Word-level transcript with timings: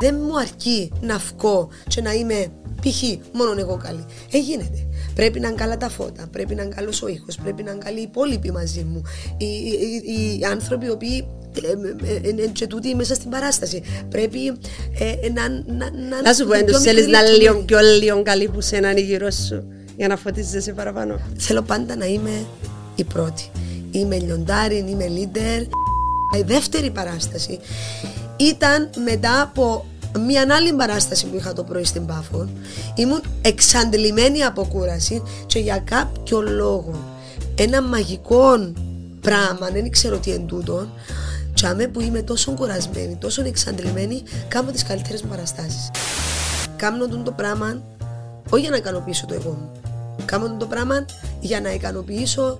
Δεν 0.00 0.14
μου 0.26 0.38
αρκεί 0.38 0.92
να 1.00 1.18
βγω 1.18 1.68
και 1.88 2.00
να 2.00 2.12
είμαι 2.12 2.46
π.χ. 2.82 3.02
μόνο 3.32 3.54
εγώ 3.60 3.76
καλή. 3.82 4.04
Ε, 4.30 4.38
γίνεται. 4.38 4.86
Πρέπει 5.14 5.40
να 5.40 5.48
είναι 5.48 5.56
καλά 5.56 5.76
τα 5.76 5.88
φώτα, 5.88 6.28
πρέπει 6.32 6.54
να 6.54 6.62
είναι 6.62 6.74
καλός 6.74 7.02
ο 7.02 7.08
ήχος, 7.08 7.36
πρέπει 7.36 7.62
να 7.62 7.70
είναι 7.70 7.80
καλοί 7.84 7.98
οι 7.98 8.02
υπόλοιποι 8.02 8.50
μαζί 8.50 8.82
μου. 8.82 9.02
Οι, 9.36 9.44
οι, 9.44 10.38
οι 10.40 10.44
άνθρωποι 10.44 10.86
οι 10.86 10.90
οποίοι 10.90 11.26
είναι 12.22 12.46
και 12.52 12.66
τούτοι 12.66 12.94
μέσα 12.94 13.14
στην 13.14 13.30
παράσταση. 13.30 13.82
Πρέπει 14.08 14.46
ε, 14.98 15.28
να, 15.32 15.48
να, 15.48 15.90
να. 16.08 16.22
Να 16.22 16.32
σου 16.32 16.44
πω, 16.44 16.50
δεν 16.50 16.80
θέλεις 16.80 17.06
να 17.06 17.18
είναι 17.18 17.30
λίγο 17.30 17.62
πιο 17.62 17.78
λίγο 18.00 18.22
καλή 18.22 18.48
που 18.48 18.60
σε 18.60 18.76
έναν 18.76 18.96
γύρω 18.96 19.30
σου 19.30 19.64
για 19.96 20.08
να 20.08 20.16
φωτίζεσαι 20.16 20.72
παραπάνω. 20.72 21.20
Θέλω 21.38 21.62
πάντα 21.62 21.96
να 21.96 22.06
είμαι 22.06 22.46
η 22.94 23.04
πρώτη. 23.04 23.50
Είμαι 23.90 24.18
λιοντάρι, 24.18 24.84
είμαι 24.88 25.06
leader. 25.16 25.66
Η 26.38 26.42
δεύτερη 26.42 26.90
παράσταση 26.90 27.58
ήταν 28.40 28.90
μετά 29.04 29.40
από 29.42 29.86
μια 30.26 30.46
άλλη 30.50 30.72
παράσταση 30.72 31.26
που 31.26 31.36
είχα 31.36 31.52
το 31.52 31.62
πρωί 31.62 31.84
στην 31.84 32.06
Πάφο. 32.06 32.48
Ήμουν 32.94 33.22
εξαντλημένη 33.42 34.44
από 34.44 34.64
κούραση 34.64 35.22
και 35.46 35.58
για 35.58 35.78
κάποιο 35.78 36.40
λόγο 36.40 36.94
ένα 37.54 37.82
μαγικό 37.82 38.72
πράγμα, 39.20 39.68
δεν 39.72 39.90
ξέρω 39.90 40.18
τι 40.18 40.30
εν 40.30 40.46
τούτο, 40.46 40.86
τσάμε 41.54 41.86
που 41.86 42.00
είμαι 42.00 42.22
τόσο 42.22 42.52
κουρασμένη, 42.52 43.16
τόσο 43.16 43.42
εξαντλημένη, 43.44 44.22
κάνω 44.48 44.70
τις 44.70 44.84
καλύτερες 44.84 45.22
μου 45.22 45.28
παραστάσεις. 45.28 45.90
Κάνω 46.76 47.08
το 47.08 47.32
πράγμα 47.32 47.82
όχι 48.50 48.62
για 48.62 48.70
να 48.70 48.76
ικανοποιήσω 48.76 49.26
το 49.26 49.34
εγώ 49.34 49.50
μου. 49.50 49.70
Κάνω 50.24 50.56
το 50.58 50.66
πράγμα 50.66 51.04
για 51.40 51.60
να 51.60 51.72
ικανοποιήσω 51.72 52.58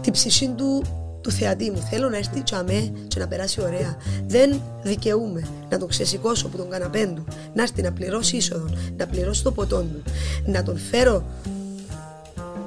την 0.00 0.12
ψυχή 0.12 0.48
του 0.56 0.82
του 1.22 1.30
θεατή 1.30 1.70
μου. 1.70 1.86
Θέλω 1.90 2.08
να 2.08 2.16
έρθει 2.16 2.42
τσαμέ 2.42 2.92
και 3.08 3.18
να 3.18 3.28
περάσει 3.28 3.60
ωραία. 3.60 3.96
Δεν 4.26 4.60
δικαιούμαι 4.82 5.46
να 5.70 5.78
τον 5.78 5.88
ξεσηκώσω 5.88 6.46
από 6.46 6.56
τον 6.56 6.70
καναπέ 6.70 7.06
του, 7.14 7.24
να 7.54 7.62
έρθει 7.62 7.82
να 7.82 7.92
πληρώσει 7.92 8.36
είσοδο, 8.36 8.68
να 8.96 9.06
πληρώσει 9.06 9.42
το 9.42 9.52
ποτό 9.52 9.80
του, 9.80 10.02
να 10.46 10.62
τον 10.62 10.78
φέρω 10.78 11.24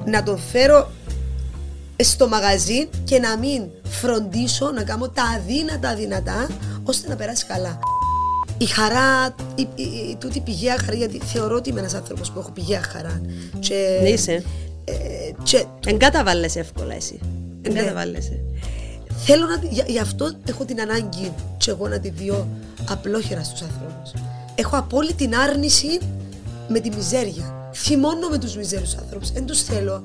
να 0.05 0.23
τον 0.23 0.37
φέρω 0.37 0.91
στο 2.03 2.27
μαγαζί 2.27 2.89
και 3.03 3.19
να 3.19 3.37
μην 3.37 3.61
φροντίσω 3.83 4.71
να 4.71 4.83
κάνω 4.83 5.09
τα 5.09 5.23
αδύνατα 5.23 5.95
δυνατά 5.95 6.47
ώστε 6.83 7.09
να 7.09 7.15
περάσει 7.15 7.45
καλά. 7.45 7.79
Η 8.57 8.65
χαρά, 8.65 9.35
η, 9.55 9.67
η, 9.75 9.83
η, 9.83 10.15
τούτη 10.19 10.39
πηγαία 10.39 10.77
χαρά, 10.77 10.95
γιατί 10.95 11.19
θεωρώ 11.19 11.55
ότι 11.55 11.69
είμαι 11.69 11.79
ένας 11.79 11.93
άνθρωπος 11.93 12.31
που 12.31 12.39
έχω 12.39 12.51
πηγαία 12.51 12.81
χαρά. 12.81 13.21
Και, 13.59 13.99
ναι, 14.01 14.09
είσαι. 14.09 14.43
Ε, 14.85 14.93
και... 15.43 15.65
Εγκαταβάλλεσαι 15.85 16.59
εύκολα 16.59 16.93
εσύ. 16.93 17.19
Ναι. 17.71 17.79
Εγκαταβάλλεσαι. 17.79 18.39
Θέλω 19.25 19.45
να. 19.45 19.59
Γι' 19.69 19.83
γι 19.87 19.99
αυτό 19.99 20.31
έχω 20.45 20.65
την 20.65 20.81
ανάγκη 20.81 21.33
και 21.57 21.71
εγώ 21.71 21.87
να 21.87 21.99
τη 21.99 22.09
δω 22.09 22.47
απλόχερα 22.89 23.43
στους 23.43 23.61
ανθρώπους. 23.61 24.13
Έχω 24.55 24.77
απόλυτη 24.77 25.29
άρνηση 25.49 25.99
με 26.67 26.79
τη 26.79 26.89
μιζέρια. 26.89 27.69
Θυμώνω 27.73 28.27
με 28.29 28.37
τους 28.37 28.55
μιζέρους 28.55 28.95
άνθρωπου. 28.95 29.25
Δεν 29.33 29.45
τους 29.45 29.61
θέλω. 29.63 30.03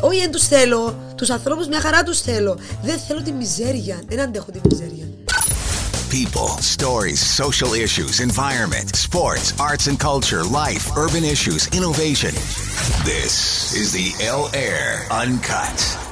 Όχι, 0.00 0.20
δεν 0.20 0.30
τους 0.30 0.46
θέλω. 0.46 0.96
Τους 1.14 1.30
ανθρώπους 1.30 1.68
μια 1.68 1.80
χαρά 1.80 2.02
τους 2.02 2.20
θέλω. 2.20 2.58
Δεν 2.82 2.98
θέλω 2.98 3.22
τη 3.22 3.32
μιζέρια. 3.32 4.00
Δεν 4.08 4.20
αντέχω 4.20 4.50
τη 4.50 4.60
μιζέρια. 4.68 5.06
People, 6.10 6.50
stories, 6.76 7.20
social 7.42 7.74
issues, 7.74 8.20
environment, 8.28 8.88
sports, 8.96 9.52
arts 9.68 9.86
and 9.90 9.98
culture, 9.98 10.42
life, 10.42 10.84
urban 10.96 11.22
issues, 11.22 11.62
innovation. 11.78 12.32
This 13.04 13.34
is 13.80 13.92
the 13.92 14.08
L 14.24 14.48
Air 14.54 15.06
Uncut. 15.10 16.07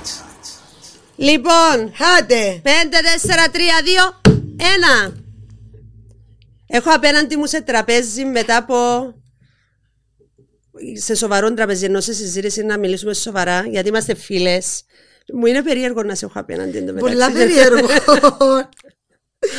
Λοιπόν, 1.17 1.93
Άντε! 2.19 2.61
5, 2.65 2.69
4, 2.69 2.69
3, 3.53 3.59
2, 4.25 4.31
1. 5.09 5.13
Έχω 6.67 6.91
απέναντι 6.95 7.37
μου 7.37 7.47
σε 7.47 7.63
τραπέζι 7.63 8.25
μετά 8.25 8.57
από 8.57 8.75
σε 10.95 11.15
σοβαρό 11.15 11.55
τραπέζι, 11.55 11.85
ενώ 11.85 12.01
σε 12.01 12.13
συζήτηση 12.13 12.63
να 12.63 12.79
μιλήσουμε 12.79 13.15
σοβαρά, 13.15 13.67
γιατί 13.67 13.89
είμαστε 13.89 14.15
φίλες. 14.15 14.83
Μου 15.33 15.47
είναι 15.47 15.63
περίεργο 15.63 16.03
να 16.03 16.15
σε 16.15 16.25
έχω 16.25 16.39
απέναντι. 16.39 16.93
Πολλά 16.99 17.33
περίεργο. 17.33 17.89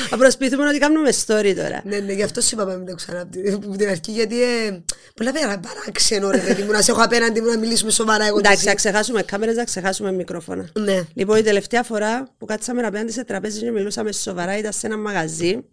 Θα 0.09 0.17
προσπαθούμε 0.17 0.67
ότι 0.67 0.77
κάνουμε 0.77 1.09
story 1.25 1.53
τώρα. 1.55 1.81
Ναι, 1.85 1.99
ναι, 1.99 2.13
γι' 2.13 2.23
αυτό 2.23 2.41
σου 2.41 2.49
είπαμε 2.53 2.77
μην 2.77 2.85
το 2.85 2.95
ξανά 2.95 3.21
από 3.53 3.77
την 3.77 3.89
αρχή, 3.89 4.11
γιατί 4.11 4.43
ε, 4.43 4.83
πολλά 5.15 5.31
πέρα 5.31 5.59
παράξενο 5.59 6.29
ρε 6.29 6.37
παιδί 6.37 6.63
μου 6.63 6.71
να 6.71 6.81
σε 6.81 6.91
έχω 6.91 7.01
απέναντι 7.03 7.41
μου 7.41 7.47
να 7.47 7.57
μιλήσουμε 7.57 7.91
σοβαρά 7.91 8.25
εγώ. 8.25 8.37
Εντάξει, 8.37 8.65
να 8.65 8.73
ξεχάσουμε 8.73 9.21
κάμερες, 9.23 9.55
να 9.55 9.63
ξεχάσουμε 9.63 10.11
μικρόφωνα. 10.11 10.69
Ναι. 10.79 11.03
Λοιπόν, 11.13 11.37
η 11.37 11.41
τελευταία 11.41 11.83
φορά 11.83 12.27
που 12.37 12.45
κάτσαμε 12.45 12.81
απέναντι 12.81 13.11
σε 13.11 13.23
τραπέζι 13.23 13.59
και 13.59 13.71
μιλούσαμε 13.71 14.11
σοβαρά 14.11 14.57
ήταν 14.57 14.73
σε 14.73 14.87
ένα 14.87 14.97
μαγαζί 14.97 15.63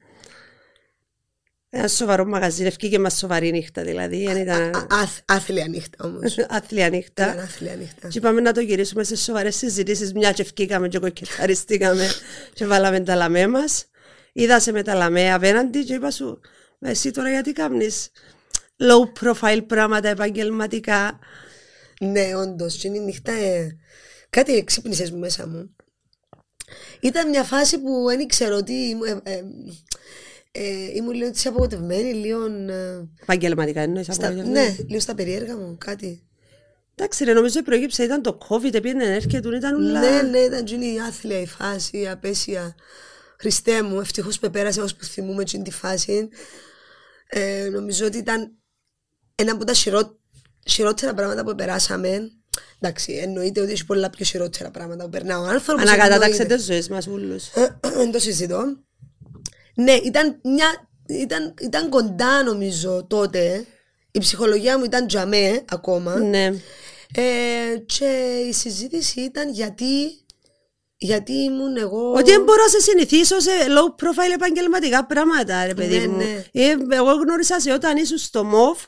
ένα 1.77 1.89
σοβαρό 1.89 2.25
μαγαζί, 2.25 2.65
ευκήκε 2.65 2.99
μας 2.99 3.19
σοβαρή 3.19 3.51
νύχτα 3.51 3.83
δηλαδή. 3.83 4.17
Ήταν... 4.17 4.89
Άθλια 5.25 5.69
νύχτα 5.69 6.05
όμως. 6.05 6.37
Άθλια 6.59 6.89
νύχτα. 6.89 7.25
άθλια 7.25 7.75
νύχτα. 7.75 8.09
Και 8.09 8.19
είπαμε 8.19 8.41
να 8.41 8.53
το 8.53 8.61
γυρίσουμε 8.61 9.05
σε 9.05 9.17
σοβαρές 9.17 9.57
συζητήσεις. 9.57 10.13
Μια 10.13 10.33
και 10.33 10.43
ευκήκαμε 10.43 10.89
και 10.89 10.99
κοκκεταριστήκαμε 10.99 12.07
και 12.53 12.67
βάλαμε 12.67 13.01
τα 13.01 13.15
λαμέ 13.15 13.47
μας. 13.47 13.87
Είδα 14.37 14.61
σε 14.61 14.73
με 14.73 14.83
τα 14.83 14.95
λαμέ 14.95 15.33
απέναντι 15.33 15.85
και 15.85 15.95
είπα 15.95 16.11
σου, 16.11 16.41
εσύ 16.81 17.11
τώρα 17.11 17.31
γιατί 17.31 17.53
κάνεις 17.53 18.11
low 18.79 19.25
profile 19.25 19.65
πράγματα 19.67 20.09
επαγγελματικά; 20.09 21.19
Ναι, 22.01 22.37
όντως. 22.37 22.77
Και 22.77 22.89
είναι 22.89 22.99
νύχτα. 22.99 23.33
Ε, 23.33 23.77
κάτι 24.31 24.65
ξύπνησες 24.65 25.11
μου 25.11 25.19
μέσα 25.19 25.49
μου. 25.49 25.77
Ήταν 27.01 27.29
μια 27.29 27.43
φάση 27.43 27.79
που 27.81 28.05
δεν 28.07 28.21
ήξερα 28.21 28.57
ότι. 28.57 28.91
Ε, 29.05 29.31
ε, 29.33 29.43
ε, 30.57 30.95
ήμουν 30.95 31.15
λίγο 31.15 31.31
τη 31.31 31.49
απογοητευμένη, 31.49 32.13
λίγο. 32.13 32.45
Ε, 32.47 33.09
Επαγγελματικά 33.23 33.81
εννοείς 33.81 34.19
Ναι, 34.47 34.77
λίγο 34.87 35.01
στα 35.01 35.15
περίεργα 35.15 35.57
μου, 35.57 35.77
κάτι. 35.79 36.23
Εντάξει, 36.95 37.25
ρε, 37.25 37.33
νομίζω 37.33 37.59
η 37.59 37.63
προέγυψη 37.63 38.03
ήταν 38.03 38.23
το 38.23 38.39
COVID, 38.49 38.75
επειδή 38.75 38.99
δεν 38.99 39.13
έρχεται, 39.13 39.57
ήταν 39.57 39.75
ούλα. 39.75 40.01
Ναι, 40.01 40.23
ναι, 40.23 40.39
ήταν 40.39 40.83
η 40.83 41.01
άθλια 41.09 41.41
η 41.41 41.47
φάση, 41.47 41.99
η 41.99 42.09
απέσια. 42.09 42.75
Χριστέ 43.45 43.83
μου, 43.83 44.01
ευτυχώς 44.01 44.39
που 44.39 44.51
πέρασε 44.51 44.81
όσο 44.81 44.97
που 44.97 45.05
θυμούμε 45.05 45.45
την 45.45 45.63
τη 45.63 45.71
φάση. 45.71 46.29
Ε, 47.29 47.69
νομίζω 47.73 48.07
ότι 48.07 48.19
ήταν 48.19 48.53
ένα 49.35 49.53
από 49.53 49.65
τα 49.65 49.73
χειρό, 49.73 50.19
χειρότερα 50.69 51.15
πράγματα 51.15 51.45
που 51.45 51.55
περάσαμε. 51.55 52.31
Εντάξει, 52.81 53.13
εννοείται 53.13 53.61
ότι 53.61 53.73
έχει 53.73 53.85
πολλά 53.85 54.11
πιο 54.11 54.25
χειρότερα 54.25 54.71
πράγματα 54.71 55.05
που 55.05 55.11
περνά 55.11 55.41
ο 55.41 55.45
άνθρωπος. 55.45 55.83
Ανακατάταξε 55.83 56.45
τις 56.45 56.65
ζωές 56.65 56.89
μας, 56.89 57.07
όλου. 57.07 57.37
Δεν 57.81 58.13
το 58.13 58.19
συζητώ. 58.19 58.77
Ναι, 59.75 59.93
ήταν, 59.93 60.41
μια, 60.43 60.89
ήταν, 61.07 61.55
ήταν 61.61 61.89
κοντά 61.89 62.43
νομίζω 62.43 63.07
τότε. 63.09 63.67
Η 64.11 64.19
ψυχολογία 64.19 64.79
μου 64.79 64.85
ήταν 64.85 65.07
τζαμέ 65.07 65.65
ακόμα. 65.69 66.19
Ναι. 66.19 66.47
Ε, 67.15 67.77
και 67.87 68.37
η 68.49 68.53
συζήτηση 68.53 69.21
ήταν 69.21 69.51
γιατί 69.51 70.24
γιατί 70.97 71.33
ήμουν 71.33 71.77
εγώ. 71.77 72.13
Ότι 72.13 72.31
δεν 72.31 72.43
μπορώ 72.43 72.63
να 72.63 72.69
σε 72.69 72.81
συνηθίσω 72.81 73.41
σε 73.41 73.51
low 73.69 74.03
profile 74.05 74.35
επαγγελματικά 74.35 75.05
πράγματα, 75.07 75.67
ρε 75.67 75.75
παιδί 75.75 75.99
ναι, 75.99 76.07
μου. 76.07 76.17
ναι. 76.17 76.45
Ε, 76.53 76.75
εγώ 76.91 77.13
γνώρισα 77.13 77.61
σε 77.61 77.73
όταν 77.73 77.97
ήσουν 77.97 78.19
στο 78.19 78.45
ΜΟΦ, 78.45 78.85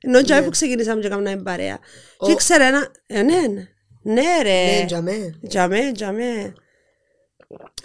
ενώ 0.00 0.20
Ναι. 0.20 0.42
που 0.42 0.50
ξεκινήσαμε 0.50 1.00
και 1.00 1.08
κάναμε 1.08 1.36
παρέα. 1.42 1.78
Ο- 2.16 2.26
Και 2.26 2.32
ήξερα 2.32 2.64
ένα. 2.64 2.88
Ε, 3.06 3.22
ναι, 3.22 3.40
ναι. 3.40 3.68
Ναι, 4.12 4.42
ρε. 4.42 4.78
Ναι, 4.78 4.84
τζαμέ. 4.86 5.38
Τζαμέ, 5.48 5.92
τζαμέ. 5.94 6.52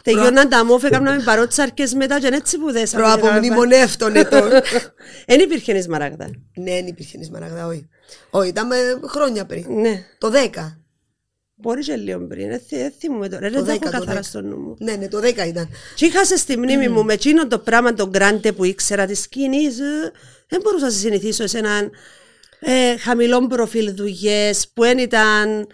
Τελειώναν 0.04 0.50
τα 0.50 0.66
μόφ, 0.66 0.84
έκαναμε 0.84 1.22
παρότσαρκες 1.24 1.94
μετά 1.94 2.20
και 2.20 2.28
έτσι 2.28 2.58
που 2.58 2.72
δέσαμε. 2.72 3.04
Προαπομνημονεύτων 3.04 4.16
ετών. 4.16 4.50
Δεν 5.28 5.40
υπήρχε 5.46 5.78
η 5.78 5.82
Σμαράγδα. 5.82 6.30
ναι, 6.56 6.72
δεν 6.74 6.88
υπήρχε 6.88 7.18
η 7.20 7.24
Σμαραγδά, 7.24 7.66
όχι. 7.68 7.88
Όχι, 8.30 8.48
ήταν 8.50 8.68
με 8.68 8.76
χρόνια 9.08 9.46
πριν. 9.46 9.66
Ναι. 9.70 10.04
Το 10.18 10.32
10. 10.32 10.81
Μπορείς 11.62 11.86
και 11.86 11.96
λίγο 11.96 12.28
πριν. 12.28 12.48
Δεν 12.50 12.60
θυ- 12.68 12.80
δεν 12.82 12.94
θυμούμαι 13.00 13.30
τώρα. 13.30 13.42
Δεν 13.50 13.54
Το 13.54 13.64
το 13.66 13.72
έχω 13.72 13.80
10, 13.80 13.84
το 13.84 13.90
καθαρά 13.90 14.20
10. 14.20 14.24
στο 14.24 14.42
νου 14.42 14.58
μου. 14.58 14.76
Ναι, 14.80 14.94
ναι, 14.96 15.08
το 15.08 15.20
10 15.20 15.48
ήταν. 15.48 15.70
Και 15.96 16.06
είχα 16.06 16.26
σε 16.26 16.38
στη 16.38 16.58
μνήμη 16.58 16.88
μου 16.90 17.04
με 17.04 17.14
εκείνο 17.14 17.48
το 17.48 17.60
πράγμα, 17.60 17.94
τον 17.94 18.10
γκράντε 18.10 18.52
που 18.52 18.64
ήξερα 18.64 19.06
της 19.06 19.20
σκηνής. 19.22 19.78
Δεν 20.48 20.62
μπορούσα 20.64 20.86
να 20.86 20.92
σε 20.92 20.98
συνηθίσω 20.98 21.48
σε 21.48 21.58
έναν 21.58 21.92
ε, 22.60 22.98
χαμηλό 22.98 23.48
προφίλ 23.48 23.94
δουλειές 23.96 24.72
που 24.74 24.82
δεν 24.82 24.98
ήταν 24.98 25.68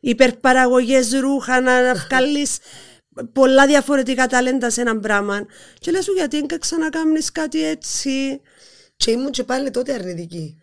υπερπαραγωγές 0.00 1.10
ρούχα 1.20 1.60
να, 1.60 1.82
να 1.82 1.94
βγάλεις 1.94 2.58
πολλά 3.32 3.66
διαφορετικά 3.66 4.26
ταλέντα 4.26 4.70
σε 4.70 4.80
έναν 4.80 5.00
πράγμα. 5.00 5.46
Και 5.78 5.90
λες 5.90 6.04
σου 6.04 6.12
γιατί 6.12 6.44
δεν 6.46 6.58
ξανακάμνεις 6.60 7.32
κάτι 7.32 7.64
έτσι; 7.64 8.40
Και 8.96 9.10
ήμουν 9.10 9.30
και 9.30 9.44
πάλι 9.44 9.70
τότε 9.70 9.92
αρνητική. 9.92 10.58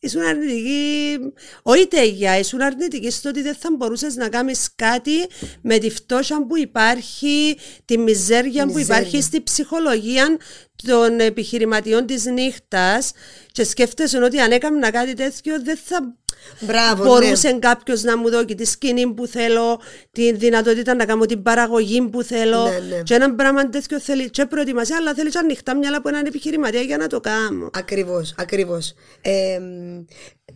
Ήσουν 0.00 0.22
αρνητική, 0.22 1.18
όχι 1.62 1.86
τέλεια, 1.86 2.38
ήσουν 2.38 2.60
αρνητική 2.60 3.10
στο 3.10 3.28
ότι 3.28 3.42
δεν 3.42 3.54
θα 3.54 3.68
μπορούσες 3.76 4.16
να 4.16 4.28
κάνεις 4.28 4.68
κάτι 4.76 5.26
με 5.62 5.78
τη 5.78 5.90
φτώχεια 5.90 6.46
που 6.46 6.56
υπάρχει, 6.56 7.56
τη 7.84 7.98
μιζέρια 7.98 8.66
που 8.66 8.72
Μιζέρια. 8.72 9.00
υπάρχει 9.00 9.22
στη 9.22 9.42
ψυχολογία 9.42 10.36
των 10.76 11.20
επιχειρηματιών 11.20 12.06
της 12.06 12.24
νύχτας 12.24 13.12
και 13.52 13.64
σκέφτεσαι 13.64 14.18
ότι 14.18 14.40
αν 14.40 14.50
έκανα 14.50 14.90
κάτι 14.90 15.14
τέτοιο 15.14 15.62
δεν 15.62 15.78
θα, 15.84 16.16
Μπράβο, 16.60 17.04
μπορούσε 17.04 17.50
ναι. 17.50 17.58
κάποιος 17.58 18.02
να 18.02 18.16
μου 18.16 18.30
δώσει 18.30 18.44
τη 18.44 18.64
σκηνή 18.64 19.12
που 19.12 19.26
θέλω, 19.26 19.80
τη 20.12 20.32
δυνατότητα 20.32 20.94
να 20.94 21.04
κάνω 21.04 21.26
την 21.26 21.42
παραγωγή 21.42 22.02
που 22.02 22.22
θέλω. 22.22 22.62
Ναι, 22.62 22.78
ναι. 22.96 23.02
Και 23.02 23.14
ένα 23.14 23.34
πράγμα 23.34 23.68
τέτοιο 23.68 24.00
θέλει 24.00 24.30
και 24.30 24.46
προετοιμασία, 24.46 24.96
αλλά 24.96 25.14
θέλεις 25.14 25.32
και 25.32 25.38
ανοιχτά 25.38 25.76
μυαλά 25.76 25.96
από 25.96 26.08
έναν 26.08 26.26
επιχειρηματία 26.26 26.80
για 26.80 26.96
να 26.96 27.06
το 27.06 27.20
κάνω. 27.20 27.70
Ακριβώς, 27.72 28.34
ακριβώς. 28.36 28.94
Ε, 29.20 29.58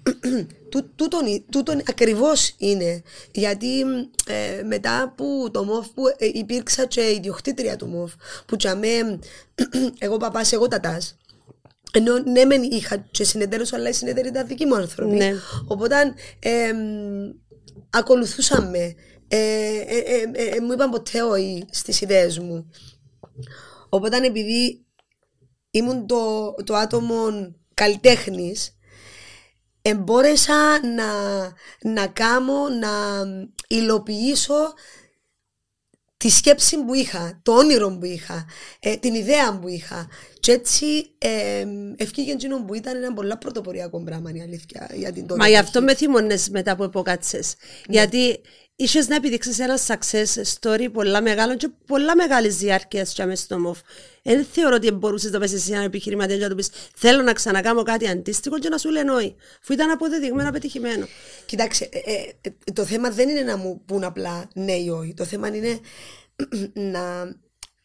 τούτον, 0.96 1.44
τούτον 1.50 1.82
ακριβώς 1.88 2.55
είναι 2.58 3.02
γιατί 3.32 3.81
ε, 4.26 4.62
μετά 4.62 5.12
που 5.17 5.49
το 5.52 5.64
ΜΟΦ 5.64 5.87
που 5.88 6.02
ε, 6.17 6.26
υπήρξα 6.32 6.84
και 6.84 7.00
ιδιοκτήτρια 7.00 7.76
του 7.76 7.87
ΜΟΦ 7.87 8.12
που 8.46 8.56
τσαμέ 8.56 9.19
εγώ 9.99 10.17
παπάς 10.17 10.52
εγώ 10.52 10.69
τατάς 10.69 11.17
ενώ 11.94 12.19
ναι, 12.19 12.44
μεν 12.44 12.62
είχα 12.62 12.97
και 12.97 13.25
συνεταίρους, 13.25 13.73
αλλά 13.73 13.89
οι 13.89 13.93
συνεταίροι 13.93 14.29
ήταν 14.29 14.47
δικοί 14.47 14.67
μου 14.67 14.77
άνθρωποι. 14.77 15.15
Ναι. 15.15 15.33
Οπότε 15.67 16.15
ε, 16.39 16.73
ακολουθούσαμε. 17.91 18.94
Ε, 19.29 19.79
ε, 19.87 19.97
ε, 19.97 20.56
ε, 20.56 20.61
μου 20.61 20.73
είπαν 20.73 20.91
ποτέ 20.91 21.23
όχι 21.23 21.65
στις 21.71 22.00
ιδέες 22.00 22.39
μου. 22.39 22.71
Οπότε 23.89 24.27
επειδή 24.27 24.85
ήμουν 25.71 26.06
το, 26.06 26.55
το 26.65 26.75
άτομο 26.75 27.25
καλλιτέχνης, 27.75 28.77
εμπόρεσα 29.83 30.81
να, 30.94 31.12
να 31.93 32.06
κάνω, 32.06 32.69
να 32.69 32.91
υλοποιήσω 33.69 34.73
τη 36.22 36.30
σκέψη 36.30 36.76
που 36.84 36.94
είχα, 36.94 37.40
το 37.42 37.52
όνειρο 37.52 37.96
που 37.98 38.04
είχα, 38.04 38.46
ε, 38.80 38.96
την 38.96 39.14
ιδέα 39.14 39.58
που 39.58 39.69
είχα. 39.69 40.08
Και 40.40 40.52
έτσι 40.52 40.86
ε, 41.19 41.64
ευκήγε 41.96 42.32
εκείνο 42.32 42.64
που 42.64 42.74
ήταν 42.74 42.96
ένα 42.96 43.12
πολύ 43.12 43.36
πρωτοποριακό 43.36 44.02
πράγμα 44.02 44.30
η 44.34 44.40
αλήθεια 44.40 44.90
για 44.94 45.12
την 45.12 45.26
Μα 45.36 45.48
γι' 45.48 45.56
αυτό 45.56 45.82
με 45.82 45.94
θυμώνες 45.94 46.48
μετά 46.48 46.76
που 46.76 46.82
υποκάτσες. 46.82 47.54
Ναι. 47.88 47.98
Γιατί 47.98 48.40
είσαι 48.76 49.04
να 49.08 49.14
επιδείξεις 49.14 49.58
ένα 49.58 49.78
success 49.86 50.42
story 50.60 50.88
πολλά 50.92 51.22
μεγάλο 51.22 51.56
και 51.56 51.69
πολλά 51.86 52.16
μεγάλη 52.16 52.48
διάρκεια 52.48 53.02
για 53.02 53.26
μέσα 53.26 53.42
στο 53.42 53.58
μοφ. 53.58 53.80
Δεν 54.22 54.44
θεωρώ 54.44 54.74
ότι 54.74 54.90
μπορούσες 54.90 55.30
να 55.30 55.38
πέσει 55.38 55.58
σε 55.58 55.74
ένα 55.74 55.82
επιχειρηματία 55.82 56.36
και 56.36 56.42
να 56.42 56.48
του 56.48 56.54
πεις 56.54 56.70
Θέλω 56.96 57.22
να 57.22 57.32
ξανακάνω 57.32 57.82
κάτι 57.82 58.08
αντίστοιχο 58.08 58.58
και 58.58 58.69
να 58.69 58.78
σου 58.78 58.90
λένε 58.90 59.12
όχι. 59.12 59.36
Αφού 59.62 59.72
ήταν 59.72 59.90
αποδεδειγμένο 59.90 60.50
πετυχημένο. 60.50 61.06
Κοιτάξτε, 61.46 61.88
ε, 61.92 62.48
ε, 62.48 62.72
το 62.72 62.84
θέμα 62.84 63.10
δεν 63.10 63.28
είναι 63.28 63.42
να 63.42 63.56
μου 63.56 63.82
πούν 63.84 64.04
απλά 64.04 64.48
ναι 64.54 64.72
ή 64.72 64.88
όχι. 64.88 65.14
Το 65.14 65.24
θέμα 65.24 65.48
είναι 65.48 65.80
να, 66.92 67.24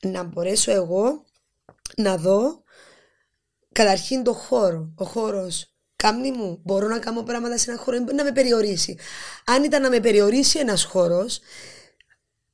να 0.01 0.23
μπορέσω 0.23 0.71
εγώ 0.71 1.25
να 1.97 2.17
δω 2.17 2.63
καταρχήν 3.71 4.23
το 4.23 4.33
χώρο. 4.33 4.93
Ο 4.95 5.05
χώρος 5.05 5.76
κάμνη 5.97 6.31
μου, 6.31 6.59
μπορώ 6.63 6.88
να 6.88 6.99
κάνω 6.99 7.21
πράγματα 7.21 7.57
σε 7.57 7.71
ένα 7.71 7.79
χώρο, 7.79 7.97
να 8.15 8.23
με 8.23 8.31
περιορίσει. 8.31 8.97
Αν 9.45 9.63
ήταν 9.63 9.81
να 9.81 9.89
με 9.89 9.99
περιορίσει 9.99 10.59
ένας 10.59 10.83
χώρος, 10.83 11.39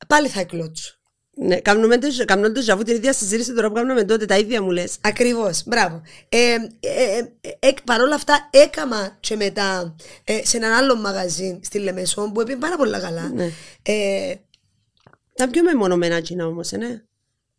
πάλι 0.08 0.28
θα 0.28 0.40
εκλώτσω. 0.40 0.98
Ναι, 1.36 1.60
κάνουμε 1.60 1.98
το, 1.98 2.08
κάνουμε 2.26 2.50
το 2.50 2.62
ζαβού 2.62 2.84
την 2.84 2.96
ίδια 2.96 3.14
συζήτηση 3.14 3.54
τώρα 3.54 3.68
που 3.68 3.74
κάνουμε 3.74 4.04
τότε, 4.04 4.26
τα 4.26 4.38
ίδια 4.38 4.62
μου 4.62 4.72
λες. 4.72 4.98
Ακριβώς, 5.02 5.64
μπράβο. 5.66 6.02
Ε, 6.30 6.54
ε, 6.80 7.18
ε, 7.42 7.50
ε, 7.60 7.74
Παρ' 7.84 8.02
όλα 8.02 8.16
αυτά, 8.16 8.50
έκαμα 8.52 9.18
και 9.20 9.36
μετά 9.36 9.96
ε, 10.24 10.46
σε 10.46 10.58
έναν 10.58 10.72
άλλο 10.72 10.96
μαγαζί 10.96 11.60
στη 11.64 11.80
Λεμεσό 11.80 12.32
που 12.34 12.42
έπαιρνε 12.42 12.62
πάρα 12.62 12.76
πολύ 12.76 13.00
καλά. 13.00 13.32
Ναι. 13.34 13.50
Ε, 13.82 14.36
τα 15.36 15.50
πιο 15.50 15.64
μεμονωμένα 15.64 16.22
τζίνα 16.22 16.46
όμως, 16.46 16.72
ε, 16.72 16.78
ναι. 16.78 17.02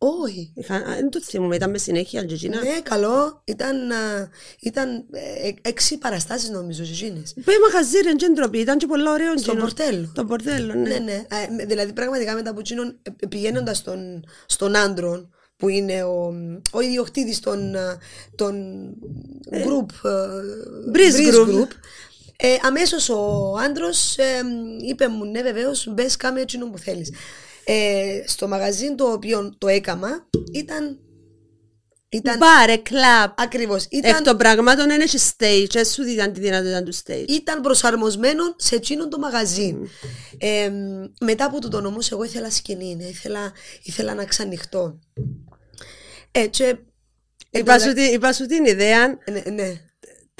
Όχι. 0.05 0.53
Δεν 0.95 1.09
το 1.09 1.21
θυμούμαι, 1.21 1.55
ήταν 1.55 1.69
μες 1.69 1.81
συνέχεια 1.81 2.19
Αλτζετζίνα. 2.19 2.63
Ναι, 2.63 2.79
καλό. 2.83 3.41
Ήταν, 3.43 3.75
ήταν 4.59 5.05
ε, 5.11 5.51
έξι 5.61 5.97
παραστάσεις 5.97 6.49
νομίζω 6.49 6.83
Τζετζίνες. 6.83 7.33
Που 7.33 7.51
μαγαζί 7.71 7.97
ρε 8.01 8.31
ντροπή, 8.33 8.59
ήταν 8.59 8.77
και 8.77 8.85
πολύ 8.85 9.09
ωραίο 9.09 9.37
Στον 9.37 9.57
πορτέλο. 9.57 10.11
Το 10.15 10.25
πορτέλο, 10.25 10.73
ναι. 10.73 10.89
ναι, 10.89 10.97
ναι. 10.97 11.25
Ε, 11.59 11.65
δηλαδή 11.65 11.93
πραγματικά 11.93 12.33
μετά 12.33 12.49
από 12.49 12.59
εκείνον 12.59 12.99
πηγαίνοντας 13.29 13.77
στον, 13.77 14.25
στον 14.45 14.75
άντρο 14.75 15.29
που 15.57 15.69
είναι 15.69 16.03
ο, 16.03 16.33
ο 16.71 16.81
ιδιοκτήτης 16.81 17.39
των, 17.39 17.75
των 18.35 18.55
group, 19.51 20.07
Breeze 20.93 21.33
Group, 21.33 21.47
group 21.47 21.67
ε, 22.37 22.55
αμέσως 22.61 23.09
ο 23.09 23.53
άντρος 23.65 24.17
ε, 24.17 24.41
είπε 24.89 25.07
μου 25.07 25.25
ναι 25.25 25.41
βεβαίως 25.41 25.87
μπες 25.93 26.17
κάμε 26.17 26.41
έτσι 26.41 26.57
που 26.57 26.77
θέλεις. 26.77 27.11
Ε, 27.65 28.23
στο 28.25 28.47
μαγαζί 28.47 28.95
το 28.95 29.11
οποίο 29.11 29.55
το 29.57 29.67
έκαμα 29.67 30.29
ήταν 30.51 30.99
ήταν... 32.15 32.37
Μπάρε, 32.37 32.77
κλαμπ. 32.77 33.31
Ακριβώς. 33.35 33.85
Εκ 33.89 34.21
των 34.21 34.37
πραγμάτων 34.37 34.87
δεν 34.87 35.01
έχει 35.01 35.17
stage, 35.37 35.75
έτσι 35.75 35.93
σου 35.93 36.03
δίδαν 36.03 36.33
τη 36.33 36.39
δυνατότητα 36.39 36.83
του 36.83 36.93
stage. 36.95 37.25
Ήταν 37.27 37.61
προσαρμοσμένο 37.61 38.43
σε 38.57 38.75
εκείνο 38.75 39.07
το 39.07 39.19
μαγαζί. 39.19 39.77
Mm. 39.81 39.87
Ε, 40.37 40.71
μετά 41.19 41.45
από 41.45 41.69
τον 41.69 41.85
όμω, 41.85 41.97
εγώ 42.11 42.23
ήθελα 42.23 42.51
σκηνή, 42.51 42.95
ναι, 42.95 43.03
ήθελα, 43.03 43.51
ήθελα 43.83 44.13
να 44.13 44.25
ξανοιχτώ. 44.25 44.99
Έτσι. 46.31 46.63
Ε, 46.63 47.59
είπα, 48.11 48.33
σου 48.33 48.45
την 48.45 48.65
ιδέα. 48.65 49.07
Ναι, 49.07 49.51
ναι. 49.51 49.81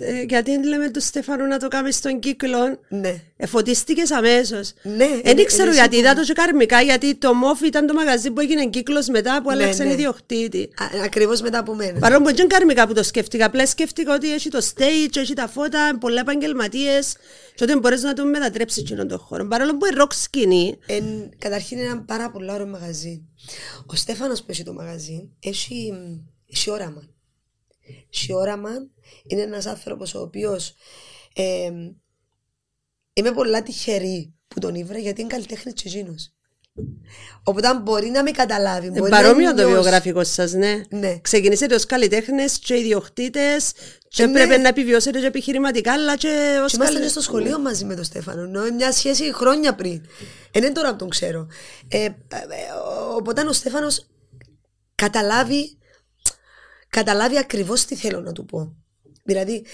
Ε, 0.02 0.22
γιατί 0.22 0.68
λέμε 0.68 0.90
του 0.90 1.02
Στέφανου 1.02 1.46
να 1.48 1.58
το 1.58 1.68
κάνει 1.68 1.92
στον 1.92 2.20
κύκλο. 2.20 2.80
Ναι. 2.90 3.22
Εφωτίστηκε 3.38 4.02
αμέσως. 4.16 4.74
Ναι. 4.84 5.08
Δεν 5.24 5.38
ήξερα 5.38 5.72
γιατί 5.72 5.96
είδα 5.96 6.14
το 6.14 6.22
και 6.22 6.34
καρμικά, 6.34 6.82
γιατί 6.82 7.16
το 7.16 7.34
μόφ 7.34 7.62
ήταν 7.62 7.88
το 7.88 7.94
μαγαζί 7.94 8.32
που 8.32 8.40
έγινε 8.40 8.68
κύκλος 8.68 9.08
μετά 9.08 9.42
που 9.42 9.50
ναι, 9.50 9.56
άλλαξαν 9.56 9.88
ναι. 9.88 9.94
ιδιοκτήτη. 9.94 10.70
Ακριβώς 11.04 11.42
μετά 11.42 11.60
από 11.60 11.76
μένα. 11.76 12.00
Παρόλο 12.00 12.22
που 12.24 12.36
δεν 12.36 12.48
καρμικά 12.48 12.88
που 12.88 12.94
το 12.94 13.04
σκέφτηκα. 13.04 13.46
Απλά 13.46 13.68
σκέφτηκα 13.68 14.14
ότι 14.14 14.34
έχει 14.34 14.50
το 14.50 14.60
stage, 14.76 15.16
έχει 15.16 15.34
τα 15.34 15.48
φώτα, 15.48 15.98
πολλά 16.00 16.20
επαγγελματίες. 16.20 17.16
Και 17.56 17.64
ότι 17.64 17.76
μπορείς 17.76 18.02
να 18.02 18.14
το 18.14 18.26
μετατρέψεις 18.26 18.82
εκείνον 18.82 19.08
τον 19.08 19.20
χώρο. 19.20 19.48
Παρόλο 19.48 19.78
που 19.78 19.86
είναι 19.86 19.96
ροκ 19.96 20.14
σκηνή. 20.14 20.78
Εν, 20.86 21.30
καταρχήν 21.38 21.78
είναι 21.78 21.88
ένα 21.88 22.02
πάρα 22.02 22.32
πολύ 22.32 22.52
ωραίο 22.52 22.68
μαγαζί. 22.68 23.22
Ο 23.86 23.96
Στέφανος 23.96 24.40
που 24.40 24.48
έχει 24.50 24.64
το 24.64 24.74
μαγαζί 24.74 25.30
έχει, 25.40 25.94
έχει 26.52 26.70
όραμα. 26.70 27.15
Έχει 28.14 28.34
όραμα 28.34 28.70
είναι 29.28 29.42
ένας 29.42 29.66
άνθρωπος 29.66 30.16
ο 30.16 30.22
οποίος 30.22 30.76
ε, 31.36 31.72
είμαι 33.14 33.32
πολλά 33.32 33.64
τυχερή 33.64 34.34
που 34.48 34.60
τον 34.60 34.76
ήβρα 34.76 34.98
γιατί 34.98 35.22
είναι 35.22 35.30
καλλιτέχνης 35.30 35.74
τσιζίνος. 35.74 36.36
Οπότε 37.44 37.80
μπορεί 37.80 38.10
να 38.10 38.24
με 38.24 38.32
καταλάβει. 38.32 38.92
Ε, 38.94 39.02
παρόμοιο 39.10 39.54
το 39.54 39.68
βιογραφικό 39.68 40.24
σας, 40.24 40.54
ναι. 40.54 40.82
ναι. 40.90 41.20
Ξεκινήσετε 41.22 41.76
ως 41.76 41.86
καλλιτέχνες 41.86 42.60
και 42.60 42.78
ιδιοκτήτες, 42.78 43.72
και 44.08 44.26
ναι. 44.26 44.32
πρέπει 44.32 44.62
να 44.62 44.68
επιβιώσετε 44.68 45.20
και 45.20 45.26
επιχειρηματικά, 45.26 45.94
αλλά 45.94 46.18
και 46.18 46.60
ως. 46.64 46.72
Και 46.72 46.78
ήμασταν 46.78 47.02
και 47.02 47.08
στο 47.08 47.22
σχολείο 47.22 47.60
μαζί 47.60 47.86
με 47.86 47.96
τον 47.96 48.04
Στέφανο. 48.04 48.46
Νο, 48.46 48.72
μια 48.74 48.92
σχέση 48.92 49.34
χρόνια 49.34 49.76
πριν. 49.76 50.02
Ε, 50.52 50.60
είναι 50.60 50.72
τώρα 50.72 50.90
που 50.90 50.96
τον 50.96 51.10
ξέρω. 51.10 51.48
Ε, 51.88 52.04
ε, 52.04 52.14
οπότε 53.16 53.42
ο 53.42 53.54
Στέφανος 53.54 54.08
καταλάβει, 54.96 55.78
καταλάβει 56.96 57.38
ακριβώς 57.38 57.86
τι 57.86 57.96
θέλω 57.96 58.20
να 58.22 58.32
του 58.32 58.46
πω. 58.46 58.76
Δηλαδή, 59.24 59.66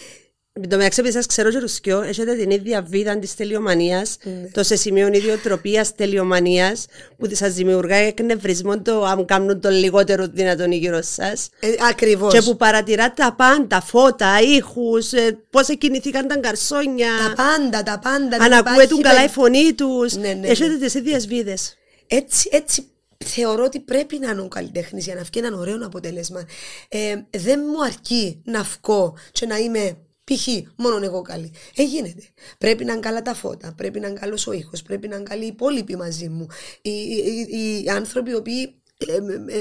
με 0.53 0.67
το 0.67 0.77
μεταξύ, 0.77 0.99
επειδή 0.99 1.15
σας 1.15 1.25
ξέρω 1.25 1.51
και 1.51 1.59
ρουσκιό, 1.59 2.01
έχετε 2.01 2.35
την 2.35 2.51
ίδια 2.51 2.81
βίδα 2.81 3.19
της 3.19 3.35
τελειομανίας, 3.35 4.17
mm. 4.23 4.27
το 4.51 4.63
σε 4.63 4.75
σημείο 4.75 5.07
ιδιοτροπίας 5.07 5.95
τελειομανίας, 5.95 6.85
που 7.17 7.29
σας 7.31 7.53
δημιουργάει 7.53 8.07
εκνευρισμό 8.07 8.81
το 8.81 9.03
αν 9.05 9.25
κάνουν 9.25 9.61
το 9.61 9.69
λιγότερο 9.69 10.27
δυνατόν 10.27 10.71
γύρω 10.71 11.01
σας. 11.01 11.49
Ε, 11.59 11.67
Ακριβώς. 11.89 12.33
Και 12.33 12.41
που 12.41 12.55
παρατηράτε 12.55 13.23
τα 13.23 13.33
πάντα, 13.37 13.81
φώτα, 13.81 14.39
ήχους, 14.39 15.11
ε, 15.11 15.39
πώς 15.49 15.67
εκκινηθήκαν 15.67 16.27
τα 16.27 16.37
καρσόνια. 16.37 17.11
Τα 17.27 17.43
πάντα, 17.43 17.83
τα 17.83 17.99
πάντα. 17.99 18.43
Αν 18.45 18.53
ακούετε 18.53 18.95
καλά 19.01 19.23
η 19.23 19.29
φωνή 19.29 19.73
τους. 19.73 20.15
Ναι, 20.15 20.33
ναι, 20.33 20.47
έχετε 20.47 20.71
ναι. 20.71 20.77
τις 20.77 20.93
ίδιες 20.93 21.27
βίδες. 21.27 21.75
Έτσι, 22.07 22.49
έτσι 22.51 22.90
θεωρώ 23.25 23.63
ότι 23.63 23.79
πρέπει 23.79 24.19
να 24.19 24.29
είναι 24.31 24.41
ο 24.41 24.47
καλλιτέχνης 24.47 25.05
για 25.05 25.15
να 25.15 25.21
βγει 25.21 25.39
ένα 25.45 25.57
ωραίο 25.57 25.85
αποτέλεσμα. 25.85 26.45
Ε, 26.89 27.15
δεν 27.29 27.59
μου 27.67 27.83
αρκεί 27.83 28.41
να 28.45 28.63
βγω 28.63 29.17
και 29.31 29.45
να 29.45 29.57
είμαι 29.57 29.97
π.χ. 30.23 30.47
μόνο 30.75 31.05
εγώ 31.05 31.21
καλή. 31.21 31.53
Ε, 31.75 31.83
γίνεται. 31.83 32.23
Πρέπει 32.57 32.85
να 32.85 32.91
είναι 32.91 33.01
καλά 33.01 33.21
τα 33.21 33.33
φώτα, 33.33 33.73
πρέπει 33.77 33.99
να 33.99 34.07
είναι 34.07 34.19
καλός 34.19 34.47
ο 34.47 34.51
ήχος, 34.51 34.81
πρέπει 34.81 35.07
να 35.07 35.15
είναι 35.15 35.23
καλοί 35.23 35.43
οι 35.43 35.47
υπόλοιποι 35.47 35.95
μαζί 35.95 36.29
μου. 36.29 36.47
Οι, 36.81 36.89
οι, 36.89 37.47
οι, 37.51 37.83
οι 37.83 37.89
άνθρωποι 37.89 38.29
οι 38.31 38.35
οποίοι 38.35 38.75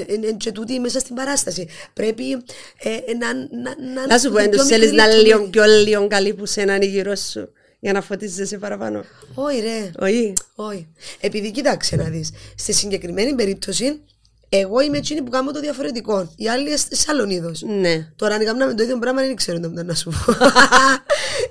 είναι 0.07 0.27
ε, 0.27 0.31
και 0.31 0.51
τούτοι 0.51 0.79
μέσα 0.79 0.99
στην 0.99 1.15
παράσταση. 1.15 1.67
Πρέπει 1.93 2.31
ε, 2.79 3.13
να, 3.19 3.33
να, 3.33 3.93
να, 3.93 4.07
να 4.07 4.17
σου 4.17 4.31
πω, 4.31 4.37
αν 4.37 4.49
του 4.49 4.63
θέλεις 4.63 4.91
να 4.91 5.03
είναι 5.03 5.21
λίγο 5.21 5.47
πιο 5.49 5.63
λίγο 5.63 6.07
καλή 6.07 6.33
που 6.33 6.45
σε 6.45 6.61
έναν 6.61 6.81
γύρω 6.81 7.15
σου 7.15 7.51
για 7.81 7.93
να 7.93 8.01
φωτίζεσαι 8.01 8.57
παραπάνω. 8.57 9.03
Όχι, 9.33 9.59
ρε. 9.59 9.91
Όχι. 9.99 10.33
Όχι. 10.55 10.87
Επειδή 11.19 11.51
κοίταξε 11.51 11.95
να 11.95 12.03
δεις. 12.03 12.31
Στη 12.55 12.73
συγκεκριμένη 12.73 13.35
περίπτωση, 13.35 14.01
εγώ 14.49 14.81
είμαι 14.81 14.97
εκείνη 14.97 15.21
που 15.21 15.29
κάνω 15.29 15.51
το 15.51 15.59
διαφορετικό. 15.59 16.33
Οι 16.35 16.49
άλλοι 16.49 16.77
σε 16.77 17.05
άλλον 17.07 17.29
είδο. 17.29 17.51
Ναι. 17.79 18.11
Τώρα, 18.15 18.35
αν 18.35 18.45
κάνουμε 18.45 18.73
το 18.73 18.83
ίδιο 18.83 18.99
πράγμα, 18.99 19.21
δεν 19.21 19.35
ξέρω 19.35 19.57
να 19.59 19.93
σου 19.93 20.09
πω. 20.09 20.33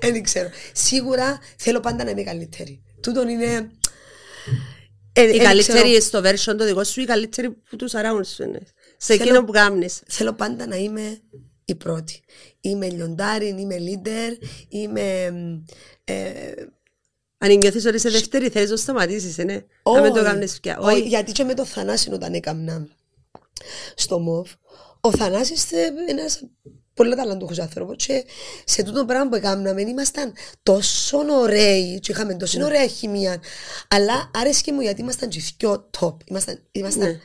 δεν 0.11 0.23
ξέρω. 0.23 0.49
Σίγουρα 0.73 1.39
θέλω 1.57 1.79
πάντα 1.79 2.03
να 2.03 2.09
είμαι 2.09 2.23
καλύτερη. 2.23 2.81
Τούτον 3.01 3.29
είναι. 3.29 3.71
Ε, 5.13 5.35
η 5.35 5.37
καλύτερη 5.37 6.01
στο 6.01 6.19
version 6.19 6.55
το 6.57 6.65
δικό 6.65 6.83
σου, 6.83 7.01
η 7.01 7.05
καλύτερη 7.05 7.49
που 7.49 7.75
τους 7.75 7.91
around 7.95 8.25
σου 8.35 8.43
είναι. 8.43 8.59
Σε 8.97 9.13
εκείνο 9.13 9.43
που 9.43 9.51
κάνει. 9.51 9.87
Θέλω 10.07 10.33
πάντα 10.33 10.67
να 10.67 10.75
είμαι 10.75 11.21
η 11.71 11.75
πρώτη. 11.75 12.21
Είμαι 12.61 12.89
λιοντάρι, 12.89 13.47
είμαι 13.57 13.75
leader, 13.79 14.45
είμαι. 14.69 15.25
Ε, 16.03 16.51
Αν 17.37 17.57
νιώθεις 17.57 17.85
ότι 17.85 17.95
είσαι 17.95 18.09
δεύτερη, 18.09 18.49
θέλεις 18.49 18.69
να 18.69 18.75
σταματήσεις, 18.75 19.37
ναι. 19.37 19.59
Να 19.93 20.01
μην 20.01 20.13
το 20.13 20.23
κάνεις 20.23 20.59
πια. 20.59 20.77
όχι, 20.79 20.95
Όχι. 20.99 21.07
γιατί 21.07 21.31
και 21.31 21.43
με 21.43 21.53
το 21.53 21.65
Θανάση 21.65 22.11
όταν 22.13 22.33
έκανα 22.33 22.87
στο 23.95 24.19
ΜΟΒ, 24.19 24.49
ο 25.01 25.11
Θανάσης 25.11 25.71
είναι 25.71 25.91
ένας 26.07 26.43
πολύ 26.93 27.15
ταλαντούχος 27.15 27.59
άνθρωπος 27.59 28.05
και 28.05 28.25
σε 28.65 28.83
τούτο 28.83 29.05
πράγμα 29.05 29.29
που 29.29 29.35
έκαναμε 29.35 29.81
ήμασταν 29.81 30.33
τόσο 30.63 31.17
ωραίοι 31.17 31.99
και 31.99 32.11
είχαμε 32.11 32.35
τόσο 32.35 32.57
Ναι. 32.57 32.63
ωραία 32.65 32.87
χημεία 32.87 33.41
αλλά 33.87 34.31
άρεσκε 34.35 34.73
μου 34.73 34.81
γιατί 34.81 35.01
ήμασταν 35.01 35.29
και 35.29 35.39
οι 35.39 35.43
δυο 35.57 35.89
top 35.99 36.15
ήμασταν, 36.25 36.67
ήμασταν 36.71 37.07
Ναι. 37.07 37.19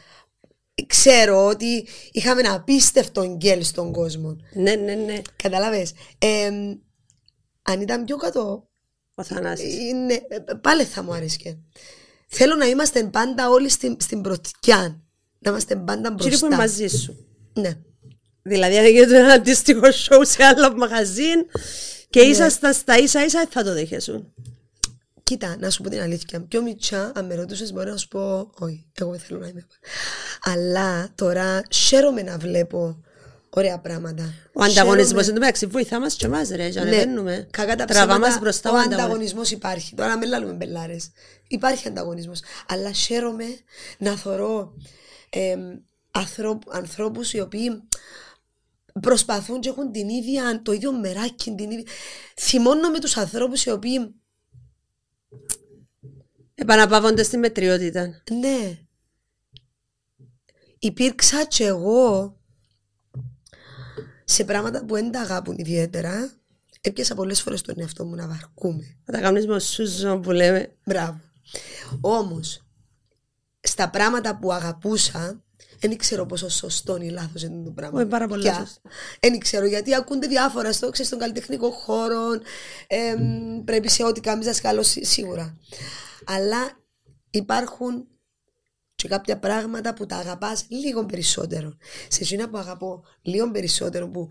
Ξέρω 0.87 1.47
ότι 1.47 1.87
είχαμε 2.13 2.41
ένα 2.41 2.55
απίστευτο 2.55 3.35
γκέλ 3.37 3.65
στον 3.65 3.93
κόσμο 3.93 4.37
Ναι, 4.53 4.75
ναι, 4.75 4.95
ναι. 4.95 5.21
καταλάβες 5.37 5.93
ε, 6.19 6.47
αν 7.63 7.81
ήταν 7.81 8.05
πιο 8.05 8.17
κάτω 8.17 8.69
Ο 9.15 9.25
Θανάσης. 9.25 9.79
είναι, 9.79 10.15
ε, 10.29 10.39
πάλι 10.61 10.85
θα 10.85 11.03
μου 11.03 11.15
άρεσκε 11.15 11.59
θέλω 12.29 12.55
να 12.55 12.67
είμαστε 12.67 13.05
πάντα 13.05 13.49
όλοι 13.51 13.69
στην, 13.69 13.97
στην 14.01 14.21
πρωτιά 14.21 15.01
να 15.39 15.51
είμαστε 15.51 15.77
πάντα 15.77 16.15
Τι 16.15 16.23
που 16.23 16.27
μπροστά 16.29 16.57
μαζί 16.57 16.87
σου; 16.87 17.27
ναι. 17.53 17.71
Δηλαδή, 18.43 18.79
αν 18.79 18.85
έγινε 18.85 19.17
ένα 19.19 19.33
αντίστοιχο 19.33 19.83
show 19.83 20.21
σε 20.23 20.45
άλλο 20.45 20.77
μαγαζίν 20.77 21.47
και 22.11 22.21
ήσασταν 22.21 22.75
στα 22.75 22.99
ίσα 22.99 23.25
ίσα, 23.25 23.39
δεν 23.39 23.49
θα 23.51 23.63
το 23.65 23.73
δέχεσουν. 23.73 24.35
Κοίτα, 25.23 25.57
να 25.59 25.71
σου 25.71 25.83
πω 25.83 25.89
την 25.89 26.01
αλήθεια. 26.01 26.41
Πιο 26.41 26.63
μητσά, 26.63 27.13
αν 27.15 27.27
με 27.27 27.35
ρωτούσες, 27.35 27.73
μπορεί 27.73 27.91
να 27.91 27.97
σου 27.97 28.09
πω, 28.09 28.51
Όχι, 28.59 28.87
εγώ 28.95 29.11
δεν 29.11 29.21
θέλω 29.21 29.39
να 29.39 29.47
είμαι. 29.47 29.67
Αλλά 30.55 31.09
τώρα 31.15 31.63
χαίρομαι 31.73 32.23
να 32.23 32.39
βλέπω 32.39 33.01
ωραία 33.51 33.79
πράγματα. 33.79 34.35
Ο 34.53 34.63
ανταγωνισμός 34.63 35.07
Χαίρομαι- 35.07 35.27
εν 35.27 35.35
τω 35.35 35.41
μεταξύ 35.41 35.67
βοηθά 35.67 36.01
μας 36.01 36.15
και 36.15 36.27
εμάς, 36.27 36.49
ρε. 36.49 36.67
Για 36.69 36.85
να 36.85 36.89
ανεβαίνουμε. 36.91 37.47
κακά 37.51 37.77
τα 37.77 37.85
Τραβά 37.85 38.07
ψέματα, 38.07 38.29
μας 38.31 38.39
μπροστά 38.41 38.71
ο 38.71 38.73
ο 38.73 38.77
ανταγωνισμός. 38.77 39.05
ανταγωνισμός 39.05 39.51
υπάρχει. 39.51 39.95
Τώρα 39.95 40.19
με 40.19 40.27
λάλουμε 40.27 40.53
μπελάρες. 40.53 41.11
Υπάρχει 41.49 41.89
ανταγωνισμός. 41.89 42.41
Αλλά 42.69 42.93
χαίρομαι 42.93 43.45
να 43.99 44.17
θωρώ 44.17 44.73
ε, 45.31 45.57
ανθρώπους 46.71 47.33
οι 47.33 47.41
οποίοι 47.41 47.83
προσπαθούν 49.01 49.61
και 49.61 49.69
έχουν 49.69 49.93
την 49.93 50.09
ίδια, 50.09 50.61
το 50.63 50.73
ίδιο 50.73 50.93
μεράκι, 50.93 51.55
την 51.55 51.71
ίδια. 51.71 51.85
Θυμώνω 52.37 52.91
με 52.91 52.99
τους 53.01 53.17
ανθρώπους 53.17 53.65
οι 53.65 53.71
οποίοι 53.71 54.15
Επαναπαύονται 56.59 57.23
στη 57.23 57.37
μετριότητα. 57.37 58.23
Ναι. 58.41 58.79
Υπήρξα 60.79 61.45
και 61.45 61.65
εγώ 61.65 62.37
σε 64.25 64.45
πράγματα 64.45 64.85
που 64.85 64.95
δεν 64.95 65.11
τα 65.11 65.21
αγάπουν 65.21 65.55
ιδιαίτερα. 65.59 66.31
Έπιασα 66.81 67.15
πολλές 67.15 67.43
φορές 67.43 67.61
τον 67.63 67.75
εαυτό 67.79 68.05
μου 68.05 68.15
να 68.15 68.29
βαρκούμε. 68.29 68.97
Θα 69.05 69.13
τα 69.13 69.21
κάνουμε 69.21 69.47
με 69.47 69.55
ο 69.55 69.59
Σούζο 69.59 70.19
που 70.19 70.31
λέμε. 70.31 70.73
Μπράβο. 70.85 71.21
Όμως, 72.01 72.65
στα 73.61 73.91
πράγματα 73.91 74.39
που 74.39 74.53
αγαπούσα, 74.53 75.45
δεν 75.81 75.97
ξέρω 75.97 76.27
πόσο 76.27 76.49
σωστό 76.49 76.97
ή 76.97 77.09
λάθος 77.09 77.43
είναι 77.43 77.65
το 77.65 77.71
πράγμα. 77.71 77.99
Όχι, 77.99 78.09
πάρα 78.09 78.27
πολύ 78.27 78.43
Πια. 78.43 78.55
σωστό. 78.55 78.81
Δεν 79.21 79.39
ξέρω 79.39 79.67
γιατί 79.67 79.95
ακούνται 79.95 80.27
διάφορα 80.27 80.73
στο, 80.73 80.91
ξέρεις, 80.91 81.07
στον 81.07 81.19
καλλιτεχνικό 81.19 81.71
χώρο. 81.71 82.31
εμ, 82.87 83.65
πρέπει 83.65 83.91
σε 83.91 84.05
ό,τι 84.05 84.21
κάνεις 84.21 84.47
δασκάλο 84.47 84.83
σίγουρα. 84.83 85.57
Αλλά 86.25 86.79
υπάρχουν 87.31 88.07
και 89.07 89.13
κάποια 89.13 89.39
πράγματα 89.39 89.95
που 89.95 90.07
τα 90.07 90.17
αγαπάς 90.17 90.65
λίγο 90.69 91.07
περισσότερο. 91.07 91.77
Σε 92.09 92.23
εκείνα 92.23 92.49
που 92.49 92.59
αγαπώ 92.59 93.05
λίγο 93.23 93.51
περισσότερο 93.51 94.09
που 94.09 94.29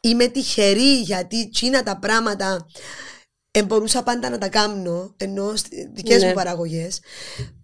είμαι 0.00 0.26
τυχερή 0.26 1.00
γιατί 1.00 1.40
εκείνα 1.40 1.82
τα 1.82 1.98
πράγματα 1.98 2.66
ε, 3.50 3.62
μπορούσα 3.62 4.02
πάντα 4.02 4.30
να 4.30 4.38
τα 4.38 4.48
κάνω 4.48 5.14
ενώ 5.16 5.56
στις 5.56 5.88
δικές 5.92 6.22
Ναι. 6.22 6.28
μου 6.28 6.34
παραγωγές 6.34 7.00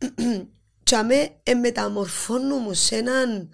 και 0.85 0.97
αμέ 0.97 1.30
ε, 1.42 1.54
μεταμορφώνω 1.54 2.56
μου 2.56 2.73
σε 2.73 2.97
έναν 2.97 3.50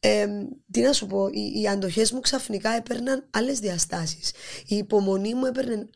ε, 0.00 0.26
τι 0.70 0.80
να 0.80 0.92
σου 0.92 1.06
πω, 1.06 1.28
οι, 1.32 1.60
οι 1.60 1.68
αντοχές 1.68 2.12
μου 2.12 2.20
ξαφνικά 2.20 2.70
έπαιρναν 2.70 3.26
άλλες 3.30 3.58
διαστάσεις. 3.58 4.32
Η 4.66 4.76
υπομονή 4.76 5.34
μου 5.34 5.46
έπαιρνε 5.46 5.88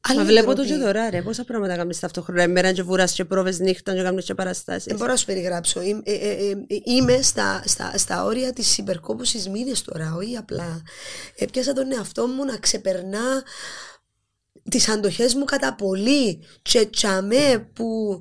άλλη 0.00 0.18
Μα 0.18 0.24
βλέπω 0.24 0.46
το 0.46 0.54
τροπή. 0.54 0.68
και 0.68 0.76
τώρα, 0.76 1.10
ρε. 1.10 1.22
Πόσα 1.22 1.44
πράγματα 1.44 1.76
κάνεις 1.76 1.98
ταυτόχρονα. 1.98 2.48
Μέρα 2.48 2.72
και 2.72 2.82
βουράς 2.82 3.12
και 3.12 3.24
πρόβες 3.24 3.58
νύχτα 3.58 3.94
και 3.94 4.02
κάνεις 4.02 4.24
και 4.24 4.34
παραστάσεις. 4.34 4.84
Δεν 4.84 4.96
μπορώ 4.96 5.10
να 5.10 5.16
σου 5.16 5.24
περιγράψω. 5.24 5.82
Είμαι, 5.82 6.02
ε, 6.04 6.12
ε, 6.12 6.50
ε, 6.50 6.56
είμαι 6.84 7.22
στα, 7.22 7.62
στα, 7.66 7.98
στα 7.98 8.24
όρια 8.24 8.52
της 8.52 8.78
υπερκόπωσης 8.78 9.48
μήνες 9.48 9.82
τώρα, 9.82 10.14
όχι 10.16 10.36
απλά. 10.36 10.82
Έπιασα 11.36 11.72
τον 11.72 11.92
εαυτό 11.92 12.26
μου 12.26 12.44
να 12.44 12.56
ξεπερνά 12.56 13.42
τις 14.70 14.88
αντοχές 14.88 15.34
μου 15.34 15.44
κατά 15.44 15.74
πολύ 15.74 16.44
και 16.62 16.86
τσαμέ 16.86 17.68
που 17.72 18.20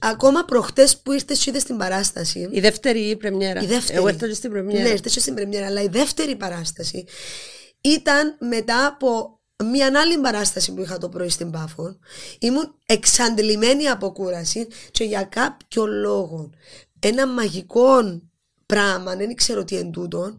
ακόμα 0.00 0.44
προχτές 0.44 0.96
που 0.96 1.12
ήρθες 1.12 1.44
και 1.44 1.50
είδες 1.50 1.64
την 1.64 1.76
παράσταση 1.76 2.48
Η 2.50 2.60
δεύτερη 2.60 3.16
πρεμιέρα. 3.16 3.62
η 3.62 3.66
δεύτερη. 3.66 3.98
Εγώ 3.98 4.08
ήρθα 4.08 4.28
και 4.28 4.34
στην 4.34 4.50
πρεμιέρα. 4.50 4.82
Ναι, 4.82 4.88
ήρθες 4.88 5.12
και 5.12 5.20
στην 5.20 5.34
πρεμιέρα, 5.34 5.66
αλλά 5.66 5.82
η 5.82 5.88
δεύτερη 5.88 6.36
παράσταση 6.36 7.04
ήταν 7.80 8.36
μετά 8.40 8.86
από 8.86 9.35
μια 9.64 9.92
άλλη 10.00 10.18
παράσταση 10.18 10.72
που 10.72 10.82
είχα 10.82 10.98
το 10.98 11.08
πρωί 11.08 11.28
στην 11.28 11.50
Πάφο. 11.50 11.96
Ήμουν 12.38 12.74
εξαντλημένη 12.86 13.88
από 13.88 14.12
κούραση 14.12 14.66
και 14.90 15.04
για 15.04 15.22
κάποιο 15.22 15.86
λόγο 15.86 16.50
ένα 17.00 17.26
μαγικό 17.26 18.20
πράγμα, 18.66 19.16
δεν 19.16 19.34
ξέρω 19.34 19.64
τι 19.64 19.76
εν 19.76 19.90
τούτον, 19.90 20.38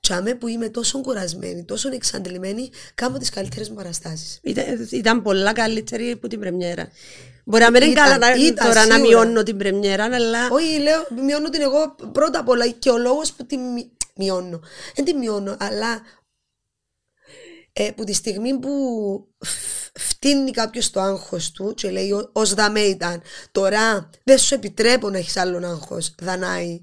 τσάμε 0.00 0.34
που 0.34 0.48
είμαι 0.48 0.68
τόσο 0.68 1.00
κουρασμένη, 1.00 1.64
τόσο 1.64 1.88
εξαντλημένη, 1.92 2.70
κάνω 2.94 3.18
τις 3.18 3.30
καλύτερες 3.30 3.68
μου 3.68 3.74
παραστάσεις. 3.74 4.38
Ήταν, 4.42 4.88
ήταν 4.90 5.22
πολλά 5.22 5.52
καλύτερη 5.52 6.10
από 6.10 6.28
την 6.28 6.40
πρεμιέρα. 6.40 6.88
Μπορεί 7.44 7.62
να 7.62 7.70
μην 7.70 7.82
είναι 7.82 7.90
Ήταν, 7.90 8.04
καλά 8.04 8.18
να, 8.18 8.34
ήταν, 8.34 8.66
τώρα 8.66 8.86
να 8.86 8.94
σίγουρα. 8.94 8.98
μειώνω 9.24 9.42
την 9.42 9.56
πρεμιέρα, 9.56 10.04
αλλά 10.04 10.48
Όχι, 10.50 10.78
λέω, 10.78 11.06
μειώνω 11.24 11.48
την 11.48 11.60
εγώ 11.60 11.94
πρώτα 12.12 12.38
απ' 12.38 12.48
όλα 12.48 12.68
και 12.68 12.90
ο 12.90 12.98
λόγος 12.98 13.32
που 13.32 13.46
τη 13.46 13.56
μει- 13.56 13.90
μειώνω. 14.14 14.60
Δεν 14.94 15.04
τη 15.04 15.14
μειώνω, 15.14 15.56
αλλά 15.58 16.00
ε, 17.80 17.90
που 17.96 18.04
τη 18.04 18.12
στιγμή 18.12 18.58
που 18.58 18.70
φ- 19.44 19.98
φτύνει 19.98 20.50
κάποιος 20.50 20.90
το 20.90 21.00
άγχος 21.00 21.50
του 21.50 21.74
και 21.74 21.90
λέει 21.90 22.10
ως 22.32 22.54
δαμέ 22.54 22.80
ήταν, 22.80 23.22
τώρα 23.52 24.10
δεν 24.24 24.38
σου 24.38 24.54
επιτρέπω 24.54 25.10
να 25.10 25.18
έχεις 25.18 25.36
άλλον 25.36 25.64
άγχος. 25.64 26.14
Δανάει. 26.20 26.80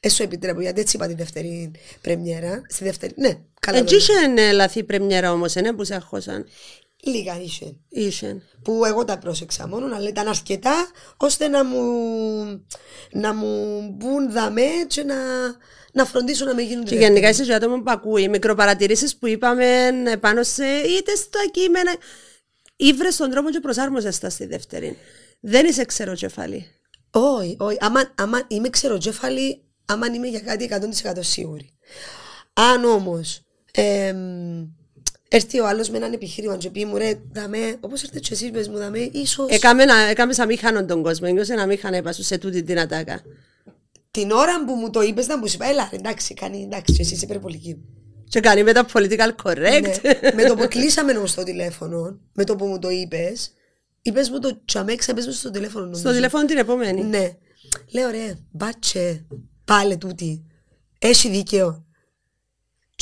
Δεν 0.00 0.10
σου 0.10 0.22
επιτρέπω, 0.22 0.60
γιατί 0.60 0.80
έτσι 0.80 0.96
είπα 0.96 1.06
τη 1.06 1.14
δεύτερη 1.14 1.70
πρεμιέρα. 2.00 2.62
Στη 2.68 2.84
δεύτερη, 2.84 3.12
ναι, 3.16 3.38
καλά. 3.60 3.78
έτσι 3.78 4.06
το 4.06 4.12
λέω. 4.12 4.32
είχε 4.34 4.52
λαθή 4.52 4.84
πρεμιέρα 4.84 5.32
όμως, 5.32 5.54
ναι, 5.54 5.72
που 5.72 5.84
σε 5.84 5.94
αχώσαν. 5.94 6.46
Λίγα 7.04 7.40
είχε. 7.40 7.76
Είχε. 7.88 8.42
που 8.62 8.84
εγώ 8.84 9.04
τα 9.04 9.18
πρόσεξα 9.18 9.68
μόνο, 9.68 9.94
αλλά 9.96 10.08
ήταν 10.08 10.28
αρκετά 10.28 10.90
ώστε 11.16 11.48
να 11.48 11.64
μου, 11.64 11.82
να 13.12 13.34
μου 13.34 13.80
μπουν 13.90 14.32
δαμέ 14.32 14.70
και 14.86 15.02
να, 15.02 15.14
να 15.92 16.04
φροντίσουν 16.04 16.46
να 16.46 16.54
με 16.54 16.62
γίνουν 16.62 16.84
Και 16.84 16.94
γενικά 16.94 17.28
είσαι 17.28 17.44
και 17.44 17.54
άτομο 17.54 17.76
που 17.76 17.90
ακούει. 17.90 18.22
Οι 18.22 18.28
μικροπαρατηρήσεις 18.28 19.16
που 19.16 19.26
είπαμε 19.26 19.66
πάνω 20.20 20.42
σε 20.42 20.64
είτε 20.64 21.14
στα 21.14 21.40
κείμενα. 21.50 21.96
Ήβρες 22.76 23.16
τον 23.16 23.30
τρόπο 23.30 23.50
και 23.50 23.60
προσάρμοσες 23.60 24.18
τα 24.18 24.30
στη 24.30 24.46
δεύτερη. 24.46 24.96
Δεν 25.40 25.66
είσαι 25.66 25.84
ξεροκεφαλή. 25.84 26.66
Όχι, 27.10 27.56
όχι. 27.58 27.76
Άμα, 27.80 28.12
άμα 28.14 28.42
είμαι 28.48 28.68
ξεροκέφαλη, 28.68 29.62
άμα 29.84 30.06
είμαι 30.06 30.26
για 30.26 30.40
κάτι 30.40 30.68
100% 31.04 31.12
σίγουρη. 31.20 31.78
Αν 32.52 32.84
όμως 32.84 33.42
έρθει 35.28 35.60
ο 35.60 35.66
άλλος 35.66 35.90
με 35.90 35.96
έναν 35.96 36.12
επιχείρημα 36.12 36.56
και 36.56 36.70
πει 36.70 36.84
μου 36.84 36.96
ρε, 36.96 37.12
δαμέ, 37.32 37.76
όπως 37.80 38.02
ήρθε 38.02 38.18
και 38.22 38.32
εσύ 38.32 38.50
πες 38.50 38.68
μου, 38.68 38.76
δαμέ, 38.76 38.98
ίσως 39.12 39.50
Έκαμε, 39.50 39.84
να, 39.84 39.98
έκαμε 39.98 40.32
σαν 40.32 40.46
μήχανον 40.46 40.86
τον 40.86 41.02
κόσμο. 41.02 41.28
Νιώσε 41.28 41.54
να 41.54 41.66
μήχανα 41.66 41.96
έπασου 41.96 42.22
σε 42.22 42.38
τούτη 42.38 42.62
την 42.62 42.78
ατάκα. 42.78 43.22
Την 44.12 44.30
ώρα 44.30 44.64
που 44.64 44.74
μου 44.74 44.90
το 44.90 45.00
είπες 45.00 45.26
να 45.26 45.38
μου 45.38 45.48
σου 45.48 45.54
είπα, 45.54 45.66
έλα, 45.66 45.88
ρε, 45.90 45.96
εντάξει, 45.96 46.34
κάνει, 46.34 46.62
εντάξει, 46.62 46.96
εσύ 46.98 47.14
είσαι 47.14 47.24
υπερβολική. 47.24 47.76
Και 48.28 48.40
κάνει 48.40 48.62
με 48.62 48.72
τα 48.72 48.86
political 48.92 49.30
correct. 49.42 49.82
Ναι. 49.82 50.32
με 50.34 50.44
το 50.44 50.54
που 50.54 50.68
κλείσαμε 50.68 51.12
όμως 51.12 51.34
το 51.34 51.42
τηλέφωνο, 51.42 52.20
με 52.32 52.44
το 52.44 52.56
που 52.56 52.66
μου 52.66 52.78
το 52.78 52.90
είπες, 52.90 53.52
είπες 54.02 54.30
μου 54.30 54.38
το 54.38 54.64
τσαμέξα, 54.64 55.14
πες 55.14 55.26
μου 55.26 55.32
στο 55.32 55.50
τηλέφωνο. 55.50 55.84
Νομίζω. 55.84 56.00
Στο 56.00 56.12
τηλέφωνο 56.12 56.44
την 56.44 56.56
επόμενη. 56.56 57.04
Ναι. 57.04 57.36
Λέω 57.92 58.10
ρε, 58.10 58.38
μπάτσε, 58.50 59.26
πάλε 59.64 59.96
τούτη. 59.96 60.44
Έχει 60.98 61.28
δίκαιο. 61.28 61.84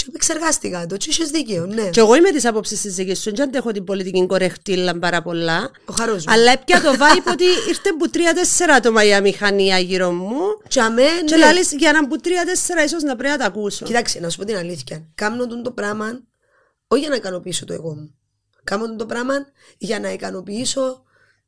Και 0.05 0.11
εξεργάστηκα 0.15 0.87
το, 0.87 0.97
και 0.97 1.11
είχες 1.11 1.31
δίκαιο, 1.31 1.67
ναι. 1.67 1.91
Και 1.91 2.01
εγώ 2.01 2.15
είμαι 2.15 2.31
της 2.31 2.45
άποψης 2.45 2.81
της 2.81 2.95
δική 2.95 3.15
σου. 3.15 3.35
Δεν 3.35 3.49
αντέχω 3.49 3.73
την 3.73 3.85
πολιτική 3.85 4.27
κορεχτήλα 4.27 4.99
πάρα 4.99 5.23
πολλά. 5.23 5.71
Ο 5.85 5.93
χαρός 5.93 6.27
μου. 6.27 6.33
Αλλά 6.33 6.59
πια 6.59 6.81
το 6.81 6.93
vibe 6.93 7.31
ότι 7.33 7.45
ήρθε 7.69 7.93
που 7.99 8.11
τρία-τέσσερα 8.11 8.75
άτομα 8.75 9.05
η 9.05 9.15
αμηχανία 9.15 9.79
γύρω 9.79 10.11
μου. 10.13 10.39
Και 10.69 10.81
αμέ, 10.81 11.09
Και 11.25 11.37
ναι. 11.37 11.45
λαλείς, 11.45 11.73
για 11.73 11.93
να 11.93 12.07
μπουν 12.07 12.21
τρία-τέσσερα 12.21 12.85
ίσως 12.85 13.03
να 13.03 13.17
πρέπει 13.17 13.33
να 13.33 13.39
τα 13.39 13.45
ακούσω. 13.45 13.85
Κοιτάξτε, 13.85 14.21
να 14.21 14.29
σου 14.29 14.39
πω 14.39 14.45
την 14.45 14.57
αλήθεια. 14.57 15.09
Κάμνω 15.15 15.47
τον 15.47 15.63
το 15.63 15.71
πράγμα, 15.71 16.21
όχι 16.87 17.01
για 17.01 17.11
να 17.11 17.17
ικανοποιήσω 17.17 17.65
το 17.65 17.73
εγώ 17.73 17.95
μου. 17.95 18.15
Κάμνω 18.65 18.87
τον 18.87 18.97
το 18.97 19.07
πράγμα 19.07 19.35
για 19.79 20.01
να 20.01 20.13
ικανοποιήσω 20.13 21.03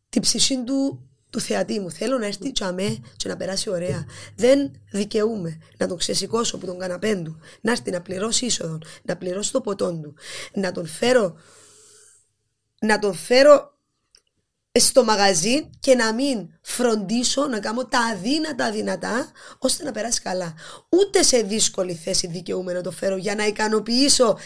την 0.09 0.23
ψυχή 0.23 0.63
του 0.67 1.12
του 1.33 1.41
θεατή 1.41 1.81
μου. 1.81 1.91
Θέλω 1.91 2.19
να 2.19 2.27
έρθει 2.27 2.53
τσαμέ 2.53 2.99
και 3.17 3.29
να 3.29 3.37
περάσει 3.37 3.71
ωραία. 3.71 4.07
Δεν 4.37 4.71
δικαιούμαι 4.91 5.59
να 5.77 5.87
τον 5.87 5.99
ξεσηκώσω 5.99 6.57
από 6.57 6.67
τον 6.67 6.79
καναπέ 6.79 7.15
του, 7.15 7.41
να 7.61 7.71
έρθει 7.71 7.91
να 7.91 8.01
πληρώσει 8.01 8.47
είσοδο, 8.47 8.79
να 9.03 9.17
πληρώσει 9.17 9.53
το 9.53 9.61
ποτό 9.61 9.93
του, 9.93 10.15
να 10.53 10.73
τον 10.73 10.87
φέρω, 10.87 11.37
να 12.81 12.99
τον 12.99 13.15
φέρω 13.15 13.79
στο 14.81 15.05
μαγαζί 15.05 15.71
και 15.81 15.95
να 15.95 16.15
μην 16.15 16.49
φροντίσω 16.61 17.47
να 17.47 17.61
κάνω 17.61 17.87
τα 17.87 17.99
αδύνατα 17.99 18.71
δυνατά 18.71 19.31
ώστε 19.59 19.85
να 19.85 19.93
περάσει 19.93 20.21
καλά. 20.21 20.55
Ούτε 20.89 21.23
σε 21.23 21.39
δύσκολη 21.39 21.95
θέση 21.95 22.27
δικαιούμαι 22.27 22.73
να 22.73 22.81
το 22.81 22.91
φέρω 22.91 23.17
για 23.17 23.35
να 23.35 23.47
ικανοποιήσω 23.47 24.39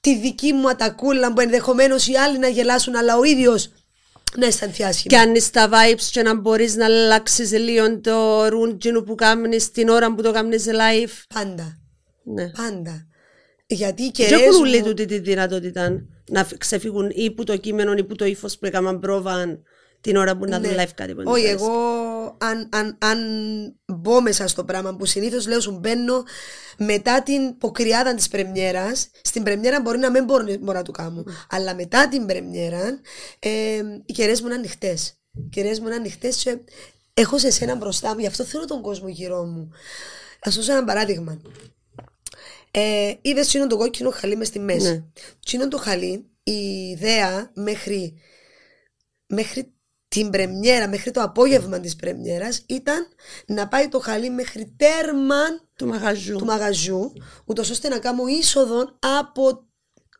τη 0.00 0.18
δική 0.18 0.52
μου 0.52 0.68
ατακούλα 0.68 1.32
που 1.32 1.40
ενδεχομένως 1.40 2.06
οι 2.06 2.14
άλλοι 2.16 2.38
να 2.38 2.48
γελάσουν 2.48 2.96
αλλά 2.96 3.16
ο 3.16 3.24
ίδιος 3.24 3.70
να 4.36 4.46
αισθανθεί 4.46 4.84
άσχημα. 4.84 5.16
Και 5.16 5.28
αν 5.28 5.34
είσαι 5.34 5.50
τα 5.50 5.68
vibes 5.68 6.08
και 6.10 6.22
να 6.22 6.34
μπορείς 6.34 6.76
να 6.76 6.84
αλλάξεις 6.84 7.52
λίγο 7.52 8.00
το 8.00 8.48
ρούντζινο 8.48 9.02
που 9.02 9.14
κάνεις 9.14 9.70
την 9.70 9.88
ώρα 9.88 10.14
που 10.14 10.22
το 10.22 10.32
κάνεις 10.32 10.64
live. 10.66 11.22
Πάντα. 11.34 11.78
Ναι. 12.22 12.50
Πάντα. 12.50 13.06
Γιατί 13.66 14.02
οι 14.02 14.10
Και 14.10 14.24
κεραίες 14.24 14.40
έχουν 14.40 14.54
μου... 14.54 14.60
όλοι 14.60 14.82
τούτη 14.82 15.04
τη 15.04 15.18
δυνατότητα 15.18 16.02
να 16.30 16.46
ξεφύγουν 16.58 17.10
ή 17.14 17.30
που 17.30 17.44
το 17.44 17.56
κείμενο 17.56 17.92
ή 17.92 18.04
που 18.04 18.14
το 18.14 18.24
ύφος 18.24 18.58
που 18.58 18.66
έκαναν 18.66 19.00
πρόβα 19.00 19.58
την 20.00 20.16
ώρα 20.16 20.36
που 20.36 20.44
να 20.44 20.60
δουν 20.60 20.70
live 20.70 20.92
κάτι 20.94 21.14
που 21.14 21.22
Ναι. 21.22 21.30
Όχι, 21.30 21.40
είναι 21.40 21.50
εγώ 21.50 21.70
αν, 22.38 22.68
αν, 22.72 22.98
αν 23.00 23.18
μπω 23.84 24.20
μέσα 24.20 24.48
στο 24.48 24.64
πράγμα 24.64 24.96
που 24.96 25.04
συνήθως 25.04 25.46
λέω 25.46 25.60
σου 25.60 25.78
μπαίνω 25.78 26.24
μετά 26.78 27.22
την 27.22 27.58
ποκριάδα 27.58 28.14
της 28.14 28.28
πρεμιέρας 28.28 29.10
στην 29.22 29.42
πρεμιέρα 29.42 29.80
μπορεί 29.80 29.98
να 29.98 30.10
μην 30.10 30.24
μπορώ, 30.24 30.44
μπορώ 30.60 30.78
να 30.78 30.84
το 30.84 30.92
κάνω 30.92 31.24
αλλά 31.50 31.74
μετά 31.74 32.08
την 32.08 32.26
πρεμιέρα 32.26 33.00
ε, 33.38 33.82
οι 34.06 34.12
κεραίες 34.12 34.40
μου 34.40 34.46
είναι 34.46 34.56
ανοιχτές 34.56 35.20
οι 35.32 35.48
κεραίες 35.50 35.80
μου 35.80 35.86
είναι 35.86 35.94
ανοιχτές 35.94 36.36
και 36.36 36.58
έχω 37.14 37.38
σε 37.38 37.50
σένα 37.50 37.74
μπροστά 37.74 38.14
μου 38.14 38.20
γι' 38.20 38.26
αυτό 38.26 38.44
θέλω 38.44 38.64
τον 38.64 38.82
κόσμο 38.82 39.08
γύρω 39.08 39.44
μου 39.44 39.70
Ας 40.40 40.54
δώσω 40.54 40.72
ένα 40.72 40.84
παράδειγμα 40.84 41.40
ε, 42.70 43.14
Είδες 43.20 43.46
τσίνο 43.46 43.66
το 43.66 43.76
κόκκινο 43.76 44.10
χαλί 44.10 44.36
μες 44.36 44.48
στη 44.48 44.58
μέση. 44.58 44.90
Ναι. 44.90 45.04
Τσίνο 45.44 45.68
το 45.68 45.78
χαλί, 45.78 46.30
η 46.42 46.88
ιδέα 46.90 47.50
μέχρι, 47.54 48.14
μέχρι 49.26 49.72
την 50.08 50.30
πρεμιέρα, 50.30 50.88
μέχρι 50.88 51.10
το 51.10 51.22
απόγευμα 51.22 51.80
της 51.80 51.96
πρεμιέρας 51.96 52.62
ήταν 52.66 53.08
να 53.46 53.68
πάει 53.68 53.88
το 53.88 54.00
χαλί 54.00 54.30
μέχρι 54.30 54.74
τέρμα 54.76 55.42
του 55.76 55.86
μαγαζιού. 55.86 56.36
του 56.36 56.44
μαγαζιού, 56.44 57.12
ούτως 57.44 57.70
ώστε 57.70 57.88
να 57.88 57.98
κάνω 57.98 58.26
είσοδο 58.26 58.98
από, 59.18 59.66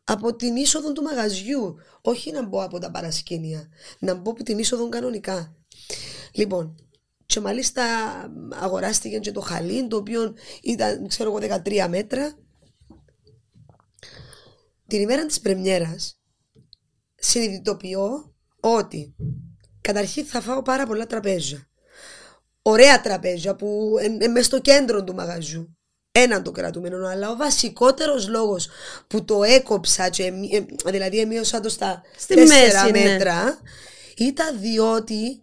από 0.03 0.35
την 0.35 0.55
είσοδο 0.55 0.91
του 0.91 1.01
μαγαζιού. 1.01 1.75
Όχι 2.01 2.31
να 2.31 2.47
μπω 2.47 2.63
από 2.63 2.79
τα 2.79 2.91
παρασκήνια, 2.91 3.69
να 3.99 4.13
μπω 4.13 4.31
από 4.31 4.43
την 4.43 4.57
είσοδο 4.57 4.89
κανονικά. 4.89 5.55
Λοιπόν, 6.31 6.75
και 7.25 7.39
μάλιστα 7.39 7.83
αγοράστηκε 8.49 9.19
και 9.19 9.31
το 9.31 9.41
χαλί, 9.41 9.87
το 9.87 9.97
οποίο 9.97 10.33
ήταν, 10.63 11.07
ξέρω 11.07 11.29
εγώ, 11.29 11.59
13 11.65 11.87
μέτρα. 11.89 12.37
Την 14.87 15.01
ημέρα 15.01 15.25
της 15.25 15.39
πρεμιέρας 15.39 16.21
συνειδητοποιώ 17.15 18.35
ότι 18.59 19.15
καταρχήν 19.81 20.25
θα 20.25 20.41
φάω 20.41 20.61
πάρα 20.61 20.85
πολλά 20.85 21.05
τραπέζια. 21.05 21.67
Ωραία 22.61 23.01
τραπέζια 23.01 23.55
που 23.55 23.95
είναι 24.03 24.27
μες 24.27 24.45
στο 24.45 24.59
κέντρο 24.61 25.03
του 25.03 25.13
μαγαζιού. 25.13 25.77
Έναν 26.11 26.43
το 26.43 26.51
κρατούμενο, 26.51 27.07
αλλά 27.07 27.29
ο 27.29 27.35
βασικότερος 27.35 28.27
λόγος 28.27 28.67
που 29.07 29.25
το 29.25 29.43
έκοψα, 29.43 30.09
και, 30.09 30.23
εμ- 30.23 30.53
ε, 30.53 30.65
δηλαδή 30.85 31.19
έμειωσα 31.19 31.59
το 31.59 31.69
στα 31.69 32.01
Στη 32.17 32.35
τέσσερα 32.35 32.81
μέση, 32.83 32.91
ναι. 32.91 33.11
μέτρα, 33.11 33.59
ήταν 34.17 34.59
διότι 34.59 35.41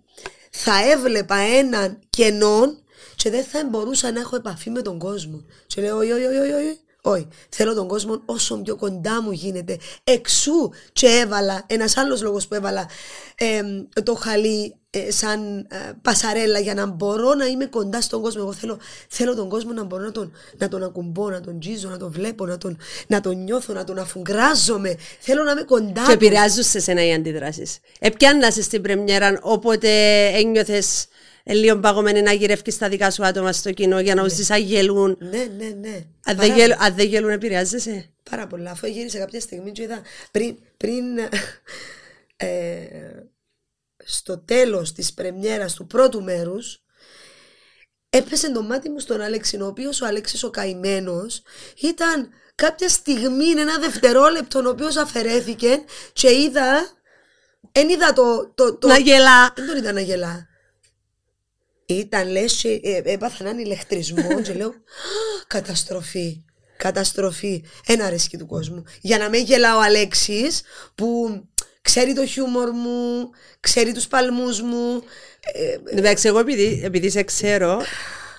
θα 0.51 0.91
έβλεπα 0.91 1.37
έναν 1.37 1.99
κενό 2.11 2.79
και 3.17 3.31
δεν 3.31 3.45
θα 3.45 3.65
μπορούσα 3.71 4.13
να 4.13 4.21
έχω 4.21 4.37
επαφή 4.37 4.71
με 4.71 4.83
τον 4.83 4.99
κόσμο. 4.99 5.45
Και 5.67 5.81
λέω, 5.81 5.97
όχι, 5.97 6.13
όχι, 6.13 6.27
όχι, 6.27 6.81
όχι, 7.07 7.15
όχι. 7.15 7.27
Όχι, 7.27 7.29
θέλω 7.49 7.75
τον 7.75 7.89
κόσμο 7.89 8.23
όσο 8.25 8.57
πιο 8.57 8.77
κοντά 8.77 9.23
μου 9.23 9.31
γίνεται. 9.31 9.79
Εξού 10.05 10.71
και 10.93 11.07
έβαλα, 11.07 11.65
ένας 11.67 11.97
άλλος 11.97 12.23
λόγος 12.23 12.47
που 12.47 12.55
έβαλα 12.55 12.89
εμ, 13.35 13.67
το 14.03 14.15
χαλί 14.15 14.77
ε, 14.91 15.11
σαν 15.11 15.57
ε, 15.57 15.93
πασαρέλα 16.03 16.59
για 16.59 16.75
να 16.75 16.87
μπορώ 16.87 17.35
να 17.35 17.47
είμαι 17.47 17.67
κοντά 17.67 18.01
στον 18.01 18.23
κόσμο. 18.23 18.41
Εγώ 18.45 18.53
θέλω, 18.53 18.79
θέλω 19.09 19.35
τον 19.35 19.49
κόσμο 19.49 19.73
να 19.73 19.85
μπορώ 19.85 20.05
να 20.05 20.13
τον, 20.13 20.33
να 20.59 20.69
τον 20.69 20.83
ακουμπώ, 20.83 21.31
να 21.31 21.41
τον 21.41 21.61
τζίζω, 21.61 21.89
να 21.89 21.97
τον 21.97 22.11
βλέπω, 22.11 22.47
να 22.47 22.59
τον, 22.59 22.79
να 23.07 23.21
τον 23.21 23.43
νιώθω, 23.43 23.73
να 23.73 23.85
τον 23.85 23.99
αφουγκράζομαι. 23.99 24.97
Θέλω 25.21 25.43
να 25.43 25.51
είμαι 25.51 25.63
κοντά 25.63 26.01
Και 26.01 26.07
του. 26.07 26.11
επηρεάζουν 26.13 26.63
σε 26.63 26.81
σένα 26.81 27.07
οι 27.07 27.15
αντιδράσεις. 27.15 27.79
Επιάννασαι 27.99 28.63
στην 28.63 28.83
πρεμιέρα, 28.83 29.39
όποτε 29.43 29.89
ένιωθες 30.27 31.07
λίγο 31.55 31.79
παγωμένη 31.79 32.23
να 32.23 32.33
γυρεύεις 32.33 32.79
τα 32.79 32.89
δικά 32.89 33.11
σου 33.11 33.27
άτομα 33.27 33.53
στο 33.53 33.73
κοινό 33.73 34.01
για 34.01 34.15
να 34.15 34.25
ουσίες 34.25 34.51
αγγελούν. 34.51 35.17
Ναι, 35.21 35.45
ναι, 35.57 35.69
ναι. 35.69 35.95
Αν 36.25 36.37
Πάρα 36.37 36.49
δεν, 36.49 36.55
γελ, 36.57 36.73
αν 36.79 36.95
δεν 36.95 37.07
γελούν, 37.07 37.31
επηρεάζεσαι. 37.31 38.11
Πάρα 38.31 38.47
πολλά. 38.47 38.71
Αφού 38.71 38.87
γύρισε 38.87 39.19
κάποια 39.19 39.41
στιγμή 39.41 39.73
και 39.73 39.83
είδα 39.83 40.03
πριν, 40.31 40.59
πριν 40.77 41.05
ε, 42.37 42.87
στο 44.05 44.39
τέλος 44.39 44.93
της 44.93 45.15
πρεμιέρας 45.15 45.75
του 45.75 45.87
πρώτου 45.87 46.23
μέρους 46.23 46.83
έπεσε 48.11 48.53
το 48.53 48.63
μάτι 48.63 48.89
μου 48.91 48.99
στον 48.99 49.21
Αλέξη, 49.21 49.61
ο 49.61 49.67
οποίος 49.67 50.01
ο 50.01 50.07
Αλέξης 50.07 50.43
ο 50.43 50.51
καημένος 50.51 51.43
ήταν 51.81 52.29
κάποια 52.55 52.89
στιγμή, 52.89 53.51
ένα 53.51 53.79
δευτερόλεπτο, 53.79 54.63
ο 54.67 54.69
οποίος 54.69 54.97
αφαιρέθηκε 54.97 55.85
και 56.13 56.33
είδα, 56.33 56.91
εν 57.73 57.89
είδα 57.89 58.13
το... 58.13 58.53
το, 58.55 58.77
το 58.79 58.89
Να 58.89 58.99
γελά. 58.99 59.53
δεν 59.57 59.67
τον 59.67 59.77
είδα 59.77 59.93
να 59.93 60.01
γελά. 60.01 60.49
Ήταν 61.87 62.31
λες 62.31 62.53
και 62.53 62.81
ε, 62.83 63.01
έπαθα 63.05 63.37
έναν 63.41 63.59
ηλεκτρισμό 63.59 64.43
και 64.43 64.53
λέω 64.53 64.69
«Α, 64.69 64.73
καταστροφή, 65.47 66.45
καταστροφή. 66.77 67.65
Ένα 67.87 68.05
αρέσκει 68.05 68.37
του 68.37 68.47
κόσμου. 68.47 68.85
Για 69.01 69.19
να 69.19 69.29
μην 69.29 69.45
γελά 69.45 69.77
ο 69.77 69.81
Αλέξης 69.81 70.63
που 70.95 71.41
ξέρει 71.83 72.15
το 72.15 72.27
χιούμορ 72.27 72.71
μου, 72.71 73.31
ξέρει 73.61 73.93
τους 73.93 74.07
παλμούς 74.07 74.61
μου. 74.61 75.03
Ε, 75.53 75.97
Εντάξει, 75.99 76.29
εγώ 76.29 76.39
επειδή, 76.39 76.81
επειδή 76.85 77.11
σε 77.11 77.23
ξέρω, 77.23 77.83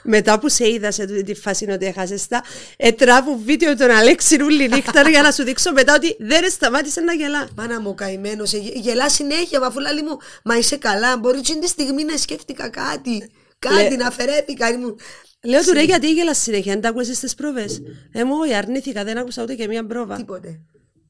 μετά 0.07 0.39
που 0.39 0.49
σε 0.49 0.69
είδα 0.69 0.91
σε 0.91 1.05
τούτη 1.05 1.23
τη 1.23 1.33
φάση 1.33 1.69
ότι 1.71 1.85
έχασες 1.85 2.27
τα, 2.27 2.43
ετράβου 2.77 3.41
βίντεο 3.43 3.75
τον 3.75 3.89
Αλέξη 3.89 4.35
Ρούλη 4.35 4.67
νύχτα 4.67 5.09
για 5.09 5.21
να 5.21 5.31
σου 5.31 5.43
δείξω 5.43 5.71
μετά 5.71 5.93
ότι 5.93 6.15
δεν 6.19 6.49
σταμάτησε 6.49 7.01
να 7.01 7.13
γελά. 7.13 7.47
Μάνα 7.55 7.81
μου 7.81 7.93
καημένος, 7.93 8.53
γελά 8.53 9.09
συνέχεια. 9.09 9.59
Μα 9.59 9.67
αφού 9.67 9.79
λέει 9.79 10.01
μου, 10.01 10.17
Μα 10.43 10.57
είσαι 10.57 10.77
καλά. 10.77 11.17
Μπορεί 11.17 11.37
εκείνη 11.37 11.59
τη 11.59 11.67
στιγμή 11.67 12.03
να 12.03 12.17
σκέφτηκα 12.17 12.69
κάτι. 12.69 13.31
Κάτι 13.59 13.75
Λε- 13.75 13.97
να 13.97 14.07
αφαιρέθηκα. 14.07 14.69
Ήμουν... 14.69 14.99
Λέω 15.43 15.63
του 15.63 15.73
ρε 15.73 15.83
γιατί 15.83 16.11
γελάς 16.11 16.37
συνέχεια, 16.37 16.71
δεν 16.71 16.81
τα 16.81 16.89
ακούσεις 16.89 17.17
στις 17.17 17.35
πρόβες; 17.35 17.81
Ε, 18.11 18.23
μου, 18.23 18.35
όχι, 18.41 18.53
αρνήθηκα, 18.53 19.03
δεν 19.03 19.17
άκουσα 19.17 19.43
ούτε 19.43 19.55
και 19.55 19.67
μία 19.67 19.85
πρόβα. 19.85 20.15
Τίποτε. 20.15 20.59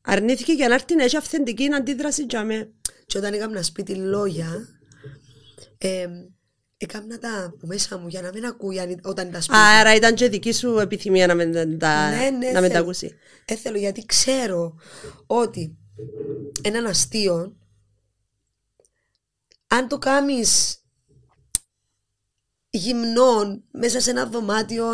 Αρνήθηκε 0.02 0.52
για 0.52 0.68
να 0.68 0.74
έρθει 0.74 0.96
να 0.96 1.04
έχει 1.04 1.18
αυθεντική 1.18 1.70
αντίδραση 1.74 2.26
για 2.30 2.44
με. 2.44 2.72
Και 3.06 3.18
όταν 3.18 3.34
έκανα 3.34 3.62
σπίτι 3.62 3.96
λόγια, 3.96 4.68
ε, 5.78 6.08
έκανα 6.78 7.18
τα 7.20 7.44
από 7.46 7.68
μέσα 7.68 7.98
μου 7.98 8.08
για 8.08 8.22
να 8.22 8.32
μην 8.34 8.46
ακούει 8.46 8.80
αν- 8.80 9.00
όταν 9.04 9.28
ήταν 9.28 9.42
σπίτι. 9.42 9.60
Άρα 9.60 9.96
ήταν 9.96 10.16
και 10.16 10.30
δική 10.30 10.52
σου 10.52 10.78
επιθυμία 10.80 11.28
να 11.28 11.34
μην 11.34 11.80
τα, 11.80 12.10
ναι, 12.10 12.30
ναι, 12.30 12.30
να 12.30 12.38
μην 12.38 12.54
τα 12.54 12.60
θέλω. 12.62 12.80
ακούσει. 12.80 13.16
Ε, 13.46 13.56
θέλω 13.56 13.78
γιατί 13.78 14.06
ξέρω 14.06 14.76
ότι 15.26 15.78
έναν 16.62 16.86
αστείο, 16.86 17.56
αν 19.68 19.88
το 19.88 19.98
κάνεις 19.98 20.82
γυμνών 22.70 23.64
μέσα 23.72 24.00
σε 24.00 24.10
ένα 24.10 24.26
δωμάτιο, 24.26 24.86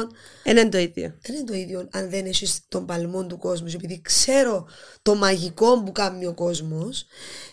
Δεν 0.43 0.57
είναι 0.57 0.69
το 0.69 0.77
ίδιο. 0.77 1.17
δεν 1.21 1.35
είναι 1.35 1.43
το 1.43 1.53
ίδιο 1.53 1.87
αν 1.91 2.09
δεν 2.09 2.25
έχεις 2.25 2.59
τον 2.67 2.85
παλμό 2.85 3.25
του 3.25 3.37
κόσμου. 3.37 3.71
Επειδή 3.73 4.01
ξέρω 4.01 4.67
το 5.01 5.15
μαγικό 5.15 5.83
που 5.83 5.91
κάνει 5.91 6.25
ο 6.25 6.33
κόσμος, 6.33 7.05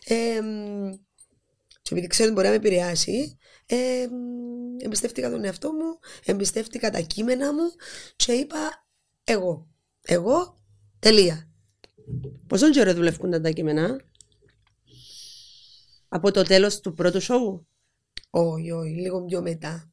ε, 0.05 0.40
μ, 0.40 0.90
και 1.83 1.88
επειδή 1.90 2.07
ξέρω 2.07 2.25
ότι 2.29 2.35
μπορεί 2.35 2.47
να 2.47 2.53
με 2.53 2.59
επηρεάσει, 2.59 3.38
ε, 3.75 4.07
μ, 4.11 4.77
εμπιστεύτηκα 4.85 5.31
τον 5.31 5.45
εαυτό 5.45 5.73
μου, 5.73 5.99
εμπιστεύτηκα 6.25 6.91
τα 6.91 7.01
κείμενα 7.01 7.53
μου 7.55 7.71
και 8.17 8.33
είπα 8.33 8.87
εγώ. 9.25 9.69
Εγώ, 10.03 10.61
τελεία. 10.99 11.49
Πόσο 12.47 12.71
καιρό 12.71 12.95
δουλεύουν 12.95 13.43
τα 13.43 13.51
κείμενα, 13.51 14.01
από 16.09 16.31
το 16.31 16.43
τέλος 16.43 16.81
του 16.81 16.95
πρώτου 16.95 17.21
σοου. 17.21 17.67
Όχι, 18.31 18.71
όχι, 18.71 18.91
λίγο 18.91 19.25
πιο 19.25 19.43
μετά. 19.43 19.93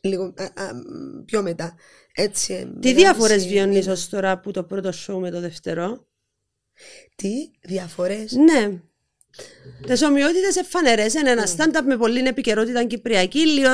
Λίγο 0.00 0.24
α, 0.36 0.62
α, 0.62 0.74
μ, 0.74 1.24
πιο 1.24 1.42
μετά. 1.42 1.74
Έτσι. 2.14 2.52
ε, 2.54 2.58
Τι 2.58 2.68
μεγάλη 2.72 2.94
διάφορες 2.94 3.42
σε- 3.42 3.48
βιώνεις 3.48 3.86
ως 3.86 4.08
τώρα 4.08 4.40
που 4.40 4.50
το 4.50 4.64
πρώτο 4.64 4.92
σοου 4.92 5.20
με 5.20 5.30
το 5.30 5.40
δεύτερο; 5.40 6.06
Τι 7.16 7.50
διαφορές; 7.60 8.32
Ναι, 8.32 8.82
Τι 9.86 10.04
ομοιότητες 10.04 10.56
εφανερέ 10.56 11.06
είναι 11.20 11.30
ένα 11.30 11.46
stand-up 11.56 11.82
με 11.86 11.96
πολλή 11.96 12.22
επικαιρότητα 12.26 12.84
κυπριακή, 12.84 13.38
λίγο 13.38 13.70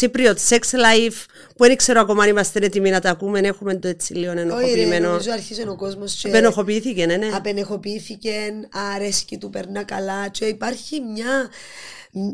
Cypriot 0.00 0.34
sex 0.48 0.58
life, 0.58 1.24
που 1.56 1.64
δεν 1.66 1.76
ξέρω 1.76 2.00
ακόμα 2.00 2.22
αν 2.22 2.28
είμαστε 2.28 2.64
έτοιμοι 2.64 2.90
να 2.90 3.00
τα 3.00 3.10
ακούμε, 3.10 3.38
έχουμε 3.38 3.74
το 3.74 3.88
έτσι 3.88 4.14
λίγο 4.14 4.30
Όχι, 4.30 4.40
ρε, 4.40 4.42
ενοχοποιημένο. 4.50 5.08
νομίζω 5.08 5.32
αρχίζει 5.32 5.68
ο 5.68 5.76
κόσμος. 5.76 6.24
Απενοχοποιήθηκε, 6.24 7.06
ναι, 7.06 7.16
ναι. 7.16 7.28
Απενεχοποιήθηκε, 7.34 8.30
αρέσκει 8.94 9.38
του, 9.38 9.50
περνά 9.50 9.84
καλά. 9.84 10.28
Και 10.28 10.44
υπάρχει 10.44 11.00
μια, 11.00 11.48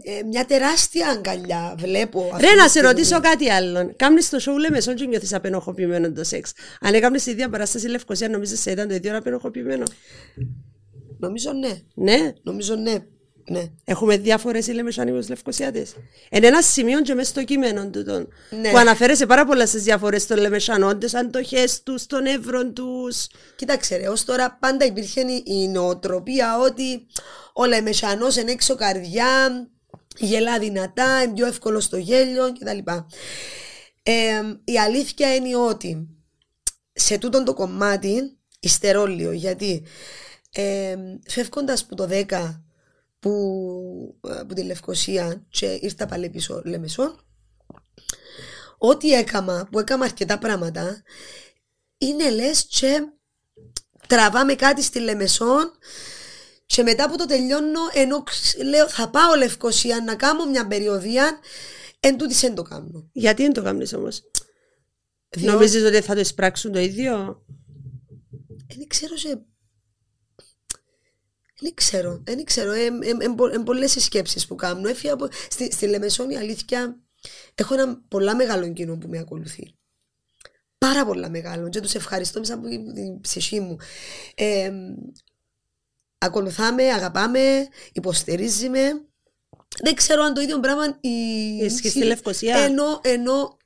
ε, 0.02 0.22
μια 0.22 0.44
τεράστια 0.44 1.09
αγκαλιά. 1.09 1.74
Βλέπω. 1.79 2.29
αυτή 2.33 2.44
Ρε, 2.44 2.50
τη 2.50 2.57
να 2.57 2.62
σε 2.62 2.68
στιγμή. 2.68 2.88
ρωτήσω 2.88 3.20
κάτι 3.20 3.50
άλλο. 3.50 3.92
Κάμνεις 3.96 4.29
το 4.31 4.38
show 4.40 4.59
λέμε 4.59 4.81
σόν 4.81 4.94
και 4.94 5.07
νιώθεις 5.07 5.33
απενοχοποιημένο 5.35 6.12
το 6.12 6.24
σεξ. 6.24 6.52
Αν 6.81 6.94
έκαμνες 6.94 7.22
τη 7.22 7.31
ίδια 7.31 7.48
παράσταση 7.48 7.88
Λευκοσία, 7.88 8.29
νομίζεις 8.29 8.61
σε 8.61 8.70
ήταν 8.70 8.88
το 8.88 8.94
ίδιο 8.94 9.16
απενοχοποιημένο; 9.16 9.85
Νομίζω 11.18 11.52
ναι. 11.52 11.81
Ναι. 11.94 12.33
Νομίζω 12.42 12.74
ναι. 12.74 12.94
ναι. 13.50 13.64
Έχουμε 13.85 14.16
διάφορες 14.16 14.66
οι 14.66 14.72
Λεμεσάνικου 14.72 15.24
Λευκοσιάτες. 15.29 15.94
Είναι 16.31 16.46
ένα 16.46 16.62
σημείο 16.62 17.02
και 17.02 17.14
μέσα 17.14 17.31
στο 17.31 17.44
κείμενο 17.44 17.90
του 17.90 18.05
τον, 18.05 18.29
Ναι. 18.61 18.70
που 18.70 18.76
αναφέρεσαι 18.76 19.26
πάρα 19.26 19.44
πολλά 19.46 19.66
στις 19.66 19.83
διαφορέ 19.83 20.16
των 20.29 20.38
Λεμεσανών, 20.38 20.98
τι 20.98 21.18
αντοχές 21.18 21.83
τους, 21.83 22.07
των 22.07 22.26
εύρων 22.26 22.74
τους. 22.74 23.26
Κοίταξε 23.57 23.96
ρε, 23.96 24.09
ως 24.09 24.24
τώρα 24.24 24.57
πάντα 24.61 24.85
υπήρχε 24.85 25.20
η- 25.20 25.42
η 25.46 25.68
νοοτροπία 25.68 26.59
ότι 26.59 27.07
ο 27.55 27.64
Λεμεσανός 27.66 28.37
είναι 28.37 28.50
έξω 28.52 28.74
καρδιά, 28.74 29.26
γελά 30.18 30.59
δυνατά, 30.59 31.22
είναι 31.22 31.33
πιο 31.35 31.46
εύκολο 31.46 31.81
στο 31.81 31.96
γέλιο 31.96 32.52
κτλ. 32.52 32.90
Ε, 34.02 34.42
η 34.64 34.79
αλήθεια 34.79 35.35
είναι 35.35 35.57
ότι 35.57 36.09
σε 36.92 37.18
τούτον 37.18 37.44
το 37.44 37.55
κομμάτι 37.55 38.37
υστερώ 38.61 39.07
λίγο 39.07 39.33
γιατί 39.33 39.83
ε, 40.57 40.97
φεύγοντας 41.29 41.87
που 41.87 41.95
το 41.95 42.07
10 42.11 42.62
που, 43.19 43.31
ε, 44.29 44.42
που 44.49 44.55
τη 44.55 44.62
Λευκοσία 44.62 45.47
και 45.49 45.79
ήρθα 45.81 46.07
πάλι 46.07 46.31
πίσω 46.31 46.62
Λεμεσόν 46.64 47.21
ό,τι 48.79 49.12
έκαμα, 49.12 49.69
που 49.71 49.79
έκαμα 49.79 50.05
αρκετά 50.05 50.38
πράγματα 50.38 51.03
είναι 51.99 52.31
λες 52.31 52.64
και 52.66 53.01
τραβάμε 54.07 54.55
κάτι 54.55 54.83
στη 54.83 54.99
Λεμεσόν 54.99 55.71
και 56.66 56.83
μετά 56.83 57.11
που 57.11 57.16
το 57.16 57.27
τελειώνω 57.27 57.81
ενώ 57.92 58.23
ξ- 58.23 58.62
λέω 58.62 58.88
θα 58.88 59.11
πάω 59.11 59.35
Λευκοσία 59.37 60.01
να 60.01 60.16
κάνω 60.16 60.47
μια 60.47 60.66
περιοδία 60.66 61.38
εν 62.01 62.16
τούτης 62.19 62.42
εν 62.42 62.55
το 62.55 62.62
κάνω. 62.62 63.09
Γιατί 63.12 63.42
δεν 63.42 63.53
το 63.53 63.62
κάνεις 63.62 63.92
όμως; 63.92 64.23
Διότι- 65.29 65.53
Νομίζεις 65.53 65.85
ότι 65.85 66.01
θα 66.01 66.14
το 66.14 66.21
εισπράξουν 66.21 66.73
το 66.73 66.79
ίδιο; 66.79 67.45
Δεν 68.77 68.87
ξέρω 68.87 69.16
σε... 69.16 69.45
Δεν 71.61 71.75
ξέρω, 71.75 72.21
δεν 72.25 72.45
ξέρω. 72.45 72.75
Είναι 72.75 73.64
πολλές 73.64 73.95
οι 73.95 74.01
σκέψεις 74.01 74.47
που 74.47 74.55
κάνω. 74.55 74.88
Έφυγα 74.88 75.12
από... 75.12 75.29
στη, 75.51 75.73
στη 75.73 75.87
Λεμεσόν 75.87 76.31
η 76.31 76.37
αλήθεια 76.37 77.01
έχω 77.55 77.75
ένα 77.75 78.03
πολλά 78.09 78.37
μεγάλο 78.37 78.73
κοινό 78.73 78.99
που 78.99 79.09
με 79.09 79.19
ακολουθεί. 79.19 79.75
Πάρα 80.79 81.07
πολλά 81.07 81.29
μεγάλο 81.29 81.69
και 81.69 81.81
τους 81.81 81.95
ευχαριστώ 81.95 82.38
μέσα 82.38 82.55
από 82.55 82.69
την 82.69 83.21
ψυχή 83.21 83.61
μου. 83.61 83.77
Ε, 84.35 84.73
ακολουθάμε, 86.19 86.92
αγαπάμε, 86.92 87.69
υποστηρίζει 87.92 88.69
με. 88.69 89.05
Δεν 89.83 89.95
ξέρω 89.95 90.23
αν 90.23 90.35
το 90.35 90.40
ίδιο 90.40 90.61
πράγμα 90.61 90.99
η... 91.01 91.11
Ισχύει 91.64 91.88
στη 91.88 92.05
Λευκοσία. 92.05 92.57
Ενώ, 92.57 93.01
ενώ 93.03 93.57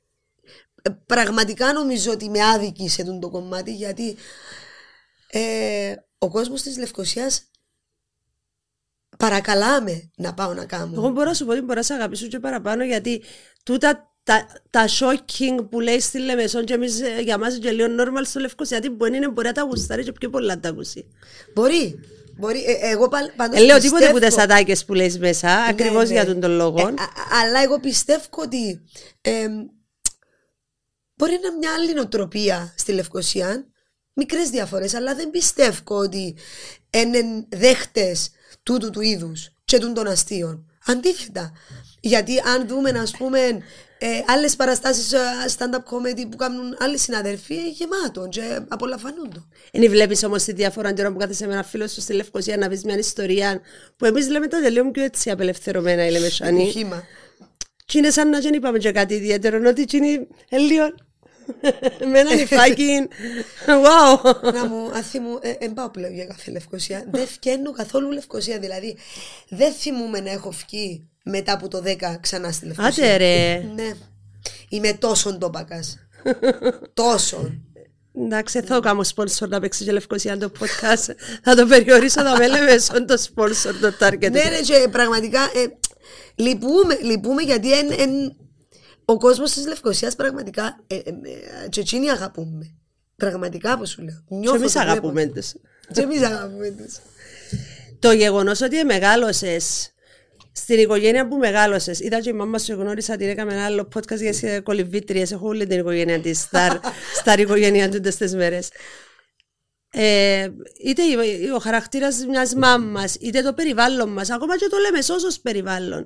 ε, 0.81 0.89
πραγματικά 1.05 1.73
νομίζω 1.73 2.11
ότι 2.11 2.29
με 2.29 2.43
άδικη 2.43 2.89
σε 2.89 3.03
τούτο 3.03 3.19
το 3.19 3.29
κομμάτι 3.29 3.73
γιατί 3.73 4.15
ε, 5.27 5.95
ο 6.17 6.29
κόσμος 6.29 6.61
της 6.61 6.77
Λευκοσίας 6.77 7.41
παρακαλάμε 9.21 10.09
να 10.15 10.33
πάω 10.33 10.53
να 10.53 10.65
κάνω. 10.65 10.93
Εγώ 10.95 11.09
μπορώ 11.09 11.27
να 11.27 11.33
σου 11.33 11.45
πω 11.45 11.51
ότι 11.51 11.61
μπορώ 11.61 11.73
να 11.73 11.83
σε 11.83 11.93
αγαπήσω 11.93 12.27
και 12.27 12.39
παραπάνω 12.39 12.83
γιατί 12.83 13.23
τούτα 13.63 14.13
τα, 14.23 14.47
τα 14.69 14.85
shocking 14.87 15.67
που 15.69 15.79
λέει 15.79 15.99
στη 15.99 16.19
Λεμεσόν 16.19 16.65
και 16.65 16.73
εμείς 16.73 17.01
ε, 17.01 17.21
για 17.21 17.37
μας 17.37 17.57
και 17.57 17.71
λίγο 17.71 17.87
normal 17.99 18.21
στο 18.25 18.39
Λευκοσιάτι 18.39 18.89
μπορεί, 18.89 19.15
είναι, 19.15 19.29
μπορεί 19.29 19.47
να 19.47 19.53
τα 19.53 19.61
γουστάρει 19.61 20.03
και 20.03 20.11
πιο 20.11 20.29
πολλά 20.29 20.55
να 20.55 20.59
τα 20.61 20.69
ακούσει. 20.69 21.05
Μπορεί. 21.53 21.99
μπορεί 22.37 22.63
ε, 22.63 22.89
εγώ 22.91 23.07
πα- 23.07 23.33
πάντως 23.35 23.59
Ε, 23.59 23.63
λέω 23.63 23.77
τίποτε 23.79 23.99
πιστεύω- 24.05 24.19
που 24.19 24.25
τις 24.25 24.37
ατάκες 24.37 24.85
που 24.85 24.93
λες 24.93 25.17
μέσα, 25.17 25.49
ακριβώς 25.51 26.07
ναι. 26.07 26.13
για 26.13 26.25
τον 26.25 26.39
τον 26.39 26.51
λόγο. 26.51 26.79
Ε, 26.79 26.83
α- 26.83 26.85
α- 26.85 27.39
αλλά 27.41 27.61
εγώ 27.61 27.79
πιστεύω 27.79 28.23
ότι 28.31 28.81
ε, 29.21 29.47
μπορεί 31.15 31.31
να 31.31 31.47
είναι 31.47 31.57
μια 31.59 31.73
άλλη 31.73 31.93
νοοτροπία 31.93 32.73
στη 32.77 32.91
Λευκοσία. 32.91 33.65
Μικρές 34.13 34.49
διαφορές, 34.49 34.93
αλλά 34.93 35.15
δεν 35.15 35.29
πιστεύω 35.29 35.79
ότι 35.85 36.35
είναι 36.93 37.21
δέχτες 37.49 38.29
τούτου 38.71 38.89
του 38.89 39.01
είδους 39.01 39.49
και 39.65 39.77
τούτων 39.77 39.93
των 39.93 40.07
αστείων. 40.07 40.65
Αντίθετα. 40.85 41.51
Γιατί 41.99 42.39
αν 42.39 42.67
δούμε, 42.67 42.89
ας 42.89 43.11
πούμε, 43.11 43.39
ε, 43.97 44.07
άλλες 44.27 44.55
παραστάσεις 44.55 45.11
ε, 45.11 45.19
stand-up 45.57 45.63
comedy 45.63 46.25
που 46.29 46.37
κάνουν 46.37 46.75
άλλοι 46.79 46.97
συναδελφοί, 46.97 47.53
ε, 47.53 47.69
γεμάτο 47.69 48.27
και 48.29 48.59
απολαμβανούν 48.67 49.33
το. 49.33 49.47
Δεν 49.71 49.89
βλέπεις 49.89 50.23
όμως 50.23 50.43
τη 50.43 50.53
διαφορά 50.53 50.93
τώρα 50.93 51.11
που 51.11 51.17
κάθεσαι 51.17 51.47
με 51.47 51.53
ένα 51.53 51.63
φίλο 51.63 51.87
σου 51.87 52.01
στη 52.01 52.13
Λευκοσία 52.13 52.57
να 52.57 52.69
πεις 52.69 52.83
μια 52.83 52.97
ιστορία 52.97 53.61
που 53.97 54.05
εμείς 54.05 54.29
λέμε 54.29 54.47
τα 54.47 54.61
τελείω 54.61 54.91
πιο 54.91 55.03
έτσι 55.03 55.29
απελευθερωμένα 55.29 56.05
οι 56.05 56.11
Λεμεσάνοι. 56.11 56.71
Χήμα. 56.71 57.03
Και 57.85 57.97
είναι 57.97 58.09
σαν 58.09 58.29
να 58.29 58.39
δεν 58.39 58.53
είπαμε 58.53 58.77
και 58.77 58.91
κάτι 58.91 59.13
ιδιαίτερο, 59.13 59.69
ότι 59.69 59.85
τι 59.85 59.97
είναι 59.97 60.27
ε, 60.49 60.57
λίγο. 60.57 60.93
Με 62.11 62.19
ένα 62.19 62.35
νυφάκι. 62.35 63.07
Wow! 63.65 64.33
να 64.53 64.65
μου, 64.67 64.91
αθή 64.93 65.19
μου, 65.19 65.39
ε, 65.41 65.51
εν 65.59 65.73
πάω 65.73 65.89
πλέον 65.89 66.13
για 66.13 66.25
κάθε 66.25 66.51
Λευκοσία. 66.51 67.05
δεν 67.11 67.27
φκαίνω 67.27 67.71
καθόλου 67.71 68.11
Λευκοσία. 68.11 68.59
Δηλαδή, 68.59 68.97
δεν 69.49 69.73
θυμούμαι 69.73 70.19
να 70.19 70.31
έχω 70.31 70.51
φκεί 70.51 71.09
μετά 71.23 71.53
από 71.53 71.67
το 71.67 71.83
10 71.85 72.17
ξανά 72.19 72.51
στη 72.51 72.65
Λευκοσία. 72.65 73.05
Άντε 73.05 73.17
ρε. 73.17 73.63
Ναι. 73.75 73.91
Είμαι 74.69 74.93
τόσο 74.93 75.33
ντόπακας. 75.33 75.99
τόσο. 76.93 77.51
Εντάξει, 78.15 78.61
θα 78.61 78.79
κάνω 78.79 79.01
sponsor 79.15 79.47
να 79.47 79.59
παίξει 79.59 79.83
και 79.83 79.91
Λευκοσία 79.91 80.37
το 80.37 80.51
podcast. 80.59 81.13
Θα 81.43 81.55
το 81.55 81.65
περιορίσω 81.65 82.21
να 82.21 82.37
με 82.37 82.47
λέμε 82.47 82.77
σαν 82.77 83.05
το 83.05 83.13
sponsor 83.13 83.73
το 83.81 83.93
target. 83.99 84.31
ναι, 84.31 84.49
ρε, 84.49 84.59
και 84.61 84.87
πραγματικά 84.91 85.39
ε, 85.41 85.65
λυπούμε, 86.35 86.97
λυπούμε 87.01 87.41
γιατί 87.41 87.77
εν, 87.77 87.91
εν, 87.97 88.35
ο 89.11 89.17
κόσμος 89.17 89.51
της 89.51 89.67
Λευκοσίας 89.67 90.15
πραγματικά. 90.15 90.83
Ε, 90.87 90.95
ε, 90.95 90.99
ε, 91.09 91.67
και 91.69 91.79
εκείνοι 91.79 92.09
αγαπούμε. 92.09 92.75
Πραγματικά, 93.15 93.73
όπως 93.73 93.89
σου 93.89 94.01
λέω. 94.01 94.23
Και 94.29 94.35
Νιώθω 94.35 94.55
εμείς 94.57 94.71
το 94.73 94.79
βλέπω. 94.79 94.91
αγαπούμε 94.93 95.25
τους. 95.25 95.53
Και 95.93 96.01
εμείς 96.01 96.21
αγαπούμε 96.21 96.69
του. 96.69 96.85
Το 97.99 98.11
γεγονός 98.11 98.61
ότι 98.61 98.83
μεγάλωσες 98.83 99.93
στην 100.51 100.79
οικογένεια 100.79 101.27
που 101.27 101.37
μεγάλωσες. 101.37 101.99
Είδα 101.99 102.19
και 102.19 102.29
η 102.29 102.33
μάμα 102.33 102.59
σου 102.59 102.73
γνώρισα 102.73 103.15
την 103.15 103.29
έκαμε 103.29 103.53
ένα 103.53 103.65
άλλο 103.65 103.87
podcast 103.95 104.17
για 104.17 104.33
σε 104.33 104.59
κολυβήτριε. 104.59 105.25
Έχω 105.31 105.47
όλη 105.47 105.67
την 105.67 105.79
οικογένεια 105.79 106.19
της 106.19 106.39
στα 107.15 107.35
οικογένεια 107.39 107.89
του 107.89 107.99
τις 107.99 108.35
μέρες. 108.35 108.69
Ε, 109.93 110.47
είτε 110.85 111.01
η- 111.03 111.49
ο 111.55 111.59
χαρακτήρας 111.59 112.25
μιας 112.25 112.53
μάμας, 112.55 113.15
είτε 113.19 113.41
το 113.41 113.53
περιβάλλον 113.53 114.09
μας, 114.09 114.29
ακόμα 114.29 114.57
και 114.57 114.67
το 114.69 114.77
λέμε 114.77 114.97
όσος 114.97 115.39
περιβάλλον. 115.39 116.05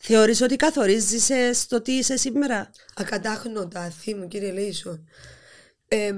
Θεωρείς 0.00 0.40
ότι 0.40 0.56
καθορίζει 0.56 1.52
στο 1.52 1.82
τι 1.82 1.92
είσαι 1.92 2.16
σήμερα; 2.16 2.70
Ακατάχνοντα, 2.94 3.90
θύμου 3.90 4.28
κύριε 4.28 4.52
Λέισον. 4.52 5.08
Ε, 5.88 6.12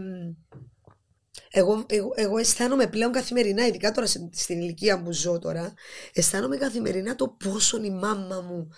εγώ, 1.50 1.84
εγώ, 1.88 2.12
εγώ 2.14 2.38
αισθάνομαι 2.38 2.86
πλέον 2.86 3.12
καθημερινά, 3.12 3.66
ειδικά 3.66 3.90
τώρα 3.92 4.06
σε- 4.06 4.28
στην 4.32 4.60
ηλικία 4.60 5.02
που 5.02 5.12
ζω 5.12 5.38
τώρα, 5.38 5.74
αισθάνομαι 6.12 6.56
καθημερινά 6.56 7.14
το 7.14 7.28
πόσο 7.44 7.82
η 7.82 7.90
μάμα 7.90 8.40
μου 8.40 8.68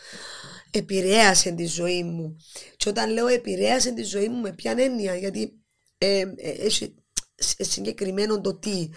επηρέασε 0.71 1.51
τη 1.51 1.67
ζωή 1.67 2.03
μου. 2.03 2.37
Και 2.77 2.89
όταν 2.89 3.11
λέω 3.13 3.27
επηρέασε 3.27 3.93
τη 3.93 4.03
ζωή 4.03 4.29
μου, 4.29 4.41
με 4.41 4.53
ποια 4.53 4.75
έννοια, 4.79 5.15
γιατί 5.17 5.53
ε, 5.99 6.19
ε, 6.19 6.51
έχει 6.51 6.95
σε- 7.35 7.65
συγκεκριμένο 7.65 8.41
το 8.41 8.55
τι. 8.59 8.89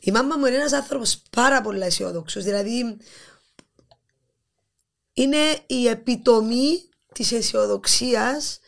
Η 0.00 0.10
μάμα 0.10 0.36
μου 0.36 0.46
είναι 0.46 0.56
ένας 0.56 0.72
άνθρωπος 0.72 1.22
πάρα 1.30 1.60
πολύ 1.60 1.82
αισιόδοξος. 1.82 2.44
δηλαδή 2.44 2.96
είναι 5.16 5.58
η 5.66 5.86
επιτομή 5.88 6.88
της 7.14 7.32
αισιοδοξίας. 7.32 8.58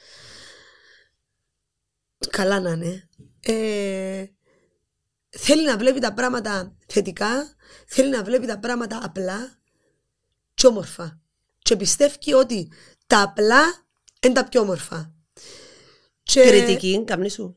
Καλά 2.31 2.61
να 2.61 2.71
είναι. 2.71 3.09
Ε, 3.41 4.25
θέλει 5.29 5.65
να 5.65 5.77
βλέπει 5.77 6.01
τα 6.01 6.13
πράγματα 6.15 6.77
θετικά, 6.87 7.55
θέλει 7.87 8.11
να 8.11 8.23
βλέπει 8.25 8.47
τα 8.47 8.59
πράγματα 8.59 9.01
απλά 9.03 9.59
και 10.55 10.67
όμορφα. 10.67 11.21
Και 11.59 11.77
πιστεύει 11.77 12.33
ότι 12.35 12.73
τα 13.07 13.23
απλά 13.23 13.63
είναι 14.23 14.35
τα 14.35 14.49
πιο 14.49 14.61
όμορφα. 14.61 15.13
Και... 16.23 16.41
Κριτική, 16.47 17.05
καμνή 17.05 17.29
σου. 17.29 17.57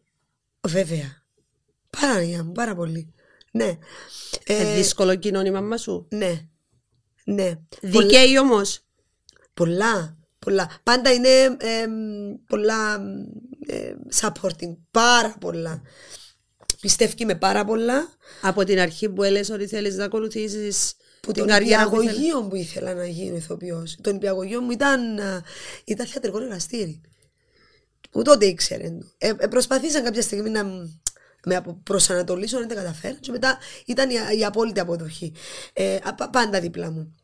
Βέβαια. 0.67 1.23
Πάρα, 1.89 2.13
Αγία 2.13 2.43
μου, 2.43 2.51
πάρα 2.51 2.75
πολύ. 2.75 3.13
Ναι. 3.51 3.77
Ε, 4.43 4.71
Ε, 4.71 4.75
δύσκολο 4.75 5.15
κοινό 5.15 5.41
η 5.41 5.51
μάμα 5.51 5.77
σου. 5.77 6.07
ναι. 6.09 6.45
Ναι. 7.25 7.53
Δικαίη 7.81 8.37
όμως. 8.37 8.85
Πολλά, 9.53 10.17
πολλά. 10.39 10.79
Πάντα 10.83 11.11
είναι 11.13 11.29
εμ, 11.57 11.91
πολλά 12.47 13.01
ε, 13.67 13.93
supporting. 14.21 14.75
Πάρα 14.91 15.35
πολλά. 15.39 15.81
Πιστεύει 16.81 17.25
με 17.25 17.35
πάρα 17.35 17.65
πολλά. 17.65 18.07
Από 18.41 18.63
την 18.63 18.79
αρχή 18.79 19.09
που 19.09 19.23
έλεγες 19.23 19.49
ότι 19.49 19.67
θέλεις 19.67 19.95
να 19.95 20.05
ακολουθήσεις 20.05 20.93
που 21.21 21.31
την 21.31 21.41
τον 21.41 21.51
καριέρα 21.51 21.89
που 21.89 21.95
υπηαγωγείο 22.01 22.47
που 22.47 22.55
ήθελα 22.55 22.93
να 22.93 23.05
γίνω 23.05 23.35
ηθοποιός. 23.35 23.97
Το 24.01 24.09
υπηαγωγείο 24.09 24.61
μου 24.61 24.71
ήταν, 24.71 25.19
α, 25.19 25.43
ήταν 25.85 26.05
θεατρικό 26.07 26.41
εργαστήρι. 26.41 27.01
Που 28.11 28.21
τότε 28.21 28.45
ήξερε. 28.45 28.97
Ε, 29.17 29.31
ε, 29.37 29.47
προσπαθήσαν 29.47 30.03
κάποια 30.03 30.21
στιγμή 30.21 30.49
να 30.49 30.63
μ- 30.63 30.89
με 31.45 31.55
απο- 31.55 31.79
προσανατολίσουν, 31.83 32.59
δεν 32.59 32.67
τα 32.67 32.75
καταφέραν. 32.75 33.19
Και 33.19 33.31
μετά 33.31 33.57
ήταν 33.85 34.09
η, 34.09 34.13
η 34.39 34.45
απόλυτη 34.45 34.79
αποδοχή. 34.79 35.33
Ε, 35.73 35.95
α, 36.03 36.15
πα- 36.15 36.29
πάντα 36.29 36.59
δίπλα 36.59 36.91
μου. 36.91 37.15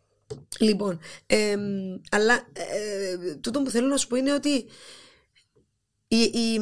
Λοιπόν, 0.60 1.00
εμ, 1.26 1.62
αλλά 2.12 2.34
ε, 2.54 3.36
τούτο 3.36 3.62
που 3.62 3.70
θέλω 3.70 3.88
να 3.88 3.98
σου 3.98 4.08
πω 4.08 4.16
είναι 4.16 4.34
ότι 4.34 4.66
η, 6.08 6.18
η, 6.22 6.62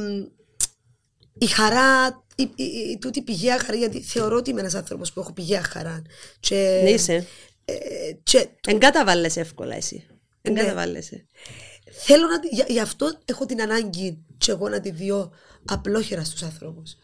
η 1.37 1.45
χαρά, 1.45 2.23
η, 2.35 2.43
η, 2.55 2.63
η- 2.63 2.97
τούτη 3.01 3.21
πηγαία 3.21 3.59
χαρά, 3.59 3.77
γιατί 3.77 4.01
θεωρώ 4.01 4.37
ότι 4.37 4.49
είμαι 4.49 4.59
ένας 4.59 4.75
άνθρωπος 4.75 5.13
που 5.13 5.19
έχω 5.19 5.33
πηγαία 5.33 5.63
χαρά. 5.63 6.01
Και, 6.39 6.79
Ναι, 6.83 6.89
είσαι. 6.89 7.27
ε, 7.65 7.75
και 8.23 8.47
Εν 8.67 8.79
καταβάλλεσαι 8.79 9.39
εύκολα 9.39 9.75
εσύ. 9.75 10.07
Εν 10.41 10.53
Ναι. 10.53 10.61
καταβάλλεσαι. 10.61 11.25
θέλω 11.91 12.27
να, 12.27 12.39
τη- 12.39 12.47
για, 12.55 12.65
γι' 12.67 12.79
αυτό 12.79 13.17
έχω 13.25 13.45
την 13.45 13.61
ανάγκη 13.61 14.25
και 14.37 14.51
εγώ 14.51 14.69
να 14.69 14.79
τη 14.79 14.91
διώ 14.91 15.31
απλόχερα 15.65 16.23
στους 16.23 16.43
ανθρώπους. 16.43 16.95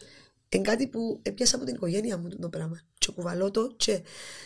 Είναι 0.54 0.64
κάτι 0.64 0.88
που 0.88 1.20
έπιασα 1.22 1.56
από 1.56 1.66
την 1.66 1.76
οικογένεια 1.76 2.18
μου 2.18 2.30
το 2.40 2.50
πράγμα. 2.50 2.82
Και 2.98 3.12
κουβαλώ 3.12 3.52
το 3.52 3.74
και 3.78 4.02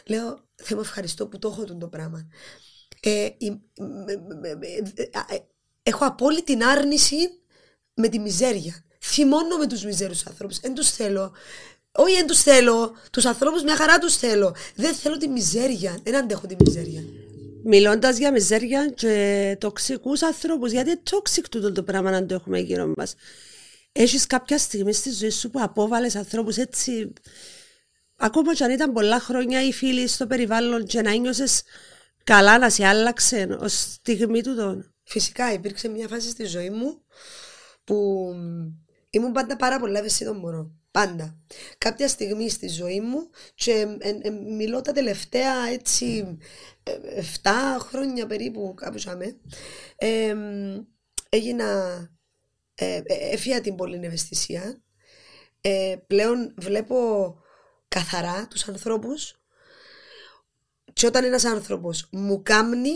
λέω, 0.06 0.40
Θεέ 0.56 0.76
μου 0.78 0.82
ευχαριστώ 0.82 1.28
που 1.28 1.40
το 1.40 1.48
έχω 1.48 1.78
το 1.78 1.88
πράγμα. 1.88 2.28
Ε, 3.00 3.30
η- 3.38 3.62
με- 3.80 4.22
με- 4.42 4.56
με- 4.56 5.10
α, 5.20 5.34
ε, 5.34 5.40
έχω 5.84 6.06
απόλυτη 6.06 6.58
άρνηση 6.64 7.16
με 7.94 8.08
τη 8.08 8.20
μιζέρια. 8.20 8.84
Θυμώνω 9.02 9.58
με 9.58 9.68
τους 9.68 9.84
μιζέρους 9.84 10.26
ανθρώπους. 10.26 10.60
Δεν 10.60 10.74
τους 10.74 10.90
θέλω. 10.92 11.34
Όχι, 11.92 12.16
δεν 12.16 12.28
τους 12.28 12.42
θέλω. 12.42 12.92
Τους 13.12 13.26
ανθρώπους 13.26 13.64
μια 13.64 13.76
χαρά 13.76 13.98
τους 13.98 14.16
θέλω. 14.18 14.56
Δεν 14.76 14.94
θέλω 14.94 15.18
τη 15.18 15.28
μιζέρια. 15.28 16.00
Δεν 16.04 16.16
αντέχω 16.16 16.48
τη 16.48 16.56
μιζέρια. 16.60 17.04
Μιλώντας 17.64 18.18
για 18.18 18.32
μιζέρια 18.32 18.88
και 18.88 19.58
τοξικούς 19.60 20.22
ανθρώπους, 20.22 20.72
γιατί 20.72 20.90
είναι 20.90 21.02
toxic 21.10 21.44
τούτο 21.52 21.72
το 21.72 21.84
πράγμα 21.84 22.12
να 22.12 22.26
το 22.26 22.34
έχουμε 22.34 22.60
γύρω 22.60 22.94
μας. 22.98 23.16
Έχεις 23.98 24.28
κάποια 24.28 24.58
στιγμή 24.58 24.94
στη 24.94 25.12
ζωή 25.12 25.30
σου 25.30 25.50
που 25.50 25.60
απόβαλες 25.62 26.16
ανθρώπους 26.16 26.58
έτσι. 26.58 27.14
Ακόμα 28.16 28.54
και 28.56 28.64
αν 28.64 28.72
ήταν 28.72 28.94
πολλά 28.94 29.20
χρόνια 29.20 29.64
οι 29.64 29.74
φίλοι 29.74 30.08
στο 30.08 30.28
περιβάλλον 30.28 30.86
και 30.86 31.02
να 31.02 31.12
νιώσες 31.12 31.64
καλά 32.24 32.58
να 32.58 32.70
σε 32.70 32.86
άλλαξε 32.86 33.58
ως 33.60 33.74
στιγμή 33.74 34.44
τούτο. 34.44 34.84
Φυσικά 35.04 35.54
υπήρξε 35.54 35.88
μια 35.88 36.08
φάση 36.08 36.30
στη 36.30 36.46
ζωή 36.46 36.70
μου 36.70 37.02
που 37.84 38.30
ήμουν 39.10 39.32
πάντα 39.32 39.56
πάρα 39.56 39.80
πολλά 39.80 40.00
ευαίσθητο 40.00 40.34
μωρό. 40.34 40.72
Πάντα. 40.92 41.38
Κάποια 41.78 42.08
στιγμή 42.08 42.50
στη 42.50 42.68
ζωή 42.68 43.02
μου 43.02 43.30
και 43.56 43.98
ε, 44.00 44.10
ε, 44.22 44.30
μιλώ 44.30 44.82
τα 44.82 44.92
τελευταία 44.92 45.68
έτσι 45.72 46.38
7 46.84 47.50
χρόνια 47.80 48.26
περίπου 48.26 48.74
κάπου 48.76 48.98
σάμε 48.98 49.36
ε, 49.96 50.36
έγινα 51.30 51.66
ε, 51.66 52.02
ε, 52.02 52.15
έφυγα 53.32 53.62
την 53.62 53.76
πολύ 53.76 54.00
ευαισθησία 54.04 54.82
ε, 55.62 55.96
πλέον 56.08 56.54
βλέπω 56.58 56.96
καθαρά 57.88 58.48
τους 58.50 58.68
ανθρώπους 58.68 59.40
και 60.94 61.06
όταν 61.06 61.24
ένας 61.24 61.46
άνθρωπος 61.46 62.08
μου 62.12 62.42
κάμνει 62.44 62.94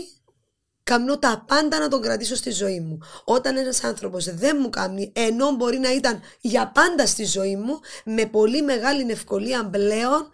κάνω 0.82 1.18
τα 1.18 1.44
πάντα 1.46 1.78
να 1.78 1.88
τον 1.88 2.02
κρατήσω 2.02 2.34
στη 2.34 2.50
ζωή 2.50 2.80
μου. 2.80 2.98
Όταν 3.24 3.56
ένας 3.56 3.84
άνθρωπος 3.84 4.34
δεν 4.34 4.56
μου 4.60 4.70
κάνει, 4.70 5.12
ενώ 5.14 5.50
μπορεί 5.50 5.78
να 5.78 5.92
ήταν 5.92 6.20
για 6.40 6.70
πάντα 6.74 7.06
στη 7.06 7.24
ζωή 7.24 7.56
μου, 7.56 7.80
με 8.04 8.26
πολύ 8.26 8.62
μεγάλη 8.62 9.10
ευκολία 9.10 9.68
πλέον, 9.70 10.30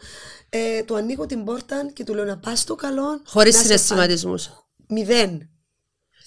ε, 0.49 0.83
του 0.83 0.97
ανοίγω 0.97 1.27
την 1.27 1.45
πόρτα 1.45 1.91
και 1.93 2.05
του 2.05 2.15
λέω 2.15 2.25
να 2.25 2.39
πας 2.39 2.61
στο 2.61 2.75
καλό. 2.75 3.23
Χωρίς 3.25 3.55
να 3.55 3.61
σε 3.61 3.67
συναισθηματισμούς. 3.67 4.47
πάντα. 4.47 4.65
Μηδέν. 4.89 5.49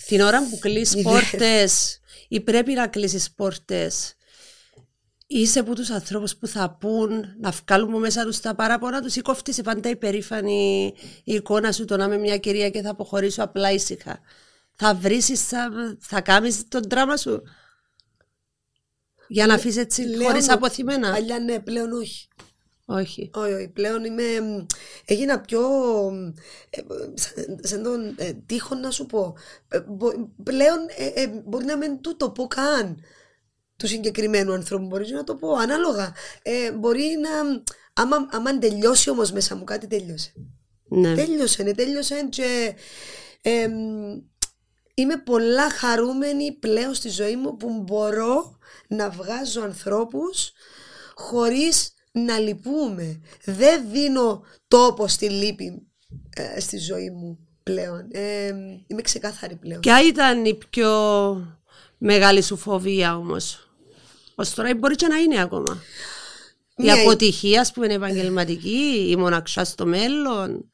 Την 0.08 0.21
ώρα 0.21 0.47
που 0.49 0.60
κλείσει 0.60 0.95
Μηδέν. 0.95 1.69
Πόρτε 2.29 2.35
ή 2.37 2.41
πρέπει 2.41 2.73
να 2.73 2.87
κλείσεις 2.87 3.31
πόρτες, 3.31 4.13
είσαι 5.27 5.59
από 5.59 5.75
τους 5.75 5.89
ανθρώπους 5.89 6.35
που 6.35 6.47
θα 6.47 6.77
πούν 6.79 7.25
να 7.39 7.51
βγάλουν 7.51 7.99
μέσα 7.99 8.23
τους 8.23 8.39
τα 8.39 8.55
παράπονα 8.55 9.01
τους 9.01 9.15
ή 9.15 9.21
κόφτεις 9.21 9.61
πάντα 9.61 9.89
υπερήφανη 9.89 10.93
η 11.23 11.33
εικόνα 11.33 11.71
σου 11.71 11.85
το 11.85 11.97
να 11.97 12.03
είμαι 12.05 12.17
μια 12.17 12.37
κυρία 12.37 12.69
και 12.69 12.81
θα 12.81 12.89
αποχωρήσω 12.89 13.43
απλά 13.43 13.71
ήσυχα. 13.71 14.19
Θα 14.75 14.95
βρει, 14.95 15.21
θα, 15.21 15.69
θα 15.99 16.21
κάνεις 16.21 16.67
τον 16.67 16.81
δράμα 16.89 17.17
σου. 17.17 17.41
Για 19.27 19.47
να 19.47 19.53
αφήσεις 19.53 19.77
έτσι 19.77 20.03
Πλέον- 20.03 20.23
χωρίς 20.23 20.49
αποθυμένα. 20.49 21.11
Παλιά 21.11 21.39
ναι, 21.39 21.59
πλέον 21.59 21.91
όχι. 21.91 22.27
Όχι. 22.91 23.30
Όχι, 23.34 23.54
όχι. 23.54 23.67
Πλέον 23.67 24.04
είμαι. 24.04 24.23
μ, 24.41 24.65
Έγινα 25.06 25.39
πιο. 25.39 25.62
μ, 26.12 26.28
ε, 26.69 26.82
σαν- 27.13 27.60
σαν 27.63 27.84
τον 27.84 28.15
ε, 28.17 28.34
τείχο 28.45 28.75
να 28.75 28.91
σου 28.91 29.06
πω. 29.06 29.36
Ε, 29.67 29.80
μπο- 29.88 30.30
πλέον 30.43 30.78
ε, 30.97 31.21
ε, 31.21 31.28
μπορεί 31.45 31.65
να 31.65 31.78
μην 31.78 32.02
του 32.02 32.15
το 32.17 32.30
πω 32.30 32.47
καν 32.47 33.04
του 33.75 33.88
συγκεκριμένου 33.88 34.54
ανθρώπου. 34.54 34.86
Μπορείς 34.86 35.12
να 35.12 35.23
το 35.23 35.36
πω 35.36 35.54
ανάλογα. 35.54 36.13
Ε, 36.41 36.71
μπορεί 36.71 37.17
να. 37.21 37.63
Άμα, 37.93 38.28
άμα 38.32 38.58
τελειώσει 38.60 39.10
όμως 39.10 39.32
μέσα 39.32 39.56
μου 39.56 39.63
κάτι, 39.63 39.88
τέλειωσε. 39.88 40.34
Ναι. 40.89 41.15
Τέλειωσε, 41.15 41.63
ναι, 41.63 41.73
τέλειωσε 41.73 42.28
και. 42.30 42.75
ε, 43.41 43.67
μ, 43.67 44.17
είμαι 44.93 45.17
πολλά 45.17 45.69
χαρούμενη 45.69 46.52
πλέον 46.52 46.93
στη 46.93 47.10
ζωή 47.10 47.36
μου 47.36 47.58
που 47.58 47.82
μπορώ 47.82 48.58
να 48.88 49.10
βγάζω 49.10 49.62
ανθρώπους 49.62 50.52
χωρίς 51.15 51.93
να 52.11 52.37
λυπούμε. 52.39 53.21
Δεν 53.45 53.89
δίνω 53.91 54.43
τόπο 54.67 55.07
στη 55.07 55.29
λύπη 55.29 55.87
ε, 56.29 56.59
στη 56.59 56.77
ζωή 56.77 57.09
μου 57.09 57.47
πλέον. 57.63 58.07
Ε, 58.11 58.47
είμαι 58.87 59.01
ξεκάθαρη 59.01 59.55
πλέον. 59.55 59.79
Ποια 59.79 60.07
ήταν 60.07 60.45
η 60.45 60.57
πιο 60.69 60.89
μεγάλη 61.97 62.41
σου 62.41 62.57
φοβία 62.57 63.17
όμως; 63.17 63.69
Ω 64.35 64.43
τώρα 64.55 64.75
μπορεί 64.75 64.95
και 64.95 65.07
να 65.07 65.17
είναι 65.17 65.41
ακόμα. 65.41 65.83
Η 66.75 66.83
Μια- 66.83 67.01
αποτυχία, 67.01 67.61
ας 67.61 67.71
πούμε, 67.71 67.93
επαγγελματική, 67.93 69.07
η 69.09 69.15
μοναξιά 69.15 69.63
στο 69.65 69.85
μέλλον. 69.85 70.69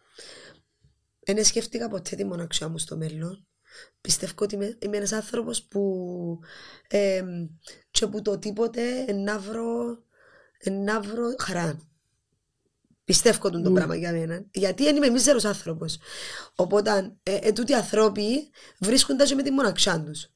Δεν 1.26 1.46
σκέφτηκα 1.46 1.90
ποτέ 1.90 2.16
τη 2.16 2.26
μοναξιά 2.26 2.68
μου 2.70 2.78
στο 2.78 2.98
μέλλον. 2.98 3.48
Πιστεύω 4.02 4.34
ότι 4.38 4.56
είμαι, 4.56 4.78
είμαι 4.80 4.98
ένας 4.98 5.12
άνθρωπος 5.12 5.64
που 5.64 5.82
ε, 6.88 7.24
και 7.92 8.08
που 8.08 8.22
το 8.22 8.38
τίποτε 8.38 9.14
να 9.14 9.40
βρω, 9.40 10.04
να 10.70 11.02
βρω 11.02 11.36
χαρά. 11.38 11.80
Πιστεύω 13.04 13.50
τον 13.50 13.64
το 13.64 13.72
πράγμα 13.72 13.96
για 13.96 14.12
μένα. 14.12 14.46
Γιατί 14.52 14.84
δεν 14.84 14.96
είμαι 14.96 15.10
μίζερος 15.10 15.46
άνθρωπος. 15.46 15.98
Οπότε 16.56 17.16
ε, 17.24 17.36
ε, 17.42 17.52
τούτοι 17.52 17.72
οι 17.72 17.76
άνθρωποι 17.76 18.50
βρίσκονται 18.80 19.26
και 19.26 19.36
με 19.36 19.44
τη 19.44 19.52
μοναξιά 19.52 20.04
τους. 20.04 20.30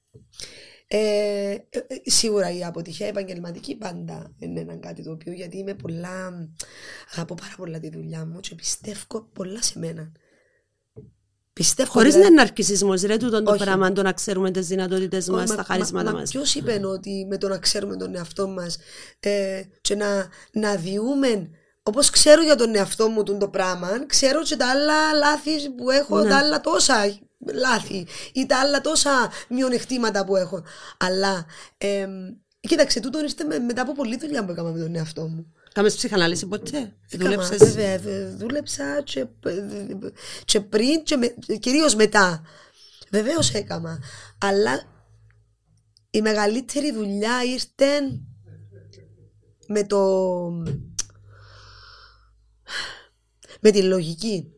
Ε, 0.92 1.52
ε, 1.52 1.80
ε, 1.88 2.10
σίγουρα 2.10 2.52
η 2.52 2.64
αποτυχία 2.66 3.08
επαγγελματική 3.08 3.76
πάντα 3.76 4.36
είναι 4.40 4.60
ένα 4.60 4.76
κάτι 4.76 5.04
το 5.04 5.12
οποίο 5.12 5.34
γιατί 5.34 5.58
είμαι 5.58 5.74
πολλά 5.74 6.50
αγαπώ 7.12 7.36
πάρα 7.36 7.54
πολλά 7.58 7.80
τη 7.80 7.90
δουλειά 7.90 8.26
μου 8.26 8.40
και 8.40 8.56
πιστεύω 8.56 9.30
πολλά 9.34 9.62
σε 9.62 9.80
μένα. 9.80 10.12
Πιστεύω 11.60 11.92
Χωρίς 11.92 12.14
δηλαδή- 12.14 12.34
να 12.36 12.42
είναι 12.42 12.44
ναρκισμό, 12.44 12.94
ρε, 13.06 13.18
τούτο 13.18 13.44
το 13.44 13.52
Όχι. 13.52 13.64
πράγμα, 13.64 13.92
το 13.92 14.02
να 14.02 14.12
ξέρουμε 14.14 14.52
τις 14.52 14.68
δυνατότητες 14.68 15.30
μας, 15.30 15.50
Μα- 15.50 15.56
τα 15.56 15.64
χαρίσματα 15.64 16.12
μα, 16.12 16.20
μας. 16.20 16.30
Ποιος 16.32 16.56
είπε 16.56 16.82
ότι 16.86 17.26
με 17.30 17.38
το 17.38 17.48
να 17.48 17.58
ξέρουμε 17.58 17.96
τον 17.96 18.16
εαυτό 18.16 18.48
μας 18.48 18.78
ε, 19.20 19.62
και 19.82 19.96
να, 19.96 20.28
να 20.52 20.76
διούμε. 20.76 21.50
Όπως 21.84 22.10
ξέρω 22.10 22.42
για 22.42 22.56
τον 22.56 22.76
εαυτό 22.76 23.08
μου 23.08 23.24
τον 23.24 23.40
το 23.40 23.48
πράγμα, 23.50 24.06
ξέρω 24.06 24.44
και 24.44 24.56
τα 24.56 24.70
άλλα 24.70 25.14
λάθη 25.14 25.70
που 25.70 25.90
έχω, 25.90 26.20
Ναι. 26.20 26.30
τα 26.30 26.38
άλλα 26.38 26.62
τόσα 26.62 27.20
λάθη 27.54 28.08
ή 28.34 28.46
τα 28.46 28.60
άλλα 28.60 28.82
τόσα 28.82 29.32
μειονεκτήματα 29.50 30.26
που 30.26 30.36
έχω. 30.36 30.64
Αλλά 30.98 31.46
ε, 31.78 32.08
κοίταξε, 32.60 33.00
τούτο 33.00 33.20
ήρθε 33.20 33.44
με- 33.44 33.60
μετά 33.60 33.82
από 33.82 33.94
πολλή 33.94 34.18
δουλειά 34.18 34.46
που 34.46 34.52
έκανα 34.52 34.70
με 34.72 34.80
τον 34.80 34.96
εαυτό 34.96 35.22
μου. 35.22 35.54
Κάμες 35.74 35.96
ψυχανάλυση 35.96 36.46
ποτέ; 36.48 36.96
Έκανα, 37.10 37.30
Δούλεψες; 37.30 37.58
Βέβαια, 37.58 37.98
δε- 38.00 38.30
δούλεψα 38.36 39.02
και, 39.04 39.26
και 40.46 40.62
πριν 40.62 41.04
και 41.04 41.16
με, 41.18 41.36
κυρίως 41.60 41.96
μετά. 41.96 42.42
Βεβαίως 43.12 43.54
έκανα. 43.54 44.00
Αλλά 44.38 44.84
η 46.10 46.22
μεγαλύτερη 46.22 46.94
δουλειά 46.94 47.44
ήρθε 47.44 48.00
με 49.68 49.84
το... 49.86 50.00
με 53.62 53.72
τη 53.72 53.84
λογική. 53.84 54.54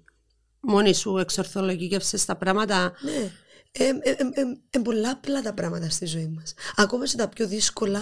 Μόνη 0.59 0.93
σου 0.93 1.17
εξορθολογικεύσες 1.17 2.25
τα 2.25 2.35
πράγματα. 2.35 2.93
Ναι. 3.01 3.31
Ε, 3.71 3.83
ε, 3.83 3.89
ε, 4.03 4.11
ε, 4.11 4.41
ε, 4.69 4.79
πολλά 4.79 5.09
απλά 5.09 5.41
τα 5.41 5.53
πράγματα 5.53 5.89
στη 5.89 6.05
ζωή 6.05 6.27
μας. 6.35 6.53
Ακόμα 6.75 7.05
σε 7.05 7.17
τα 7.17 7.27
πιο 7.27 7.47
δύσκολα, 7.47 8.01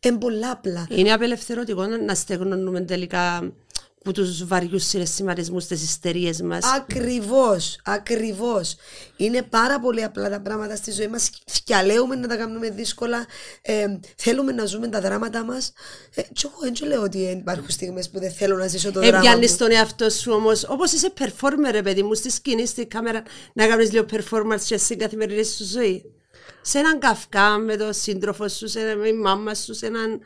ε, 0.00 0.10
πολλά 0.10 0.50
απλά. 0.50 0.86
Είναι 0.90 1.12
απελευθερωτικό 1.12 1.86
να 1.86 2.14
στεγνώνουμε 2.14 2.80
τελικά 2.80 3.52
που 4.04 4.12
τους 4.12 4.46
βαριούς 4.46 4.84
συναισθηματισμούς, 4.86 5.66
τις 5.66 5.82
ιστερίες 5.82 6.40
μας. 6.42 6.64
Ακριβώς, 6.76 7.78
ακριβώς. 7.84 8.76
Είναι 9.16 9.42
πάρα 9.42 9.80
πολύ 9.80 10.02
απλά 10.04 10.30
τα 10.30 10.40
πράγματα 10.40 10.76
στη 10.76 10.92
ζωή 10.92 11.08
μας. 11.08 11.30
Θυκιαλέουμε 11.50 12.14
να 12.14 12.28
τα 12.28 12.36
κάνουμε 12.36 12.70
δύσκολα. 12.70 13.26
Ε, 13.62 13.84
θέλουμε 14.16 14.52
να 14.52 14.64
ζούμε 14.64 14.88
τα 14.88 15.00
δράματα 15.00 15.44
μας. 15.44 15.72
Ε, 16.14 16.22
και 16.22 16.46
εγώ 16.46 16.72
δεν 16.72 16.88
λέω 16.88 17.02
ότι 17.02 17.18
υπάρχουν 17.18 17.70
στιγμές 17.70 18.10
που 18.10 18.18
δεν 18.18 18.30
θέλω 18.32 18.56
να 18.56 18.66
ζήσω 18.66 18.92
το 18.92 19.00
Ε, 19.00 19.06
δράμα 19.06 19.20
πιάνεις 19.20 19.50
μου. 19.50 19.56
τον 19.56 19.70
εαυτό 19.70 20.10
σου 20.10 20.32
όμως, 20.32 20.64
όπως 20.68 20.92
είσαι 20.92 21.12
performer 21.18 21.70
ρε 21.70 21.82
παιδί 21.82 22.02
μου, 22.02 22.14
στη 22.14 22.30
σκηνή, 22.30 22.66
στη 22.66 22.86
κάμερα, 22.86 23.22
να 23.52 23.66
κάνεις 23.66 23.92
λίγο 23.92 24.06
performance 24.12 24.60
και 24.66 24.76
στην 24.78 24.98
καθημερινή 24.98 25.44
σου 25.44 25.64
ζωή. 25.64 26.02
Σε 26.62 26.78
έναν 26.78 26.98
καυκά 26.98 27.58
με 27.58 27.76
τον 27.76 27.92
σύντροφο 27.92 28.48
σου, 28.48 28.68
σε 28.68 28.80
ένα- 28.80 28.96
με 28.96 29.08
η 29.08 29.12
μάμα 29.12 29.54
σου, 29.54 29.74
σε 29.74 29.86
έναν... 29.86 30.20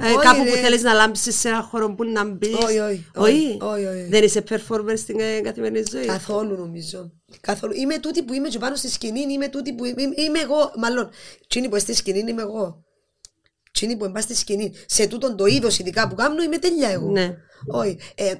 ε, 0.00 0.06
Όχι, 0.06 0.16
κάπου 0.18 0.38
που 0.44 0.54
ρε. 0.54 0.60
θέλεις 0.60 0.82
να 0.82 0.92
λάμψεις 0.92 1.38
σε 1.38 1.48
έναν 1.48 1.62
χώρο 1.62 1.94
που 1.94 2.04
να 2.04 2.24
μπεις. 2.24 2.54
Όχι, 2.54 2.78
όχι, 2.78 3.06
Όχι. 3.14 3.56
όχι, 3.60 3.84
όχι. 3.84 4.06
Δεν 4.10 4.22
είσαι 4.24 4.44
performer 4.50 4.94
στην 4.96 5.20
ε, 5.20 5.40
καθημερινή 5.40 5.82
ζωή. 5.90 6.04
Καθόλου 6.04 6.56
νομίζω. 6.56 7.12
Καθόλου. 7.40 7.72
Είμαι 7.74 7.98
τούτη 7.98 8.22
που 8.22 8.32
είμαι 8.32 8.48
και 8.48 8.58
πάνω 8.58 8.76
στη 8.76 8.88
σκηνή, 8.90 9.20
είμαι 9.32 9.48
τούτη 9.48 9.74
που 9.74 9.84
είμαι, 9.84 10.02
είμαι 10.02 10.38
εγώ. 10.38 10.72
Μάλλον, 10.78 11.10
τσίνη 11.48 11.64
που 11.68 11.70
είναι 11.74 11.82
στη 11.82 11.94
σκηνή 11.94 12.30
είμαι 12.30 12.42
εγώ. 12.42 12.82
Τσίνη 13.72 13.96
που 13.96 14.04
εμπάς 14.04 14.22
στη 14.24 14.34
σκηνή. 14.34 14.72
Σε 14.86 15.06
τούτον 15.06 15.36
το 15.36 15.46
είδος 15.46 15.78
ειδικά 15.78 16.08
που 16.08 16.14
κάνω 16.14 16.42
είμαι 16.42 16.58
τέλεια 16.58 16.88
εγώ. 16.88 17.10
Ναι. 17.10 17.34
Όχι. 17.66 17.98
Ε, 18.14 18.32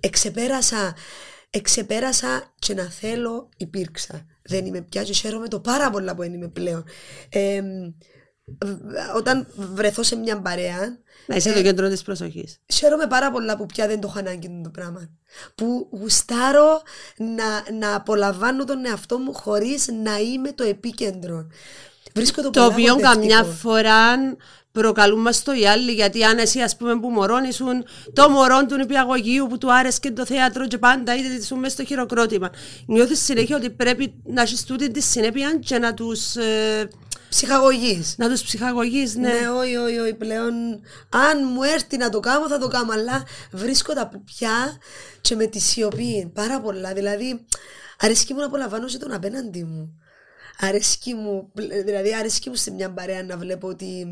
εξεπέρασα, 0.00 0.96
εξεπέρασα 1.50 2.54
και 2.58 2.74
να 2.74 2.82
θέλω 2.90 3.48
υπήρξα. 3.56 4.26
Δεν 4.42 4.66
είμαι 4.66 4.80
πια 4.82 5.02
και 5.02 5.12
χαίρομαι 5.12 5.48
το 5.48 5.60
πάρα 5.60 5.90
πολλά 5.90 6.14
που 6.14 6.22
δεν 6.22 6.32
είμαι 6.32 6.48
πλέον. 6.48 6.84
Ε, 7.28 7.60
β- 7.62 8.17
όταν 9.16 9.46
βρεθώ 9.56 10.02
σε 10.02 10.16
μια 10.16 10.40
παρέα 10.40 10.98
Να 11.26 11.36
είσαι 11.36 11.52
το 11.52 11.62
κέντρο 11.62 11.88
της 11.88 12.02
προσοχής. 12.02 12.56
Χαίρομαι 12.72 13.06
πάρα 13.06 13.30
πολλά 13.30 13.56
που 13.56 13.66
πια 13.66 13.86
δεν 13.86 14.00
το 14.00 14.08
έχω 14.10 14.18
ανάγκη 14.18 14.60
το 14.64 14.70
πράγμα. 14.70 15.10
Που 15.54 15.88
γουστάρω 15.90 16.82
να, 17.16 17.76
να 17.78 17.94
απολαμβάνω 17.94 18.64
τον 18.64 18.86
εαυτό 18.86 19.18
μου 19.18 19.34
χωρίς 19.34 19.88
να 20.02 20.18
είμαι 20.18 20.52
το 20.52 20.64
επίκεντρο. 20.64 21.46
Βρίσκω 22.14 22.42
το, 22.42 22.50
Το 22.50 22.60
πολλά 22.60 22.72
οποίο 22.72 22.96
καμιά 22.96 23.36
χορτευτικό. 23.36 23.68
φορά 23.70 24.16
προκαλούν 24.72 25.20
μας 25.20 25.42
το 25.42 25.52
οι 25.52 25.66
άλλοι 25.66 25.92
γιατί 25.92 26.24
αν 26.24 26.38
εσύ 26.38 26.60
ας 26.60 26.76
πούμε 26.76 27.00
που 27.00 27.08
μωρόν 27.08 27.44
ήσουν 27.44 27.84
το 28.12 28.28
μωρόν 28.28 28.66
του 28.66 28.76
νηπιαγωγείου 28.76 29.46
που 29.46 29.58
του 29.58 29.72
άρεσε 29.72 29.98
και 30.00 30.10
το 30.10 30.26
θέατρο 30.26 30.66
και 30.66 30.78
πάντα 30.78 31.16
είτε 31.16 31.34
ήσουν 31.34 31.58
μέσα 31.58 31.72
στο 31.74 31.84
χειροκρότημα 31.84 32.50
νιώθεις 32.86 33.24
συνέχεια 33.24 33.56
ότι 33.56 33.70
πρέπει 33.70 34.14
να 34.24 34.42
έχεις 34.42 34.64
τούτη 34.64 34.90
τη 34.90 35.00
συνέπεια 35.02 35.58
και 35.64 35.78
να 35.78 35.94
τους, 35.94 36.36
ε, 36.36 36.88
Ψυχαγωγής. 37.28 38.14
να 38.18 38.28
τους 38.28 38.42
ψυχαγωγείς 38.42 39.14
ναι. 39.14 39.28
Ναι, 39.28 39.48
όχι, 39.48 39.76
όχι, 39.76 39.98
όχι, 39.98 40.14
πλέον. 40.14 40.52
Αν 41.08 41.38
μου 41.52 41.62
έρθει 41.62 41.96
να 41.96 42.08
το 42.08 42.20
κάνω, 42.20 42.48
θα 42.48 42.58
το 42.58 42.68
κάνω. 42.68 42.92
Αλλά 42.92 43.24
βρίσκω 43.52 43.92
τα 43.92 44.08
που 44.08 44.24
πια 44.24 44.78
και 45.20 45.34
με 45.36 45.46
τη 45.46 45.58
σιωπή. 45.58 46.30
Πάρα 46.34 46.60
πολλά. 46.60 46.92
Δηλαδή, 46.92 47.44
αρέσκει 47.98 48.32
μου 48.32 48.38
να 48.40 48.46
απολαμβάνω 48.46 48.86
και 48.86 48.98
τον 48.98 49.12
απέναντι 49.12 49.64
μου. 49.64 49.98
Αρέσκει 50.58 51.14
μου, 51.14 51.52
δηλαδή, 51.84 52.14
αρέσκει 52.14 52.48
μου 52.48 52.54
σε 52.54 52.70
μια 52.70 52.92
παρέα 52.92 53.22
να 53.22 53.36
βλέπω 53.36 53.68
ότι 53.68 54.06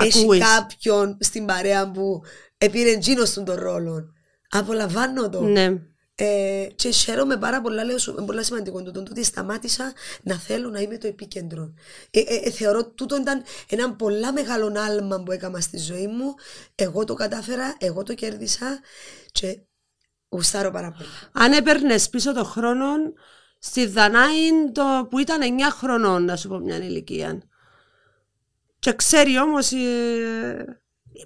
έχει 0.00 0.22
Ακούεις. 0.22 0.40
κάποιον 0.44 1.16
στην 1.20 1.46
παρέα 1.46 1.90
που 1.90 2.22
επήρε 2.58 2.90
εκείνος 2.90 3.32
τον 3.32 3.44
τον 3.44 3.54
ρόλο. 3.58 4.12
Απολαμβάνω 4.50 5.28
το. 5.28 5.40
ναι. 5.40 5.78
Ε, 6.18 6.66
και 6.74 6.90
χαίρομαι 6.90 7.36
πάρα 7.36 7.60
πολλά, 7.60 7.84
λέω 7.84 7.98
σου, 7.98 8.10
είναι 8.10 8.26
πολύ 8.26 8.44
σημαντικό 8.44 8.82
τούτο, 8.82 9.02
το 9.02 9.10
ότι 9.10 9.24
σταμάτησα 9.24 9.92
να 10.22 10.38
θέλω 10.38 10.70
να 10.70 10.80
είμαι 10.80 10.98
το 10.98 11.06
επίκεντρο. 11.06 11.74
Ε, 12.10 12.20
ε, 12.20 12.34
ε, 12.34 12.50
θεωρώ 12.50 12.86
τούτο 12.86 13.16
ήταν 13.16 13.42
ένα 13.68 13.94
πολλά 13.94 14.32
μεγάλο 14.32 14.74
άλμα 14.76 15.22
που 15.22 15.32
έκανα 15.32 15.60
στη 15.60 15.78
ζωή 15.78 16.06
μου. 16.06 16.34
Εγώ 16.74 17.04
το 17.04 17.14
κατάφερα, 17.14 17.76
εγώ 17.78 18.02
το 18.02 18.14
κέρδισα 18.14 18.80
και 19.32 19.58
γουστάρω 20.28 20.70
πάρα 20.70 20.90
πολύ. 20.90 21.08
Αν 21.32 21.52
έπαιρνες 21.52 22.08
πίσω 22.08 22.34
το 22.34 22.44
χρόνο 22.44 22.86
στη 23.58 23.86
Δανάη 23.86 24.70
το, 24.72 25.06
που 25.10 25.18
ήταν 25.18 25.40
9 25.40 25.44
χρονών, 25.70 26.24
να 26.24 26.36
σου 26.36 26.48
πω 26.48 26.58
μια 26.58 26.76
ηλικία. 26.76 27.42
Και 28.78 28.92
ξέρει 28.92 29.38
όμως. 29.38 29.72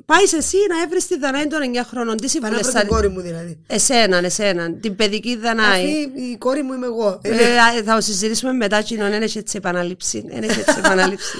Πάεις 0.04 0.32
εσύ 0.32 0.56
να 0.68 0.82
έβρεις 0.82 1.06
τη 1.06 1.18
Δανάη 1.18 1.46
των 1.46 1.60
9 1.74 1.80
χρονών. 1.86 2.16
Τι 2.16 2.38
Πάνω 2.38 2.54
από 2.54 2.64
συμβουλέ 2.64 2.80
την 2.80 2.88
κόρη 2.88 3.08
μου 3.08 3.20
δηλαδή. 3.20 3.58
Εσέναν, 3.66 4.24
εσέναν, 4.24 4.80
την 4.80 4.96
παιδική 4.96 5.36
Δανάη. 5.36 5.84
Αυτή 5.84 6.20
η 6.20 6.36
κόρη 6.38 6.62
μου 6.62 6.72
είμαι 6.72 6.86
εγώ. 6.86 7.20
Ε, 7.22 7.30
ε, 7.30 7.82
θα 7.82 7.94
το 7.94 8.00
συζητήσουμε 8.00 8.52
μετά, 8.52 8.82
κοινό, 8.82 9.08
δεν 9.08 9.22
έχει 9.22 9.38
έτσι 9.38 9.56
επανάληψη. 9.56 10.24
Δεν 10.28 10.42
έχει 10.42 10.60
έτσι 10.60 10.74
επανάληψη. 10.78 11.38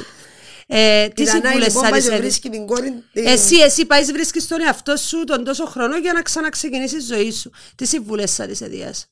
Ε, 0.66 1.08
τι 1.14 1.22
Η 1.22 1.24
Δανάη 1.24 1.40
συμβουλέ 1.42 1.66
λοιπόν 1.66 1.82
θα 1.82 1.90
πάει 1.90 2.00
της 2.00 2.08
και 2.08 2.14
έδινες; 2.14 2.30
βρίσκει 2.30 2.50
την 2.50 2.66
κόρη. 2.66 3.02
ε, 3.12 3.32
Εσύ, 3.32 3.56
εσύ 3.56 3.86
πάεις 3.86 4.12
βρίσκεις 4.12 4.46
τον 4.46 4.60
εαυτό 4.60 4.96
σου 4.96 5.24
τον 5.24 5.44
τόσο 5.44 5.66
χρόνο 5.66 5.96
για 5.98 6.12
να 6.12 6.22
ξαναξεκινήσεις 6.22 7.06
τη 7.06 7.14
ζωή 7.14 7.32
σου. 7.32 7.50
Τι 7.74 7.86
συμβουλέ 7.86 8.26
θα 8.26 8.46
τη 8.46 8.64
έδιας; 8.64 9.06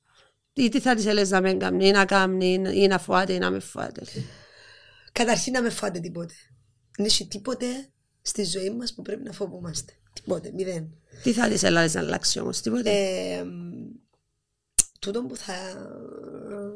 Ή 0.52 0.68
τι 0.68 0.80
θα 0.80 0.94
τη 0.94 1.08
έλεγες 1.08 1.30
να 1.30 1.40
μην 1.40 1.58
κάνει, 1.58 1.86
ή 1.86 1.90
να 1.90 2.04
κάνει, 2.04 2.62
ή 2.72 2.86
να 2.86 2.98
φοβάται, 2.98 3.32
ή 3.32 3.38
να 3.38 3.50
με 3.50 3.58
φοβάται. 3.60 4.02
Καταρχήν 5.12 5.52
να 5.52 5.62
με 5.62 5.70
φάτε 5.70 5.98
τίποτε. 5.98 6.34
Δεν 6.96 7.06
έχει 7.06 7.26
τίποτε 7.26 7.66
στη 8.28 8.44
ζωή 8.44 8.70
μας 8.70 8.94
που 8.94 9.02
πρέπει 9.02 9.22
να 9.22 9.32
φοβούμαστε. 9.32 9.92
Τίποτε, 10.12 10.52
μηδέν. 10.54 10.90
Τι 11.22 11.32
θα 11.32 11.48
τη 11.48 11.66
έλεγε 11.66 11.92
να 11.94 12.00
αλλάξει 12.00 12.40
όμως, 12.40 12.60
τίποτε. 12.60 12.90
Ε, 12.90 13.44
τούτο 14.98 15.22
που 15.22 15.36
θα 15.36 15.54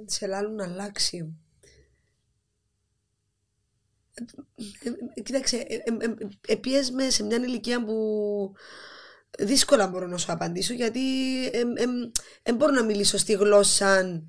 σε 0.07 0.27
λάλλουν 0.27 0.55
να 0.55 0.65
αλλάξει. 0.65 1.35
Ε, 4.15 4.23
ε, 5.17 5.23
Κοίταξε, 5.23 5.57
ε, 5.57 5.75
ε, 5.75 6.05
ε, 6.05 6.15
επίεσμε 6.47 7.11
σε 7.11 7.25
μια 7.25 7.37
ηλικία 7.37 7.85
που 7.85 8.53
δύσκολα 9.39 9.87
μπορώ 9.89 10.07
να 10.07 10.17
σου 10.17 10.33
απαντήσω 10.33 10.75
γιατί 10.75 11.01
δεν 12.43 12.57
μπορώ 12.57 12.73
να 12.73 12.85
μιλήσω 12.85 13.19
στη 13.19 13.33
γλώσσα 13.33 14.23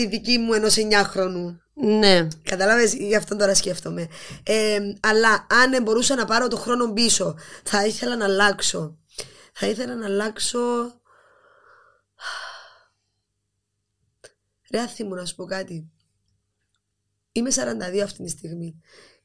τη 0.00 0.06
δική 0.06 0.38
μου 0.38 0.52
ενός 0.52 0.76
9 0.76 0.92
χρονού. 1.04 1.60
ναι. 1.74 2.28
Κατάλαβες, 2.42 2.94
γι' 2.94 3.16
αυτό 3.16 3.36
τώρα 3.36 3.54
σκέφτομαι. 3.54 4.08
Ε, 4.42 4.78
αλλά 5.00 5.46
αν 5.48 5.82
μπορούσα 5.82 6.14
να 6.14 6.24
πάρω 6.24 6.48
το 6.48 6.56
χρόνο 6.56 6.92
πίσω, 6.92 7.36
θα 7.62 7.86
ήθελα 7.86 8.16
να 8.16 8.24
αλλάξω. 8.24 8.98
Θα 9.52 9.66
ήθελα 9.66 9.94
να 9.94 10.04
αλλάξω. 10.04 10.58
Ρε 14.72 14.80
άθιμο 14.80 15.14
να 15.14 15.24
σου 15.24 15.34
πω 15.34 15.44
κάτι. 15.44 15.90
Είμαι 17.32 17.50
42 17.94 17.98
αυτή 17.98 18.22
τη 18.22 18.30
στιγμή. 18.30 18.80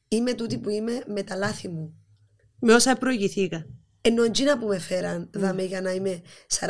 Είμαι 0.08 0.34
τούτη 0.34 0.58
που 0.58 0.68
είμαι 0.68 1.02
με 1.06 1.22
τα 1.22 1.36
λάθη 1.36 1.68
μου. 1.68 1.94
Με 2.60 2.74
όσα 2.74 2.96
προηγηθήκα. 2.96 3.66
Ενώ 4.00 4.22
εκείνα 4.22 4.58
που 4.58 4.66
με 4.66 4.78
φέραν 4.78 5.30
δάμε 5.32 5.62
για 5.62 5.80
να 5.80 5.90
είμαι 5.90 6.22
42, 6.60 6.64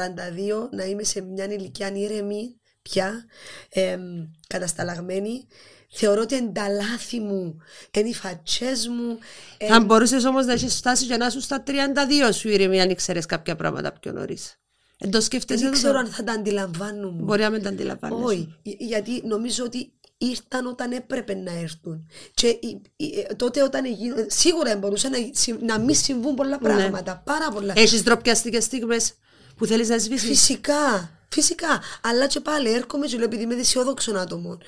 να 0.70 0.84
είμαι 0.84 1.02
σε 1.02 1.20
μια 1.20 1.44
ηλικία 1.44 1.92
ήρεμη 1.94 2.60
πια, 2.90 3.24
εμ, 3.68 4.00
κατασταλαγμένη. 4.46 5.46
Θεωρώ 5.90 6.20
ότι 6.20 6.34
είναι 6.36 6.50
τα 6.52 6.68
λάθη 6.68 7.20
μου, 7.20 7.58
είναι 7.96 8.08
οι 8.08 8.14
φατσές 8.14 8.88
μου. 8.88 9.18
ε, 9.58 9.66
Θα 9.66 9.80
μπορούσες 9.80 10.24
όμως 10.24 10.46
να 10.46 10.52
έχεις 10.52 10.74
φτάσει 10.74 11.04
για 11.04 11.16
να 11.16 11.30
σου 11.30 11.40
στα 11.40 11.62
32 11.66 12.32
σου 12.32 12.48
ήρεμη 12.48 12.80
αν 12.80 12.90
ήξερες 12.90 13.26
κάποια 13.26 13.56
πράγματα 13.56 13.92
πιο 13.92 14.12
νωρίς. 14.12 14.56
Δεν 14.98 15.10
το 15.10 15.20
σκέφτεσαι 15.20 15.60
δεν 15.62 15.70
το 15.72 15.76
ξέρω 15.76 15.92
τώρα; 15.92 16.04
αν 16.04 16.12
θα 16.12 16.24
τα 16.24 16.32
αντιλαμβάνομαι. 16.32 17.22
Μπορεί 17.22 17.42
να 17.42 17.50
μην 17.50 17.62
τα 17.62 17.68
αντιλαμβάνεσαι. 17.68 18.22
Όχι, 18.24 18.54
γι- 18.62 18.76
γιατί 18.80 19.22
νομίζω 19.26 19.64
ότι 19.64 19.92
ήρθαν 20.18 20.66
όταν 20.66 20.92
έπρεπε 20.92 21.34
να 21.34 21.52
έρθουν. 21.52 22.08
Και 22.34 22.46
η- 22.48 22.82
η- 22.96 23.18
ε, 23.28 23.34
τότε 23.34 23.62
όταν 23.62 23.84
έγιναν, 23.84 24.26
σίγουρα 24.28 24.76
μπορούσαν 24.76 25.10
να, 25.10 25.18
συ- 25.32 25.62
να 25.62 25.78
μην 25.78 25.94
συμβούν 25.94 26.30
Ναι. 26.30 26.36
πολλά 26.36 26.58
πράγματα. 26.58 27.22
Πάρα 27.24 27.50
πολλά. 27.50 27.72
Έχεις 27.76 28.02
ντροπιαστικές 28.02 28.64
στιγμές 28.64 29.12
που 29.56 29.66
θέλεις 29.66 29.88
να 29.88 29.98
σβήσει. 29.98 30.26
Φυσικά, 30.26 31.10
φυσικά. 31.28 31.80
Αλλά 32.02 32.26
και 32.26 32.40
πάλι 32.40 32.72
έρχομαι 32.72 33.06
και 33.06 33.16
λέω 33.16 33.24
επειδή 33.24 33.42
είμαι 33.42 33.54
αισιόδοξο 33.54 34.12
άτομο. 34.12 34.58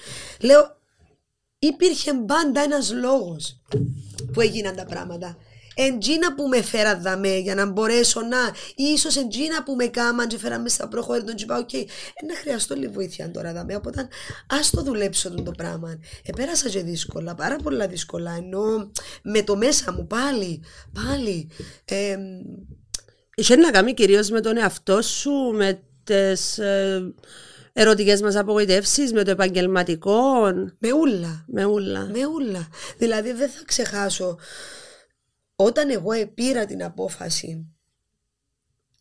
Λέω, 0.41 0.77
υπήρχε 1.59 2.13
πάντα 2.27 2.61
ένας 2.61 2.93
λόγος 2.93 3.61
που 4.33 4.41
έγιναν 4.41 4.77
τα 4.77 4.85
πράγματα. 4.85 5.37
Εντζίνα 5.81 6.35
που 6.35 6.49
με 6.49 6.63
φέρα 6.63 6.99
δαμέ 6.99 7.37
για 7.37 7.55
να 7.55 7.67
μπορέσω 7.67 8.21
να, 8.21 8.39
ή 8.75 8.83
ίσως 8.83 9.17
εντζίνα 9.17 9.63
που 9.63 9.75
με 9.75 9.87
κάμαν 9.87 10.29
και 10.29 10.39
φέραμε 10.39 10.69
στα 10.69 10.89
προχώρη 10.89 11.25
τον 11.25 11.37
τσιπά, 11.37 11.59
οκ, 11.59 11.73
ε, 11.73 11.85
να 12.27 12.37
χρειαστώ 12.37 12.75
λίγη 12.75 12.93
βοήθεια 12.93 13.31
τώρα 13.31 13.53
δαμέ, 13.53 13.77
οπότε 13.77 14.09
ας 14.47 14.71
το 14.71 14.83
δουλέψω 14.83 15.31
τον 15.31 15.45
το 15.45 15.51
πράγμα. 15.51 15.99
Επέρασα 16.25 16.69
και 16.69 16.83
δύσκολα, 16.83 17.35
πάρα 17.35 17.57
πολλά 17.57 17.87
δύσκολα, 17.87 18.33
ενώ 18.33 18.91
με 19.23 19.43
το 19.43 19.57
μέσα 19.57 19.93
μου 19.93 20.07
πάλι, 20.07 20.63
πάλι, 20.93 21.51
ε, 21.85 22.17
Είχε 23.39 23.57
να 23.57 23.71
κάνει 23.71 23.95
κυρίως 23.95 24.31
με 24.31 24.41
τον 24.41 24.57
εαυτό 24.57 25.03
σου, 25.03 25.31
με 25.31 25.83
τις 26.09 26.59
ε, 26.59 27.13
ερωτικές 27.73 28.21
μας 28.23 28.37
απογοητεύσεις, 28.37 29.13
με 29.13 29.25
το 29.25 29.31
επαγγελματικό. 29.31 30.43
με 30.79 30.93
ούλα. 30.93 31.45
Με 31.49 31.65
όλα. 31.65 32.05
Με 32.13 32.27
ούλα. 32.27 32.69
Δηλαδή 32.99 33.33
δεν 33.33 33.49
θα 33.51 33.63
ξεχάσω 33.65 34.39
όταν 35.57 35.91
εγώ 35.91 36.11
πήρα 36.35 36.65
την 36.65 36.85
απόφαση 36.85 37.67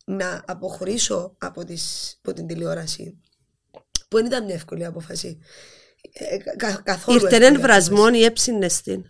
να 0.04 0.42
αποχωρήσω 0.46 1.34
από, 1.38 1.64
τις, 1.64 2.16
από 2.22 2.32
την 2.32 2.46
τηλεόραση 2.46 3.20
που 4.08 4.16
δεν 4.16 4.26
ήταν 4.26 4.44
μια 4.44 4.54
εύκολη 4.54 4.84
απόφαση. 4.84 5.38
Ε, 6.12 6.36
κα- 6.56 6.80
καθόλου 6.84 7.16
Ήρθε 7.16 7.28
εύκολη 7.36 7.44
έναν 7.50 7.60
βρασμό 7.60 8.04
ή 8.12 8.24
έψινε 8.24 8.66
την. 8.82 9.06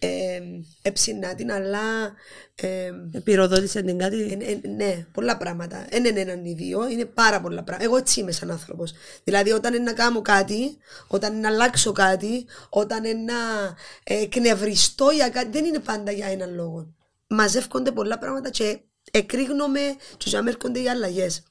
Απόφαση. 0.00 0.64
ε, 0.82 0.88
έψινα 0.88 1.34
την, 1.34 1.52
αλλά. 1.52 2.14
Ε, 2.54 2.90
Επιρροδότησε 3.12 3.82
την 3.82 3.98
κάτι. 3.98 4.38
ε, 4.40 4.52
ε, 4.52 4.68
ναι, 4.68 5.06
πολλά 5.12 5.36
πράγματα. 5.36 5.86
Δεν 5.90 6.04
είναι 6.04 6.20
έναν 6.20 6.44
ή 6.44 6.54
δύο, 6.54 6.88
είναι 6.88 7.04
πάρα 7.04 7.40
πολλά 7.40 7.62
πράγματα. 7.62 7.88
Εγώ 7.88 7.96
έτσι 7.96 8.20
είμαι 8.20 8.32
σαν 8.32 8.50
άνθρωπος. 8.50 8.92
Δηλαδή, 9.24 9.52
όταν 9.52 9.74
είναι 9.74 9.82
να 9.82 9.92
κάνω 9.92 10.22
κάτι, 10.22 10.76
όταν 11.06 11.32
είναι 11.32 11.40
να 11.40 11.48
αλλάξω 11.48 11.92
κάτι, 11.92 12.46
όταν 12.68 13.04
είναι 13.04 13.32
να 13.32 13.38
ε, 14.04 14.20
εκνευριστώ 14.20 15.10
για 15.10 15.28
κάτι, 15.28 15.48
δεν 15.50 15.64
είναι 15.64 15.78
πάντα 15.78 16.10
για 16.10 16.26
έναν 16.26 16.54
λόγο. 16.54 16.94
Μαζεύονται 17.26 17.92
πολλά 17.92 18.18
πράγματα 18.18 18.50
και 18.50 18.80
εκρήγνομαι 19.10 19.80
και 20.16 20.28
για 20.28 20.42
μένα 20.42 20.56
έρχονται 20.56 20.80
οι 20.80 20.88
αλλαγές. 20.88 21.42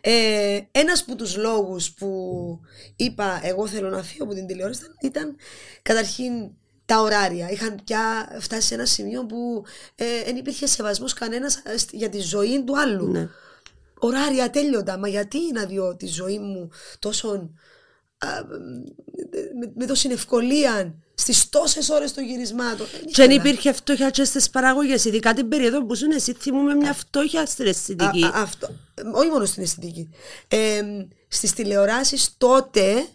Ε, 0.00 0.60
ένας 0.70 1.00
από 1.00 1.16
τους 1.16 1.36
λόγους 1.36 1.92
που 1.92 2.60
είπα 2.96 3.40
εγώ 3.42 3.66
θέλω 3.66 3.88
να 3.88 4.02
φύγω 4.02 4.24
από 4.24 4.34
την 4.34 4.46
τηλεόραση 4.46 4.80
ήταν, 4.80 4.96
ήταν 5.00 5.36
καταρχήν 5.82 6.32
τα 6.86 7.00
ωράρια. 7.00 7.50
Είχαν 7.50 7.80
πια 7.84 8.36
φτάσει 8.40 8.66
σε 8.66 8.74
ένα 8.74 8.84
σημείο 8.84 9.26
που 9.26 9.64
ε, 9.94 10.04
δεν 10.24 10.36
υπήρχε 10.36 10.66
σεβασμός 10.66 11.12
κανένας 11.12 11.60
ε, 11.64 11.76
στη- 11.78 11.96
για 11.96 12.08
τη 12.08 12.20
ζωή 12.20 12.64
του 12.64 12.78
άλλου. 12.78 13.10
Ναι. 13.10 13.28
Ωράρια 13.98 14.50
τέλειωτα. 14.50 14.98
Μα 14.98 15.08
γιατί 15.08 15.38
να 15.52 15.64
διώ 15.66 15.96
τη 15.96 16.06
ζωή 16.06 16.38
μου 16.38 16.70
τόσο 16.98 17.50
α, 18.18 18.28
με, 19.60 19.72
με 19.74 19.86
τόση 19.86 20.08
ευκολία 20.12 20.94
στις 21.14 21.48
τόσες 21.48 21.88
ώρες 21.88 22.12
των 22.14 22.24
γυρισμάτων. 22.24 22.86
Δεν 22.92 23.00
Και 23.04 23.12
δεν 23.14 23.30
ήθελα. 23.30 23.48
υπήρχε 23.48 23.72
φτώχεια 23.72 24.10
και 24.10 24.24
στις 24.24 24.50
παραγωγές, 24.50 25.04
ειδικά 25.04 25.34
την 25.34 25.48
περίοδο 25.48 25.86
που 25.86 25.94
ζουν 25.94 26.10
εσύ 26.10 26.32
θυμούμε 26.32 26.74
μια 26.74 26.92
φτώχεια 26.92 27.46
στην 27.46 27.66
αισθητική. 27.66 28.24
Α, 28.24 28.28
α, 28.28 28.42
αυτό. 28.42 28.68
Ε, 28.94 29.02
Όχι 29.12 29.28
μόνο 29.28 29.44
στην 29.44 29.62
αισθητική. 29.62 30.08
Ε, 30.48 30.80
στις 31.28 31.52
τηλεοράσεις 31.52 32.34
τότε 32.38 33.06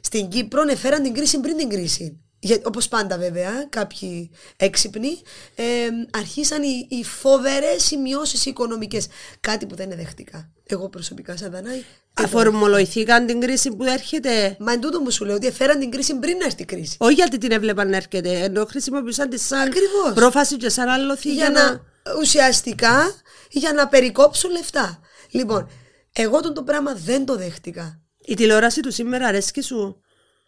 στην 0.00 0.28
Κύπρο 0.28 0.62
έφεραν 0.68 1.02
την 1.02 1.14
κρίση 1.14 1.40
πριν 1.40 1.56
την 1.56 1.68
κρίση. 1.68 2.18
Για, 2.44 2.58
όπως 2.62 2.88
πάντα 2.88 3.18
βέβαια, 3.18 3.66
κάποιοι 3.68 4.30
έξυπνοι, 4.56 5.22
ε, 5.54 5.64
αρχίσαν 6.10 6.62
οι, 6.62 6.86
οι 6.90 7.04
φοβερές 7.04 7.84
σημειώσεις 7.84 8.46
οικονομικές. 8.46 9.06
Κάτι 9.40 9.66
που 9.66 9.74
δεν 9.74 9.86
είναι 9.86 9.96
δεχτικά. 9.96 10.50
Εγώ 10.66 10.88
προσωπικά 10.88 11.36
σαν 11.36 11.50
Δανάη. 11.50 11.72
δεν 11.72 11.82
το 11.82 12.22
δέχτηκα. 12.22 12.38
Εφορμολογηθήκαν 12.38 13.26
την 13.26 13.40
κρίση 13.40 13.70
που 13.70 13.84
έρχεται. 13.84 14.56
Μα 14.58 14.72
εν 14.72 14.80
τούτο 14.80 15.00
μου 15.00 15.10
σου 15.10 15.24
λέω 15.24 15.34
ότι 15.34 15.46
έφεραν 15.46 15.78
την 15.78 15.90
κρίση 15.90 16.14
πριν 16.14 16.36
να 16.36 16.44
έρθει 16.44 16.62
η 16.62 16.64
κρίση. 16.64 16.96
Όχι 16.98 17.14
γιατί 17.14 17.38
την 17.38 17.52
έβλεπαν 17.52 17.88
να 17.88 17.96
έρχεται, 17.96 18.38
ενώ 18.38 18.64
χρησιμοποιούσαν 18.64 19.28
τη 19.28 19.38
σαν 19.38 19.60
Ακριβώς. 19.60 20.12
πρόφαση 20.14 20.56
και 20.56 20.68
σαν 20.68 20.88
άλοθη 20.88 21.32
για 21.34 21.50
να 21.50 21.80
ουσιαστικά 22.20 23.14
για 23.50 23.72
να 23.72 23.88
περικόψουν 23.88 24.50
λεφτά. 24.50 25.00
Λοιπόν, 25.30 25.70
εγώ 26.12 26.40
τον 26.40 26.54
το 26.54 26.62
πράγμα 26.62 26.94
δεν 26.94 27.24
το 27.24 27.36
δέχτηκα. 27.36 27.98
Η 28.26 28.34
τηλεόραση 28.34 28.80
του 28.80 28.92
σήμερα 28.92 29.26
αρέσκει 29.26 29.60
σου; 29.60 30.00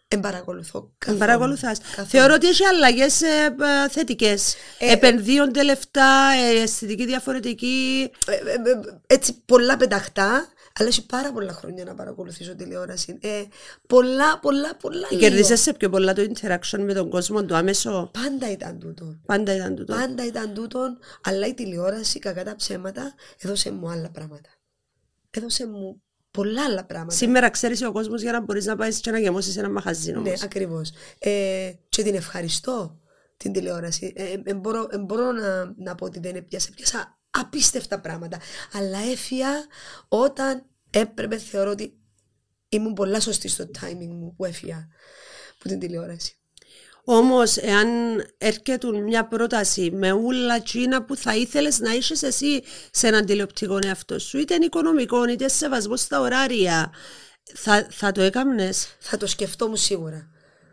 Εν 0.09 0.19
παρακολουθώ 0.19 0.79
Την 0.81 0.91
καθόλου. 0.97 1.19
παρακολουθάς. 1.19 1.79
Καθόλου. 1.79 2.07
Θεωρώ 2.07 2.33
ότι 2.33 2.47
έχει 2.47 2.63
αλλαγές 2.65 3.21
θετικές. 3.89 4.55
Ε, 4.79 4.91
Επενδύονται 4.91 5.63
λεφτά, 5.63 6.29
ε, 6.31 6.61
αισθητική 6.61 7.05
διαφορετική. 7.05 8.09
Ε, 8.27 8.31
ε, 8.31 8.53
ε, 8.53 8.79
έτσι 9.07 9.41
πολλά 9.45 9.77
πεταχτά, 9.77 10.47
αλλά 10.79 10.87
έχει 10.87 11.05
πάρα 11.05 11.31
πολλά 11.31 11.53
χρόνια 11.53 11.83
να 11.83 11.93
παρακολουθήσω 11.95 12.55
τηλεόραση. 12.55 13.17
Ε, 13.21 13.43
πολλά, 13.87 14.39
πολλά, 14.39 14.75
πολλά. 14.75 15.07
λίγο. 15.09 15.21
Κερδίζεσαι 15.21 15.73
πιο 15.73 15.89
πολλά 15.89 16.13
το 16.13 16.21
interaction 16.33 16.79
με 16.79 16.93
τον 16.93 17.09
κόσμο, 17.09 17.45
το 17.45 17.55
άμεσο. 17.55 18.11
Πάντα 18.13 18.51
ήταν 18.51 18.79
τούτο. 18.79 19.19
Πάντα 19.25 19.55
ήταν 19.55 19.75
τούτο. 19.75 19.95
Πάντα 19.95 20.25
ήταν 20.25 20.53
τούτο, 20.53 20.97
αλλά 21.23 21.47
η 21.47 21.53
τηλεόραση, 21.53 22.19
κακά 22.19 22.43
τα 22.43 22.55
ψέματα, 22.55 23.13
έδωσε 23.37 23.71
μου 23.71 23.89
άλλα 23.89 24.09
πράγματα. 24.09 24.49
Έδωσε 25.29 25.67
μου 25.67 26.01
πολλά 26.41 26.63
άλλα 26.63 26.85
πράγματα. 26.85 27.15
Σήμερα 27.15 27.49
ξέρεις 27.49 27.81
ο 27.81 27.91
κόσμος 27.91 28.21
για 28.21 28.31
να 28.31 28.41
μπορείς 28.41 28.65
να 28.65 28.75
πάεις 28.75 28.99
και 28.99 29.11
να 29.11 29.19
γεμώσεις 29.19 29.57
ένα 29.57 29.69
μαχαζί 29.69 30.11
όμω. 30.15 30.21
Ναι, 30.21 30.33
ακριβώς. 30.43 30.91
Ε, 31.19 31.71
και 31.89 32.03
την 32.03 32.15
ευχαριστώ 32.15 32.99
την 33.37 33.51
τηλεόραση. 33.51 34.13
Ε, 34.15 34.23
ε, 34.23 34.41
ε, 34.43 34.53
μπορώ, 34.53 34.87
ε, 34.91 34.97
μπορώ 34.97 35.31
να, 35.31 35.73
να 35.77 35.95
πω 35.95 36.05
ότι 36.05 36.19
δεν 36.19 36.35
έπιασα. 36.35 36.69
Πιάσα 36.75 37.19
απίστευτα 37.29 37.99
πράγματα. 37.99 38.39
Αλλά 38.73 38.97
έφυγα 39.11 39.49
όταν 40.07 40.65
έπρεπε, 40.89 41.37
θεωρώ 41.37 41.71
ότι 41.71 41.97
ήμουν 42.69 42.93
πολλά 42.93 43.19
σωστή 43.19 43.47
στο 43.47 43.69
timing 43.79 44.07
μου 44.07 44.33
που 44.35 44.45
έφυγα 44.45 44.87
από 45.59 45.67
την 45.67 45.79
τηλεόραση. 45.79 46.35
Όμως, 47.09 47.57
εάν 47.57 47.87
έρχεται 48.37 48.91
μια 48.91 49.27
πρόταση 49.27 49.91
με 49.93 50.11
ούλα 50.11 50.61
τσίνα 50.61 51.03
που 51.03 51.15
θα 51.15 51.35
ήθελες 51.35 51.79
να 51.79 51.93
είσαι 51.93 52.27
εσύ 52.27 52.63
σε 52.91 53.07
έναν 53.07 53.25
τηλεοπτικό 53.25 53.79
εαυτό 53.83 54.19
σου, 54.19 54.37
είτε 54.37 54.53
είναι 54.53 54.65
οικονομικό, 54.65 55.25
είτε 55.25 55.47
σεβασμό 55.47 55.95
στα 55.95 56.19
ωράρια, 56.19 56.91
θα, 57.53 57.87
θα 57.89 58.11
το 58.11 58.21
έκαμνες; 58.21 58.95
Θα 58.99 59.17
το 59.17 59.27
σκεφτόμουν 59.27 59.77
σίγουρα. 59.77 60.27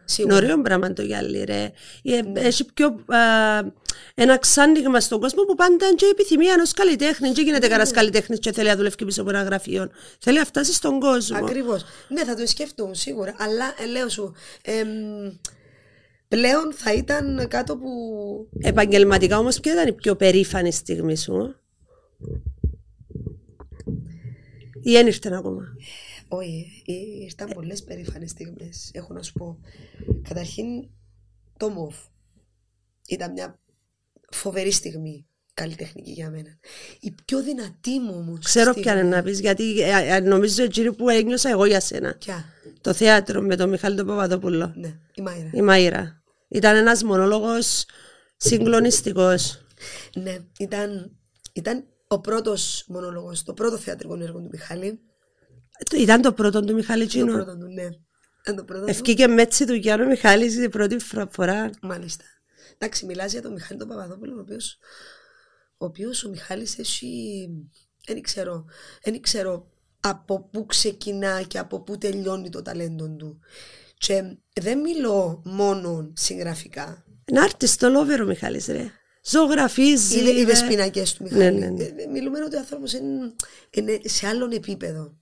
Σίγουρα. 0.04 0.36
Είναι 0.36 0.44
ωραίο 0.44 0.62
πράγμα 0.62 0.92
το 0.92 1.02
γυαλί, 1.02 1.44
ρε. 1.44 1.72
Ε, 2.02 2.20
Έχει 2.34 2.64
πιο 2.72 2.86
α, 3.06 3.18
ένα 4.14 4.38
ξάνοιγμα 4.38 5.00
στον 5.00 5.20
κόσμο 5.20 5.42
που 5.42 5.54
πάντα 5.54 5.86
είναι 5.86 5.94
και 5.94 6.06
η 6.06 6.08
επιθυμία 6.08 6.52
ενός 6.52 6.72
καλλιτέχνη. 6.72 7.32
Δεν 7.32 7.44
γίνεται 7.44 7.68
κανένας 7.68 7.90
καλλιτέχνης 7.90 8.38
και 8.38 8.52
θέλει 8.52 8.68
να 8.68 8.76
δουλεύει 8.76 9.04
πίσω 9.04 9.20
από 9.20 9.30
ένα 9.30 9.42
γραφείο. 9.42 9.90
Θέλει 10.18 10.38
να 10.38 10.44
φτάσει 10.44 10.72
στον 10.72 11.00
κόσμο. 11.00 11.38
Ακριβώς. 11.38 11.84
Ναι, 12.08 12.24
θα 12.24 12.34
το 12.34 12.46
σκεφτόμουν 12.46 12.94
σίγουρα. 12.94 13.34
Αλλά 13.38 13.74
ε, 13.78 13.86
λέω 13.86 14.08
σου. 14.08 14.34
εμ, 14.62 14.88
πλέον 16.28 16.72
θα 16.72 16.94
ήταν 16.94 17.48
κάτω 17.48 17.76
που. 17.76 17.88
Επαγγελματικά 18.60 19.38
όμως, 19.38 19.60
ποια 19.60 19.72
ήταν 19.72 19.88
η 19.88 19.92
πιο 19.92 20.16
περήφανη 20.16 20.72
στιγμή 20.72 21.16
σου, 21.16 21.54
ή 24.82 24.92
δεν 24.92 25.06
ήρθε 25.06 25.34
ακόμα; 25.34 25.62
Όχι, 26.28 26.82
ε, 26.86 27.22
ήρθαν 27.24 27.50
πολλές 27.54 27.84
περήφανες 27.84 28.30
στιγμές, 28.30 28.90
έχω 28.92 29.12
να 29.12 29.22
σου 29.22 29.32
πω. 29.32 29.58
Καταρχήν, 30.22 30.66
το 31.56 31.68
ΜΟΒ 31.68 31.94
ήταν 33.08 33.32
μια 33.32 33.60
φοβερή 34.30 34.70
στιγμή 34.70 35.26
καλλιτεχνική 35.54 36.10
για 36.10 36.30
μένα. 36.30 36.58
Η 37.00 37.14
πιο 37.24 37.42
δυνατή 37.42 37.98
μου 37.98 38.14
όμως 38.18 38.38
Ξέρω 38.44 38.70
στιγμή. 38.72 38.82
ποια 38.82 39.00
είναι 39.00 39.08
να 39.16 39.22
πεις, 39.22 39.40
γιατί 39.40 39.80
ε, 39.80 40.14
ε, 40.16 40.20
νομίζω 40.20 40.62
εκείνη 40.62 40.92
που 40.92 41.08
ένιωσα 41.08 41.50
εγώ 41.50 41.64
για 41.64 41.80
σένα. 41.80 42.16
Ποια, 42.18 42.44
Το 42.80 42.92
θέατρο 42.92 43.40
με 43.40 43.56
τον 43.56 43.68
Μιχάλη 43.68 43.96
τον 43.96 44.06
Παπαδόπουλο. 44.06 44.72
ναι, 44.76 44.98
η 45.14 45.22
Μάιρα. 45.22 45.50
Η 45.52 45.60
Μαΐρα. 45.68 46.04
Ήταν 46.48 46.76
ένας 46.76 47.02
μονόλογος 47.02 47.84
συγκλονιστικός. 48.36 49.66
Ναι, 50.14 50.36
ήταν, 50.58 51.16
ήταν 51.52 51.84
ο 52.08 52.20
πρώτος 52.20 52.84
μονόλογος, 52.88 53.42
το 53.42 53.52
πρώτο 53.54 53.76
θεατρικό 53.78 54.18
έργο 54.22 54.38
του 54.40 54.48
Μιχάλη. 54.52 55.00
Ήταν 55.96 56.22
το 56.22 56.32
πρώτο 56.32 56.60
του 56.64 56.74
Μιχάλη 56.74 57.02
Το 57.02 57.08
Τσίνο. 57.08 57.32
πρώτο 57.32 57.56
του, 57.58 57.66
ναι. 57.66 57.88
Ήταν 58.42 58.56
το 58.56 58.64
πρώτο 58.64 58.84
του. 58.84 58.90
Ευκήκε 58.90 59.26
με 59.26 59.42
έτσι 59.42 59.66
του 59.66 59.74
Γιάννου 59.74 60.06
Μιχάλης 60.06 60.54
την 60.54 60.70
πρώτη 60.70 60.98
φρα- 60.98 61.28
φορά. 61.30 61.70
Μάλιστα. 61.82 62.24
Εντάξει, 62.78 63.06
μιλάς 63.06 63.32
για 63.32 63.42
τον 63.42 63.52
Μιχάλη 63.52 63.78
τον 63.78 63.88
Παπαδόπουλο, 63.88 64.36
ο 64.36 64.40
οποίος 64.40 64.78
ο, 65.84 65.86
οποίος 65.86 66.24
ο 66.24 66.28
Μιχάλης 66.28 66.78
έχει, 66.78 67.48
δεν 68.06 68.20
ξέρω, 68.20 68.64
δεν 69.02 69.20
ξέρω 69.20 69.68
από 70.00 70.48
πού 70.52 70.66
ξεκινά 70.66 71.42
και 71.42 71.58
από 71.58 71.80
πού 71.80 71.98
τελειώνει 71.98 72.50
το 72.50 72.62
ταλέντο 72.62 73.08
του. 73.08 73.38
Και 73.98 74.36
δεν 74.60 74.80
μιλώ 74.80 75.42
μόνο 75.44 76.12
συγγραφικά. 76.14 77.04
Να 77.32 77.44
έρθει 77.44 77.66
στο 77.66 77.88
Λόβερο 77.88 78.24
ο 78.24 78.26
Μιχάλης 78.26 78.66
ρε. 78.66 78.90
Ζωγραφίζει. 79.24 80.18
Είδε, 80.18 80.32
ρε. 80.32 80.40
είδες 80.40 80.64
πινακές 80.66 81.14
του 81.14 81.22
Μιχάλη. 81.22 81.58
Ναι, 81.58 81.66
ναι, 81.66 81.68
ναι. 81.68 82.02
Ε, 82.02 82.06
Μιλούμε 82.06 82.38
ότι 82.44 82.56
ο 82.56 82.58
άνθρωπος 82.58 82.92
είναι, 82.92 83.34
είναι 83.70 84.00
σε 84.04 84.26
άλλον 84.26 84.52
επίπεδο. 84.52 85.16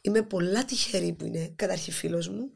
Είμαι 0.00 0.22
πολλά 0.22 0.64
τυχερή 0.64 1.12
που 1.12 1.24
είναι 1.24 1.52
καταρχήν 1.56 1.92
φίλος 1.92 2.28
μου. 2.28 2.50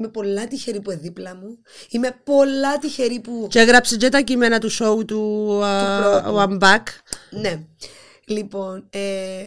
Είμαι 0.00 0.08
πολλά 0.08 0.48
τυχερή 0.48 0.80
που 0.80 0.90
είναι 0.90 1.00
δίπλα 1.00 1.36
μου. 1.36 1.58
Είμαι 1.90 2.20
πολλά 2.24 2.78
τυχερή 2.78 3.20
που 3.20 3.46
Και 3.50 3.58
έγραψε 3.58 3.96
και 3.96 4.08
τα 4.08 4.20
κείμενα 4.20 4.58
του 4.58 4.70
σοου 4.70 5.04
του 5.04 5.64
α, 5.64 6.00
πρώτου. 6.00 6.34
ο 6.34 6.40
Αμπάκ. 6.40 6.88
Ναι. 7.30 7.66
Λοιπόν, 8.24 8.86
ε, 8.90 9.46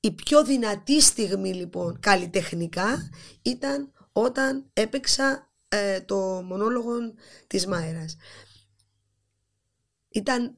η 0.00 0.10
πιο 0.10 0.44
δυνατή 0.44 1.00
στιγμή 1.00 1.54
λοιπόν 1.54 2.00
καλλιτεχνικά 2.00 3.10
ήταν 3.42 3.92
όταν 4.12 4.70
έπαιξα 4.72 5.50
ε, 5.68 6.00
το 6.00 6.16
μονόλογο 6.44 6.92
της 7.46 7.66
Μάιρας. 7.66 8.16
Ήταν, 10.08 10.56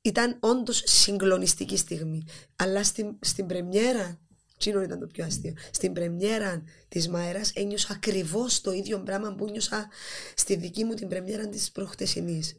ήταν 0.00 0.36
όντως 0.40 0.82
συγκλονιστική 0.84 1.76
στιγμή. 1.76 2.24
Αλλά 2.56 2.84
στην, 2.84 3.18
στην 3.20 3.46
πρεμιέρα, 3.46 4.18
Τσίνο 4.58 4.82
ήταν 4.82 4.98
το 4.98 5.06
πιο 5.06 5.24
αστείο. 5.24 5.52
Στην 5.70 5.92
πρεμιέρα 5.92 6.62
της 6.88 7.08
Μάιρας 7.08 7.52
ένιωσα 7.54 7.88
ακριβώς 7.92 8.60
το 8.60 8.72
ίδιο 8.72 8.98
πράγμα 8.98 9.34
που 9.34 9.50
νιώσα 9.50 9.88
στη 10.34 10.56
δική 10.56 10.84
μου 10.84 10.94
την 10.94 11.08
πρεμιέρα 11.08 11.48
της 11.48 11.70
προχτεσινής. 11.70 12.58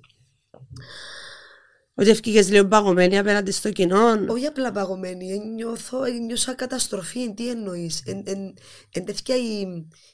Ότι 2.00 2.10
ευκήγες 2.10 2.50
λίγο 2.50 2.66
παγωμένη 2.66 3.18
απέναντι 3.18 3.52
στο 3.52 3.72
κοινό. 3.72 4.26
Όχι 4.28 4.46
απλά 4.46 4.72
παγωμένη, 4.72 5.32
ε, 5.32 5.38
νιώθω, 5.38 6.04
ε, 6.04 6.12
νιώσα 6.12 6.54
καταστροφή. 6.54 7.34
Τι 7.34 7.50
εννοείς. 7.50 8.02
Εν, 8.06 8.24
εν, 8.26 8.54
εν 8.92 9.06
τέτοια 9.06 9.36
η, 9.36 9.60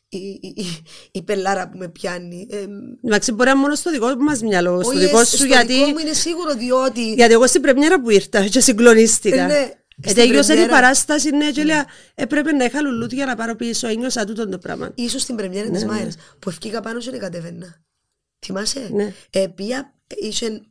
η, 0.09 0.17
η, 0.17 0.53
η, 0.55 0.65
η 1.11 1.23
πελάρα 1.23 1.69
που 1.69 1.77
με 1.77 1.89
πιάνει. 1.89 2.47
Ε, 2.49 2.65
Εντάξει, 3.05 3.31
μπορεί 3.31 3.45
να 3.45 3.51
είναι 3.51 3.61
μόνο 3.61 3.75
στο 3.75 3.91
δικό 3.91 4.15
μας 4.15 4.41
μυαλό. 4.41 4.81
Στο 4.81 4.89
όχι, 4.89 4.99
δικό 4.99 5.19
ε, 5.19 5.25
σου 5.25 5.35
στο 5.35 5.45
γιατί... 5.45 5.73
δικό 5.73 5.85
μου 5.85 5.97
είναι 5.97 6.13
σίγουρο 6.13 6.53
διότι. 6.53 7.13
Γιατί 7.13 7.33
εγώ 7.33 7.47
στην 7.47 7.61
πρεμιέρα 7.61 8.01
που 8.01 8.09
ήρθα 8.09 8.47
και 8.47 8.59
συγκλονίστηκα. 8.59 9.43
Ε, 9.43 9.45
ναι. 9.45 9.71
Ε, 10.05 10.09
Στην 10.09 10.15
Τελείωσε 10.23 10.47
την 10.47 10.55
πρεμιέρα- 10.55 10.73
παράσταση, 10.81 11.29
ναι, 11.29 11.51
και 11.51 11.63
λέω, 11.63 11.83
έπρεπε 12.15 12.51
να 12.51 12.65
είχα 12.65 12.81
λουλούδι 12.81 13.15
για 13.15 13.25
να 13.25 13.35
πάρω 13.35 13.55
πίσω. 13.55 13.87
Ένιωσα 13.87 14.25
τούτο 14.25 14.49
το 14.49 14.57
πράγμα. 14.57 14.91
ίσως 14.95 15.21
στην 15.21 15.35
πρεμιέρα 15.35 15.69
της 15.69 15.81
Ναι, 15.83 15.85
ναι. 15.87 15.91
Μάιρας 15.93 16.15
που 16.39 16.49
ευκήκα 16.49 16.81
πάνω 16.81 16.99
και 16.99 17.09
δεν 17.11 17.19
κατέβαινα. 17.19 17.81
Θυμάσαι; 18.45 18.89
Ναι. 18.91 19.13
Ε, 19.29 19.47
πια 19.47 19.93
είσαι 20.21 20.61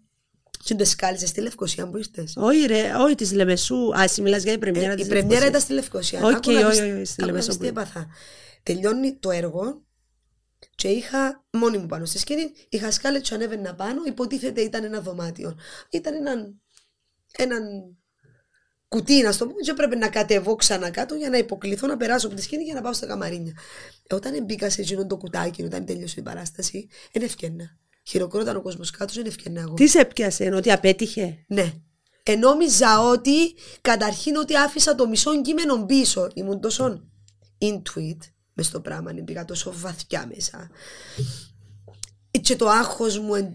στις 0.65 0.91
σκάλιζες 0.91 1.29
στη 1.29 1.41
Λευκοσία 1.41 1.89
που 1.89 1.97
ήρθες. 1.97 2.33
Όχι 2.37 2.67
ρε, 2.67 2.93
όχι 2.95 3.15
της 3.15 3.33
Λεμεσού. 3.33 3.95
Α, 3.99 4.03
εσύ 4.03 4.23
μιλάς 4.23 4.43
για 4.43 4.51
την 4.53 4.61
πρεμιέρα 4.61 4.93
Ε, 4.93 4.95
της 4.97 5.07
η 5.07 5.09
πρεμιέρα 5.09 5.45
Λευκοσίας. 5.45 5.49
ήταν 5.49 5.61
στη 5.61 5.73
Λευκοσία. 5.73 6.21
Οκ, 6.25 6.35
Άκου 6.35 6.51
να 6.53 6.69
όχι, 6.69 6.81
δεις- 6.83 6.95
όχι, 6.95 7.05
στη 7.05 7.13
άκου 7.13 7.21
να 7.21 7.27
Λεμεσό 7.27 7.47
δεις 7.47 7.57
τι 7.57 7.63
που- 7.63 7.69
έπαθα. 7.69 8.07
Τελειώνει 8.63 9.17
το 9.19 9.31
έργο 9.31 9.83
και 10.75 10.89
είχα 10.89 11.45
μόνη 11.51 11.79
μου 11.79 11.87
πάνω 11.87 12.05
στη 12.05 12.19
σκηνή, 12.19 12.53
είχα 12.69 12.91
σκάλετ 12.91 13.23
και 13.23 13.35
ανέβαινα 13.35 13.75
πάνω, 13.75 14.03
υποτίθεται 14.07 14.61
ήταν 14.61 14.85
ένα 14.85 15.01
δωμάτιο. 15.01 15.59
Ήταν 15.91 16.15
έναν, 16.15 16.61
έναν 17.37 17.63
κουτί, 18.93 19.23
να 19.23 19.33
στο 19.33 19.47
πούμε, 19.47 19.61
και 19.61 19.71
έπρεπε 19.71 19.97
να 19.97 20.09
κατεβώ 20.09 20.55
ξανά 20.55 20.91
κάτω 20.91 21.15
για 21.15 21.31
να 21.31 21.39
υποκληθώ 21.39 21.87
να 21.87 21.97
περάσω 21.97 22.27
από 22.27 22.37
τη 22.37 22.43
σκηνή 22.43 22.63
για 22.63 22.75
να 22.75 22.81
πάω 22.81 22.93
στα 22.93 23.07
καμαρίνια. 23.07 23.53
Ε, 24.07 24.15
όταν 24.15 24.45
μπήκα 24.45 24.71
σε 24.71 24.81
εκείνο 24.81 25.07
το 25.07 25.17
κουτάκι, 25.17 25.63
όταν 25.63 25.85
τελείωσε 25.85 26.21
η 26.21 26.23
παράσταση, 26.23 26.89
δεν 27.13 27.23
ευκαιρνα. 27.23 27.79
Χειροκρόταν 28.07 28.57
ο 28.57 28.63
κόσμος 28.63 28.91
κάτω, 28.91 29.13
δεν 29.13 29.27
ευκαιρνα 29.27 29.61
εγώ. 29.61 29.75
Τι 29.75 29.89
σε 29.89 29.99
έπιασε, 29.99 30.53
ότι 30.55 30.73
απέτυχε; 30.73 31.45
Ναι. 31.47 31.73
Ε, 32.23 32.35
νόμιζα 32.37 33.01
ότι 33.01 33.55
καταρχήν 33.81 34.37
ότι 34.37 34.57
άφησα 34.57 34.95
το 34.95 35.09
μισό 35.09 35.41
κείμενο 35.41 35.85
πίσω. 35.87 36.29
Ήμουν 36.35 36.61
τόσο 36.61 37.03
intuit 37.59 38.19
μες 38.53 38.67
στο 38.67 38.81
πράγμα, 38.81 39.13
πήγα 39.25 39.45
τόσο 39.45 39.73
βαθιά 39.75 40.31
μέσα. 40.35 40.71
Ε, 42.31 42.39
Και 42.39 42.57
το 42.57 42.69
άγχος 42.69 43.19
μου 43.19 43.35
εν 43.35 43.55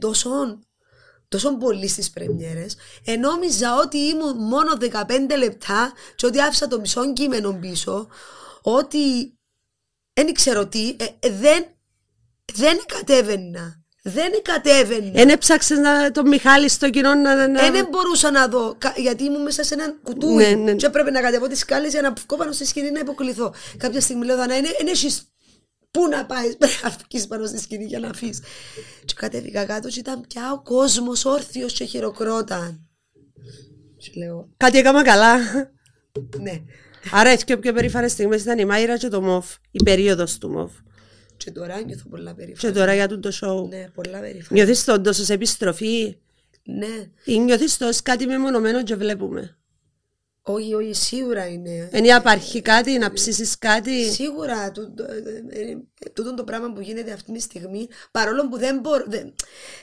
τόσο, 1.28 1.48
τόσο 1.50 1.58
πολύ 1.58 1.88
στις 1.88 2.10
πρεμιέρες. 2.10 2.76
Ε, 3.06 3.16
νόμιζα 3.16 3.76
ότι 3.76 3.98
ήμουν 3.98 4.38
μόνο 4.38 4.78
15 4.82 5.38
λεπτά 5.38 5.94
και 6.16 6.26
ότι 6.26 6.42
άφησα 6.42 6.68
το 6.68 6.80
μισό 6.80 7.14
κείμενο 7.14 7.54
πίσω. 7.62 8.08
Ότι 8.62 9.34
δεν 10.14 10.34
ξέρω 10.34 10.68
τι, 10.68 10.96
ε, 11.00 11.04
ε, 11.20 11.30
δεν, 11.30 11.66
δεν 12.54 12.80
κατέβαινα. 12.86 13.82
Δεν 14.04 14.42
κατέβαινα. 14.42 15.12
Εν 15.14 15.30
έψαξες 15.30 15.78
να, 15.78 16.12
τον 16.12 16.28
Μιχάλη 16.28 16.70
στο 16.70 16.90
κοινό 16.90 17.14
να... 17.16 17.48
να... 17.48 17.66
Ε, 17.66 17.72
δεν 17.72 17.88
μπορούσα 17.92 18.32
να 18.32 18.48
δω, 18.48 18.76
κα- 18.78 18.94
γιατί 18.98 19.24
ήμουν 19.24 19.42
μέσα 19.42 19.64
σε 19.64 19.74
έναν 19.74 20.00
κουτούι 20.04 20.34
Ναι, 20.34 20.50
ναι. 20.50 20.74
και 20.76 20.86
έπρεπε 20.86 21.12
να 21.12 21.22
κατεβώ 21.22 21.48
τις 21.48 21.60
σκάλες 21.60 21.92
για 21.92 22.02
να 22.02 22.14
βγω 22.14 22.38
πάνω 22.38 22.52
στη 22.52 22.66
σκηνή 22.66 22.92
να 22.92 23.00
υποκληθώ. 23.00 23.54
Κάποια 23.78 24.02
στιγμή 24.02 24.26
λέω, 24.26 24.36
Δανά, 24.36 24.58
είναι, 24.58 24.68
είναι 24.82 24.90
έχεις 24.92 25.32
πού 25.92 26.08
να 26.08 26.26
πάεις, 26.26 26.58
πρέπει 26.58 26.74
να 26.84 26.90
βγεις 27.10 27.28
πάνω 27.28 27.46
στη 27.46 27.60
σκηνή 27.60 27.86
για 27.86 28.00
να 28.00 28.10
αφήσεις. 28.10 28.40
Και 29.06 29.14
κατέβηκα 29.16 29.66
κάτω 29.66 29.88
και 29.88 30.00
ήταν 30.00 30.26
πια 30.28 30.52
ο 30.52 30.62
κόσμος 30.62 31.26
όρθιος 31.26 31.74
και 31.74 31.86
χειροκρόταν. 31.86 32.88
Και 33.98 34.12
λέω, 34.16 34.50
Κάτι 34.58 34.78
έκανα 34.78 35.04
καλά. 35.04 35.38
ναι. 36.46 36.62
Άρα 37.12 37.34
οι 37.34 37.38
πιο, 37.46 37.60
πιο 37.60 37.74
περήφανες 37.74 38.12
στιγμές 38.12 38.42
ήταν 38.42 38.60
η 38.60 38.66
Μάιρα 38.66 38.98
και 38.98 39.08
το 39.08 39.22
ΜΟΒ. 39.22 39.46
Η 39.72 39.84
περίοδος 39.84 40.38
του 40.38 40.50
ΜΟΒ. 40.50 40.72
Και 41.38 41.52
τώρα 41.52 41.82
νιώθω 41.82 42.10
πολλά 42.10 42.30
Και 42.32 42.36
περήφανη. 42.36 42.74
τώρα 42.74 42.94
για 42.94 43.08
τούτο 43.08 43.30
το 43.30 43.38
show. 43.42 43.70
Ναι, 43.70 43.90
πολλά 43.94 44.20
περήφανη. 44.20 44.60
Νιώθεις 44.60 44.84
το 44.84 44.94
όντως 44.94 45.20
ως 45.20 45.30
επιστροφή; 45.30 46.18
Ναι. 46.64 47.10
ή 47.26 47.40
νιώθεις 47.40 47.78
το 47.78 47.88
ως 47.88 48.02
κάτι 48.02 48.26
μεμονωμένο 48.26 48.84
και 48.84 48.96
βλέπουμε; 48.96 49.58
Όχι, 50.50 50.74
όχι, 50.74 50.94
σίγουρα 50.94 51.48
είναι. 51.48 51.90
Εν 51.92 52.04
υπάρχει 52.04 52.62
κάτι, 52.62 52.98
να 52.98 53.14
ψήσεις 53.14 53.58
κάτι. 53.58 54.12
Σίγουρα 54.12 54.72
τούτο, 54.72 55.04
ε, 55.04 55.60
ε, 55.60 55.72
ε, 55.72 56.10
τούτο 56.14 56.34
το 56.34 56.44
πράγμα 56.44 56.74
που 56.74 56.82
γίνεται 56.82 57.12
αυτή 57.12 57.32
τη 57.32 57.40
στιγμή, 57.40 57.88
παρόλο 58.12 58.48
που 58.50 58.58
δεν 58.58 58.80
μπορώ, 58.80 59.04
δεν- 59.08 59.34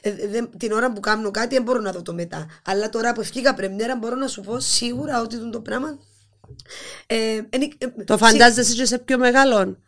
ε, 0.01 0.29
δεν- 0.29 0.51
την 0.59 0.73
ώρα 0.73 0.93
που 0.93 1.01
κάνω 1.01 1.31
κάτι 1.31 1.55
δεν 1.55 1.63
μπορώ 1.63 1.81
να 1.81 1.93
δω 1.93 2.03
το 2.03 2.15
μετά. 2.15 2.47
Αλλά 2.65 2.89
τώρα 2.89 3.13
που 3.13 3.21
ευκήκα 3.21 3.55
πρεμιέρα 3.55 3.97
μπορώ 3.97 4.15
να 4.17 4.27
σου 4.27 4.41
πω 4.41 4.61
σίγουρα 4.61 5.21
ότι 5.21 5.37
τούτο 5.37 5.51
το 5.51 5.61
πράγμα. 5.61 5.99
Ε, 7.07 7.17
είναι- 7.51 7.69
ε, 7.79 7.87
Το 8.05 8.17
σι- 8.17 8.25
φαντάζεσαι 8.27 8.75
και 8.75 8.85
σε 8.85 8.99
πιο 8.99 9.19
μεγάλον. 9.19 9.79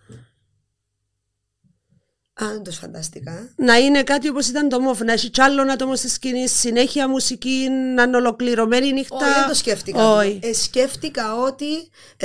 Α, 2.43 2.47
δεν 2.53 2.63
το 2.63 2.71
φανταστικά. 2.71 3.49
Να 3.57 3.77
είναι 3.77 4.03
κάτι 4.03 4.29
όπως 4.29 4.49
ήταν 4.49 4.69
το 4.69 4.81
ΜΟΒ, 4.81 5.01
να 5.01 5.13
έχει 5.13 5.31
κι 5.31 5.41
άλλον 5.41 5.71
άτομο 5.71 5.97
στη 5.97 6.09
σκηνή, 6.09 6.49
συνέχεια 6.49 7.09
μουσική, 7.09 7.69
να 7.95 8.03
είναι 8.03 8.17
ολοκληρωμένη 8.17 8.93
νύχτα. 8.93 9.17
Όχι, 9.17 9.35
δεν 9.35 9.49
το 9.49 9.55
σκέφτηκα. 9.55 10.13
Όχι. 10.13 10.39
Ε, 10.43 10.53
σκέφτηκα 10.53 11.37
ότι. 11.37 11.67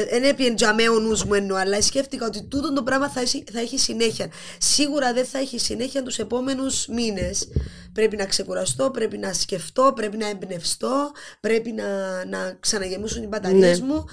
Δεν 0.09 0.23
έπιεν 0.23 0.55
τζαμέ 0.55 0.89
ο 0.89 0.99
νους 0.99 1.23
μου 1.23 1.33
εννοώ, 1.33 1.57
αλλά 1.57 1.81
σκέφτηκα 1.81 2.25
ότι 2.25 2.43
τούτο 2.43 2.73
το 2.73 2.83
πράγμα 2.83 3.09
θα 3.09 3.19
έχει, 3.19 3.43
θα 3.53 3.59
έχει 3.59 3.79
συνέχεια. 3.79 4.27
Σίγουρα 4.57 5.13
δεν 5.13 5.25
θα 5.25 5.39
έχει 5.39 5.59
συνέχεια 5.59 6.03
τους 6.03 6.19
επόμενους 6.19 6.87
μήνες. 6.87 7.47
Πρέπει 7.93 8.15
να 8.15 8.25
ξεκουραστώ, 8.25 8.89
πρέπει 8.89 9.17
να 9.17 9.33
σκεφτώ, 9.33 9.93
πρέπει 9.95 10.17
να 10.17 10.29
εμπνευστώ, 10.29 11.11
πρέπει 11.39 11.71
να, 11.71 11.85
να 12.25 12.57
ξαναγεμίσουν 12.59 13.23
οι 13.23 13.27
μπαταρίες 13.27 13.79
Ναι. 13.79 13.85
μου. 13.85 14.05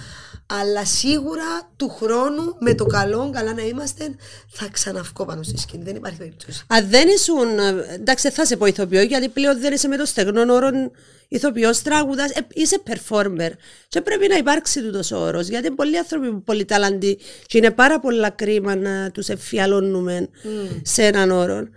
Αλλά 0.50 0.84
σίγουρα 0.84 1.70
του 1.76 1.88
χρόνου, 1.88 2.56
με 2.58 2.74
το 2.74 2.86
καλό, 2.86 3.30
καλά 3.30 3.54
να 3.54 3.62
είμαστε, 3.62 4.16
θα 4.48 4.68
ξαναυκώ 4.72 5.24
πάνω 5.24 5.42
στη 5.42 5.58
σκηνή. 5.58 5.84
Δεν 5.84 5.96
υπάρχει 5.96 6.18
περίπτωση. 6.18 6.64
Αν 6.66 6.88
δεν 6.88 7.08
ήσουν, 7.08 7.58
ε, 7.58 7.94
εντάξει 7.94 8.22
δεν 8.22 8.36
θα 8.36 8.46
σε 8.46 8.56
πω 8.56 8.66
ηθοποιό 8.66 9.02
γιατί 9.02 9.28
πλέον 9.28 9.60
δεν 9.60 9.72
είσαι 9.72 9.88
με 9.88 9.96
το 9.96 10.04
στεγνό 10.04 10.54
όρο 10.54 10.70
ηθοποιός 11.28 11.82
τραγουδάς, 11.82 12.30
ε, 12.30 12.46
είσαι 12.52 12.82
performer 12.86 13.50
και 13.88 14.00
πρέπει 14.00 14.28
να 14.28 14.36
υπάρξει 14.36 14.82
τούτος 14.82 15.10
ο 15.12 15.18
όρος 15.18 15.48
γιατί 15.48 15.70
πολλοί 15.70 15.98
άνθρωποι 15.98 16.30
που 16.30 16.42
πολύ 16.42 16.64
ταλαντοί 16.64 17.18
και 17.46 17.58
είναι 17.58 17.70
πάρα 17.70 18.00
πολλά 18.00 18.30
κρίμα 18.30 18.76
να 18.76 19.10
τους 19.10 19.28
εφιαλώνουμε 19.28 20.28
σε 20.82 21.02
έναν 21.04 21.30
όρο. 21.30 21.68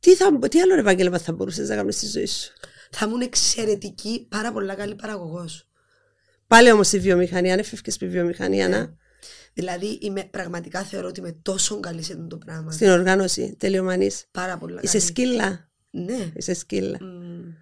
Τι, 0.00 0.14
θα, 0.14 0.38
τι 0.48 0.60
άλλο 0.60 0.74
επάγγελμα 0.74 1.18
θα 1.18 1.32
μπορούσες 1.32 1.68
να 1.68 1.76
κάνεις 1.76 1.96
στη 1.96 2.06
ζωή 2.06 2.26
σου; 2.26 2.52
Θα 2.90 3.06
ήμουν 3.06 3.20
εξαιρετική, 3.20 4.26
πάρα 4.30 4.52
πολλά 4.52 4.74
καλή 4.74 4.94
παραγωγός. 4.94 5.66
Πάλι 6.52 6.70
όμως 6.70 6.92
η 6.92 6.98
βιομηχανία, 6.98 7.52
αν 7.52 7.58
έφευγες 7.58 7.94
στη 7.94 8.08
βιομηχανία 8.08 8.68
να, 8.68 8.96
Δηλαδή, 9.54 9.98
είμαι, 10.00 10.24
πραγματικά 10.24 10.82
θεωρώ 10.84 11.08
ότι 11.08 11.20
είμαι 11.20 11.32
τόσο 11.42 11.80
καλή 11.80 12.02
σε 12.02 12.12
αυτό 12.12 12.26
το 12.26 12.38
πράγμα. 12.38 12.72
στην 12.72 12.88
οργάνωση 12.88 13.56
τελειομανής. 13.58 14.24
Πάρα 14.30 14.58
πολλά 14.58 14.80
Είσαι 14.82 14.98
καλή. 14.98 15.08
σκύλα. 15.08 15.70
Ναι. 15.90 16.32
Είσαι 16.34 16.54
σκύλα. 16.54 16.98
Μμ. 17.00 17.54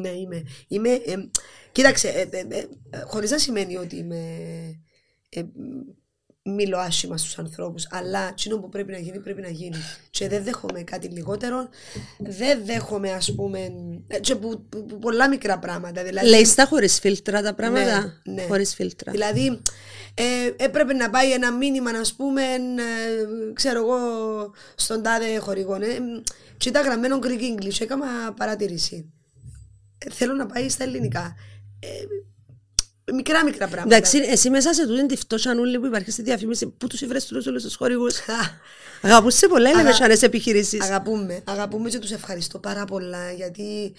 Ναι, 0.00 0.08
είμαι. 0.08 0.42
είμαι 0.68 0.88
ε, 0.88 1.14
κοίταξε, 1.72 2.08
ε, 2.08 2.20
ε, 2.30 2.46
ε, 2.48 2.58
ε, 2.90 3.00
χωρίς 3.06 3.30
να 3.30 3.38
σημαίνει 3.38 3.76
ότι 3.76 3.96
είμαι, 3.96 4.16
ε, 5.28 5.42
μ, 5.42 5.48
μιλώ 6.46 6.78
άσχημα 6.78 7.16
στους 7.16 7.38
ανθρώπους, 7.38 7.86
αλλά 7.90 8.28
εκείνο 8.28 8.58
που 8.58 8.68
πρέπει 8.68 8.92
να 8.92 8.98
γίνει, 8.98 9.18
πρέπει 9.20 9.40
να 9.40 9.48
γίνει. 9.48 9.76
Και 10.10 10.28
δεν 10.28 10.44
δέχομαι 10.44 10.82
κάτι 10.82 11.08
λιγότερο, 11.08 11.68
δεν 12.18 12.64
δέχομαι, 12.64 13.12
ας 13.12 13.34
πούμε, 13.34 13.58
ε, 14.08 14.18
και 14.20 14.34
που, 14.34 14.66
που- 14.68 14.84
που 14.86 14.98
πολλά 14.98 15.28
μικρά 15.28 15.58
πράγματα. 15.58 16.04
Δηλαδή, 16.04 16.28
Λέει 16.28 16.52
τα 16.54 16.66
χωρίς 16.66 16.98
φίλτρα 17.00 17.42
τα 17.42 17.54
πράγματα; 17.54 18.20
Ναι, 18.24 18.32
ναι. 18.32 18.42
Χωρίς 18.42 18.74
φίλτρα. 18.74 19.12
Δηλαδή, 19.12 19.60
ε, 20.14 20.64
έπρεπε 20.64 20.92
να 20.92 21.10
πάει 21.10 21.32
ένα 21.32 21.52
μήνυμα, 21.52 21.92
να 21.92 22.00
πούμε, 22.16 22.42
ε, 22.42 23.52
ξέρω 23.52 23.78
εγώ, 23.78 23.98
στον 24.74 25.02
τάδε 25.02 25.36
χορηγό. 25.38 25.74
Ε, 25.74 25.98
και 26.56 26.68
ήταν 26.68 26.84
γραμμένο 26.84 27.18
Greek 27.22 27.62
English, 27.62 27.80
έκανα 27.80 28.06
παρατήρηση. 28.36 29.12
Ε, 29.98 30.10
θέλω 30.10 30.32
να 30.34 30.46
πάει 30.46 30.68
στα 30.68 30.84
ελληνικά. 30.84 31.34
Ε, 31.80 31.88
μικρά 33.14 33.44
μικρά 33.44 33.68
πράγματα. 33.68 33.94
Εντάξει, 33.96 34.18
εσύ 34.18 34.50
μέσα 34.50 34.72
σε 34.74 34.86
τούτη 34.86 35.06
τη 35.06 35.16
φτώχεια 35.16 35.54
νουλή 35.54 35.78
που 35.78 35.86
υπάρχει 35.86 36.10
στη 36.10 36.22
διαφήμιση, 36.22 36.66
πού 36.66 36.86
τους 36.86 37.04
βρες 37.06 37.24
τους 37.24 37.46
όλους 37.46 37.62
τους 37.62 37.74
χορηγούς. 37.76 38.18
Α, 38.18 38.34
Αγαπούς 39.02 39.34
σε 39.34 39.48
πολλά 39.48 39.68
Αγα- 39.68 39.80
ελεύθερες 39.80 40.22
επιχειρήσεις. 40.22 40.80
Αγαπούμε, 40.80 41.42
αγαπούμε 41.46 41.88
και 41.88 41.98
τους 41.98 42.10
ευχαριστώ 42.10 42.58
πάρα 42.58 42.84
πολλά 42.84 43.32
γιατί 43.32 43.92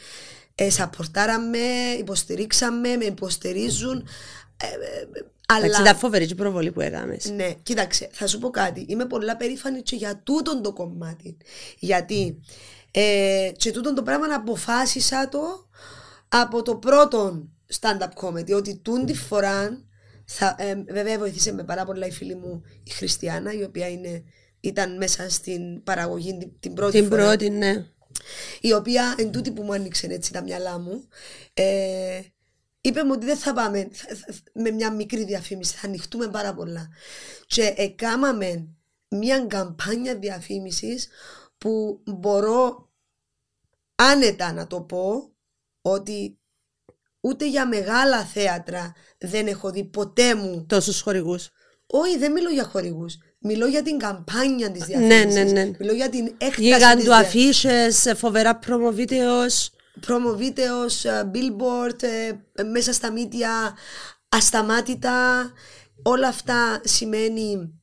ε, 0.56 0.70
σαπορτάραμε, 0.70 1.58
υποστηρίξαμε, 2.00 2.96
με 2.96 3.06
υποστηρίζουν. 3.06 4.08
Ε, 4.62 4.66
ε, 4.66 5.20
ε, 5.20 5.26
Εντάξει, 5.56 5.76
αλλά... 5.76 5.88
ήταν 5.90 6.00
φοβερή 6.00 6.26
και 6.26 6.34
η 6.34 6.36
προβολή 6.36 6.72
που 6.72 6.82
έκαμες. 6.82 7.32
Ναι, 7.36 7.54
κοίταξε, 7.64 8.10
θα 8.12 8.28
σου 8.28 8.40
πω 8.40 8.50
κάτι. 8.50 8.86
Είμαι 8.90 9.06
πολλά 9.06 9.38
περήφανη 9.38 9.82
και 9.82 9.96
για 9.96 10.22
τούτον 10.24 10.62
το 10.62 10.74
κομμάτι. 10.74 11.38
Γιατί 11.80 12.40
ε, 12.92 13.52
και 13.58 13.72
τούτον 13.72 13.96
το 13.96 14.04
πράγμα 14.04 14.26
αποφάσισα 14.36 15.30
το 15.30 15.68
από 16.28 16.62
το 16.62 16.76
πρώτο 16.76 17.48
stand-up 17.80 18.14
comedy. 18.26 18.54
Ότι 18.56 18.78
τούν 18.78 19.06
τη 19.06 19.14
φορά, 19.14 19.86
θα, 20.26 20.56
ε, 20.60 20.76
βέβαια 20.76 21.18
βοηθήσε 21.18 21.54
με 21.54 21.64
πάρα 21.64 21.86
πολλά 21.86 22.06
η 22.06 22.12
φίλη 22.12 22.36
μου 22.36 22.62
η 22.84 22.90
Χριστιανά, 22.92 23.54
η 23.54 23.64
οποία 23.64 23.90
είναι, 23.90 24.24
ήταν 24.60 24.98
μέσα 24.98 25.30
στην 25.30 25.84
παραγωγή 25.84 26.38
την, 26.38 26.52
την 26.60 26.74
πρώτη 26.74 27.00
Την 27.00 27.08
φορά 27.10 27.26
πρώτη, 27.28 27.50
ναι. 27.50 27.86
η 28.62 28.74
οποία 28.74 29.16
εν 29.18 29.32
τούτη 29.32 29.52
που 29.52 29.64
μου 29.64 29.74
άνοιξε 29.74 30.08
έτσι 30.08 30.32
τα 30.32 30.42
μυαλά 30.44 30.80
μου, 30.80 31.08
ε, 31.54 32.22
είπε 32.82 33.04
μου 33.04 33.12
ότι 33.14 33.26
δεν 33.26 33.38
θα 33.38 33.54
πάμε 33.54 33.88
θα- 33.92 34.16
θα- 34.16 34.34
με 34.54 34.72
μια 34.72 34.92
μικρή 34.94 35.26
διαφήμιση, 35.26 35.76
θα 35.76 35.88
ανοιχτούμε 35.88 36.28
πάρα 36.28 36.54
πολλά. 36.54 36.90
Και 37.48 37.74
εκάμαμε 37.78 38.68
μια 39.10 39.46
καμπάνια 39.46 40.16
διαφήμισης 40.18 41.08
που 41.58 42.02
μπορώ 42.06 42.92
άνετα 43.96 44.54
να 44.54 44.68
το 44.68 44.82
πω 44.82 45.32
ότι 45.82 46.37
ούτε 47.22 47.50
για 47.50 47.68
μεγάλα 47.68 48.24
θέατρα 48.26 48.94
δεν 49.18 49.48
έχω 49.48 49.70
δει 49.72 49.84
ποτέ 49.84 50.36
μου. 50.36 50.66
Τόσους 50.68 51.02
χορηγούς. 51.02 51.50
Όχι, 51.88 52.18
δεν 52.18 52.32
μιλώ 52.32 52.50
για 52.50 52.64
χορηγούς. 52.64 53.18
Μιλώ 53.40 53.66
για 53.68 53.82
την 53.84 53.98
καμπάνια 53.98 54.72
της 54.72 54.88
Ναι, 54.88 54.98
διαφήμισης. 54.98 55.52
ναι, 55.52 55.64
ναι. 55.64 55.72
Μιλώ 55.80 55.94
για 55.94 56.10
την 56.10 56.26
έκταση 56.38 56.62
Γίγαντου 56.62 56.96
της 56.96 57.06
δια- 57.06 57.16
αφίσες, 57.18 58.14
φοβερά 58.18 58.56
προμοβίτεως. 58.58 59.72
προμοβίτεως, 60.00 61.06
ε, 61.06 61.32
billboard, 61.34 62.04
ε, 62.04 62.64
μέσα 62.64 62.94
στα 62.94 63.12
μύτια, 63.12 63.78
ασταμάτητα. 64.30 65.52
Όλα 66.04 66.28
αυτά 66.28 66.82
σημαίνει 66.84 67.42
σημαίνουν 67.44 67.62
λεφτά. 67.62 67.77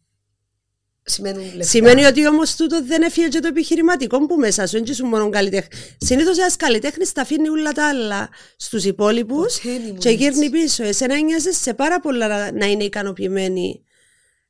Σημαίνει 1.65 2.05
ότι 2.05 2.27
όμως 2.27 2.57
τούτο 2.57 2.85
δεν 2.85 3.03
έφυγε 3.03 3.29
και 3.29 3.41
το 3.41 3.47
επιχειρηματικό 3.49 4.27
που 4.27 4.35
μέσα 4.37 4.67
σου, 4.67 4.85
δεν 4.85 4.95
σου 4.95 5.07
μόνο 5.07 5.29
καλλιτέχνη. 5.31 5.69
Συνήθως 5.99 6.39
ένας 6.39 6.57
καλλιτέχνης 6.57 7.13
τα 7.13 7.23
αφήνει 7.23 7.49
όλα 7.49 7.73
τα 7.73 7.89
άλλα 7.89 8.29
στους 8.57 8.85
υπόλοιπους 8.85 9.59
Ποτέ 9.61 9.69
δεν 9.79 9.83
ήμουν 9.87 9.99
και 9.99 10.09
έτσι. 10.09 10.23
γύρνει 10.23 10.51
πίσω. 10.51 10.85
Εσένα 10.85 11.17
νοιάζει 11.19 11.51
σε 11.51 11.75
πάρα 11.75 12.01
πολλά 12.01 12.29
να- 12.29 12.53
να 12.53 12.67
είναι 12.67 12.85
ικανοποιημένοι. 12.85 13.85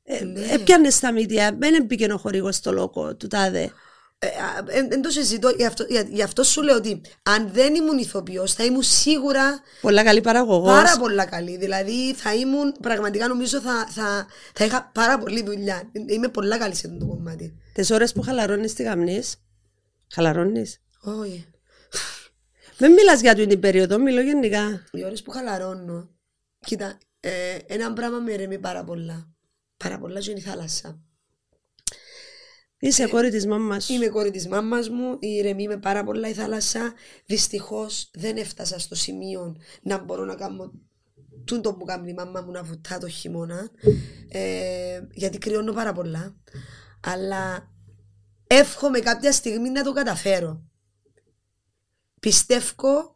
Ε, 0.03 0.23
Ναι. 0.23 0.45
Έπιανες 0.51 0.93
στα 0.95 1.11
μύτια, 1.11 1.55
δεν 1.59 1.73
έμπηκε 1.73 2.11
ο 2.13 2.17
χορηγός 2.17 2.55
στο 2.55 2.71
λόγο 2.71 3.15
του 3.15 3.27
τάδε. 3.27 3.71
Δεν 4.89 5.01
το 5.01 5.09
συζητώ, 5.09 5.49
γι 5.49 5.65
αυτό, 5.65 5.85
για- 5.89 6.01
γι' 6.09 6.21
αυτό 6.21 6.43
σου 6.43 6.61
λέω 6.61 6.75
ότι 6.75 7.01
αν 7.23 7.49
δεν 7.51 7.75
ήμουν 7.75 7.97
ηθοποιός 7.97 8.53
θα 8.53 8.63
ήμουν 8.63 8.83
σίγουρα 8.83 9.59
Πολλά 9.81 10.03
καλή 10.03 10.21
παραγωγός. 10.21 10.71
πάρα 10.73 10.97
πολλά 10.97 11.25
καλή. 11.25 11.57
Δηλαδή 11.57 12.13
θα 12.13 12.35
ήμουν, 12.35 12.71
πραγματικά 12.81 13.27
νομίζω 13.27 13.61
θα, 13.61 13.87
θα, 13.89 14.25
θα 14.53 14.65
είχα 14.65 14.89
πάρα 14.93 15.17
πολλή 15.19 15.43
δουλειά. 15.43 15.91
Είμαι 16.07 16.27
πολλά 16.27 16.57
καλή 16.57 16.75
σε 16.75 16.87
αυτό 16.87 16.99
το 16.99 17.05
κομμάτι. 17.05 17.55
Τις 17.73 17.91
ώρες 17.91 18.13
που 18.13 18.21
χαλαρώνεις 18.21 18.73
τη 18.73 18.83
γαμνή. 18.83 19.21
Χαλαρώνεις. 20.13 20.81
Όχι. 21.01 21.45
Δεν 22.77 22.91
μιλάς 22.91 23.21
για 23.21 23.35
την 23.35 23.59
περίοδο, 23.59 23.99
μιλώ 23.99 24.21
γενικά. 24.21 24.83
Οι 24.91 25.03
ώρες 25.03 25.21
που 25.21 25.31
χαλαρώνω, 25.31 26.09
κοίτα, 26.59 26.97
ε, 27.19 27.29
ένα 27.65 27.93
πράγμα 27.93 28.17
με 28.19 28.31
ηρεμεί 28.31 28.59
πάρα 28.59 28.83
πολλά. 28.83 29.27
Πάρα 29.77 29.97
πολλά 29.99 30.19
και 30.19 30.29
είναι 30.31 30.39
η 30.39 30.43
θάλασσα. 30.43 30.99
Είσαι 32.87 33.07
κόρη 33.07 33.29
της 33.29 33.47
μάμας 33.47 33.85
σου. 33.85 33.93
Ε, 33.93 33.95
Είμαι 33.95 34.07
κόρη 34.07 34.31
της 34.31 34.47
μάμας 34.47 34.89
μου, 34.89 35.17
ηρεμεί 35.19 35.67
με 35.67 35.77
πάρα 35.77 36.03
πολλά 36.03 36.29
η 36.29 36.33
θάλασσα. 36.33 36.93
Δυστυχώς 37.25 38.09
δεν 38.13 38.37
έφτασα 38.37 38.79
στο 38.79 38.95
σημείο 38.95 39.55
να 39.81 40.03
μπορώ 40.03 40.25
να 40.25 40.35
κάνω 40.35 40.71
τούτο 41.45 41.73
που 41.73 41.85
κάνει 41.85 42.09
η 42.09 42.13
μάμα 42.13 42.41
μου 42.41 42.51
να 42.51 42.63
βουτά 42.63 42.97
το 42.97 43.07
χειμώνα. 43.07 43.69
Ε, 44.29 45.01
γιατί 45.11 45.37
κρυώνω 45.37 45.73
πάρα 45.73 45.93
πολλά. 45.93 46.35
Αλλά 47.01 47.71
εύχομαι 48.47 48.99
κάποια 48.99 49.31
στιγμή 49.31 49.69
να 49.69 49.83
το 49.83 49.91
καταφέρω. 49.91 50.63
Πιστεύω 52.19 53.14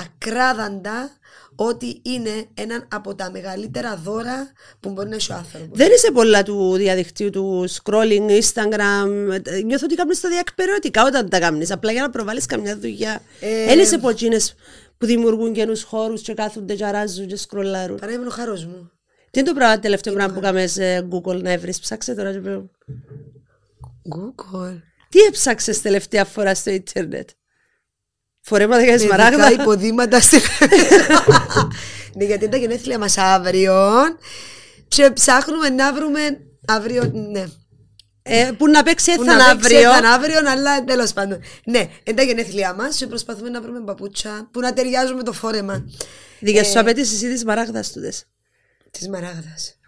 ακράδαντα 0.00 1.10
ότι 1.56 2.00
είναι 2.02 2.46
ένα 2.54 2.86
από 2.90 3.14
τα 3.14 3.30
μεγαλύτερα 3.30 3.96
δώρα 3.96 4.52
που 4.80 4.90
μπορεί 4.90 5.08
να 5.08 5.14
έχει 5.14 5.32
ο 5.32 5.34
άνθρωπος. 5.34 5.78
Δεν 5.78 5.90
είσαι 5.92 6.10
πολλά 6.10 6.42
του 6.42 6.74
διαδικτύου, 6.76 7.30
του 7.30 7.68
scrolling, 7.70 8.30
Instagram. 8.30 9.08
Ε, 9.44 9.60
Νιώθω 9.62 9.84
ότι 9.84 9.94
κάνεις 9.94 10.20
τα 10.20 10.28
διακπαιρεωτικά 10.28 11.04
όταν 11.04 11.28
τα 11.28 11.38
κάνεις. 11.38 11.70
Απλά 11.70 11.92
για 11.92 12.02
να 12.02 12.10
προβάλλεις 12.10 12.46
καμιά 12.46 12.78
δουλειά. 12.78 13.20
Ε, 13.40 13.64
Δεν 13.64 13.78
είσαι 13.78 13.94
από 13.94 14.08
εκείνες 14.08 14.54
που 14.98 15.06
δημιουργούν 15.06 15.52
καινούς 15.52 15.82
χώρους 15.82 16.22
και 16.22 16.34
κάθονται 16.34 16.74
και 16.74 16.84
αράζουν 16.84 17.26
και 17.26 17.36
σκρολάρουν. 17.36 17.96
Παρά 17.96 18.12
ήμουν 18.12 18.26
ο 18.26 18.30
χαρός 18.30 18.64
μου. 18.64 18.90
Τι 19.30 19.38
είναι 19.38 19.48
το 19.48 19.54
πράγμα 19.54 19.78
τελευταίο 19.78 20.14
πράγμα 20.14 20.34
που 20.34 20.40
κάνεις 20.40 20.76
ε, 20.76 21.08
Google 21.10 21.42
να 21.42 21.58
βρεις; 21.58 21.80
Ψάξε 21.80 22.14
τώρα 22.14 22.32
και 22.32 22.38
πέρα. 22.38 22.70
Google. 24.16 24.80
Τι 25.08 25.20
έψαξες 25.20 25.80
τελευταία 25.82 26.24
φορά 26.24 26.54
στο 26.54 26.70
ίντερνετ; 26.70 27.28
Φορέματα 28.48 28.82
για 28.82 28.92
Παιδικά 28.92 29.14
σμαράγδα. 29.14 29.52
υποδήματα 29.52 30.20
στη 30.20 30.40
Ναι, 32.16 32.24
γιατί 32.24 32.44
είναι 32.44 32.52
τα 32.52 32.56
γενέθλια 32.58 32.98
μας 32.98 33.18
αύριο 33.18 33.74
και 34.88 35.10
ψάχνουμε 35.10 35.68
να 35.68 35.92
βρούμε 35.92 36.20
αύριο, 36.66 37.10
ναι. 37.30 37.44
Ε, 38.22 38.50
που 38.58 38.68
να 38.68 38.82
παίξει 38.82 39.14
Που 39.14 39.22
έθαν 39.22 39.36
να 39.36 39.44
παίξει 39.56 39.74
αύριο. 39.74 39.90
έθαν 39.90 40.04
αύριο, 40.04 40.38
αλλά 40.50 40.84
τέλος 40.84 41.12
πάντων. 41.12 41.40
Ναι, 41.64 41.88
είναι 42.04 42.16
τα 42.16 42.22
γενέθλια 42.22 42.74
μας 42.74 42.96
και 42.96 43.06
προσπαθούμε 43.06 43.48
να 43.48 43.60
βρούμε 43.60 43.80
παπούτσια 43.80 44.48
που 44.52 44.60
να 44.60 44.72
ταιριάζουν 44.72 45.16
με 45.16 45.22
το 45.22 45.32
φόρεμα 45.32 45.84
Δικές 46.40 46.66
Ε, 46.66 46.70
σου 46.70 46.78
απαιτήσεις 46.80 47.22
ή 47.22 47.28
της 47.28 47.44
μαράγδας 47.44 47.92
τούτες. 47.92 48.24
της 48.90 49.08
Μαράγδας. 49.08 49.78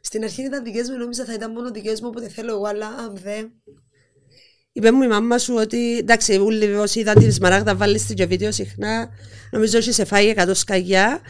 Στην 0.00 0.22
αρχή 0.24 0.42
ήταν 0.42 0.64
δικές 0.64 0.88
μου, 0.90 0.96
νόμιζα 0.96 1.24
θα 1.24 1.32
ήταν 1.32 1.50
μόνο 1.52 1.70
δικές 1.70 2.00
μου, 2.00 2.08
όποτε 2.10 2.28
θέλω 2.28 2.50
εγώ, 2.52 2.64
αλλά 2.66 2.86
αν 2.86 3.16
δεν... 3.22 3.50
Είπε 4.76 4.90
μου 4.90 5.02
η 5.02 5.06
μάμα 5.06 5.38
σου 5.38 5.54
ότι 5.54 5.96
εντάξει, 5.98 6.32
όλοι 6.32 6.74
όσοι 6.74 7.00
είδαν 7.00 7.14
τη 7.14 7.30
Σμαράγδα 7.30 7.76
βάλεις 7.76 8.00
στην 8.00 8.16
και 8.16 8.26
βίντεο 8.26 8.52
συχνά, 8.52 9.08
νομίζω 9.50 9.78
ότι 9.78 9.92
σε 9.92 10.04
φάει 10.04 10.34
100 10.36 10.50
σκαγιά. 10.52 11.20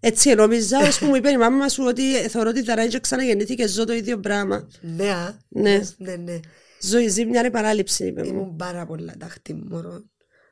Έτσι 0.00 0.34
νόμιζα, 0.34 0.78
ώσπου 0.78 1.06
μου 1.06 1.14
είπε 1.14 1.30
η 1.30 1.36
μάμα 1.36 1.68
σου 1.68 1.84
ότι 1.86 2.02
θεωρώ 2.28 2.48
ότι 2.48 2.62
δαράει 2.62 2.88
και 2.88 3.00
ξαναγεννήθηκε, 3.00 3.68
ζω 3.68 3.84
το 3.84 3.92
ίδιο 3.92 4.18
πράγμα. 4.18 4.68
Ναι, 4.80 5.10
α. 5.10 5.38
Ναι. 5.48 5.80
ναι, 5.96 6.16
ναι. 6.16 6.40
Ζω 6.80 6.98
η 6.98 7.08
ζήμια 7.08 7.40
επανάληψη, 7.44 8.06
είπε 8.06 8.22
μου. 8.22 8.28
Ήμουν 8.28 8.56
πάρα 8.56 8.86
πολλά 8.86 9.14
τάχτη 9.18 9.54
μωρό. 9.54 10.02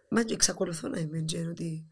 Μα 0.09 0.23
και 0.23 0.35
εξακολουθώ 0.35 0.89
να 0.89 0.99
είμαι 0.99 1.23
τζέν 1.27 1.49
ότι... 1.51 1.85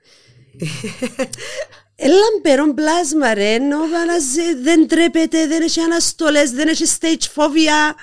Ε, 1.97 2.07
λαμπερό 2.19 2.75
πλάσμα 2.75 3.35
ρε, 3.35 3.55
ενώ 3.55 3.79
Παναζέ, 3.79 4.61
δεν 4.63 4.89
τρέπεται, 4.89 5.47
δεν 5.47 5.63
έχει 5.63 5.81
αναστολές, 5.81 6.51
δεν 6.51 6.69
έχει 6.69 6.85
stage 7.01 7.25
phobia. 7.35 7.95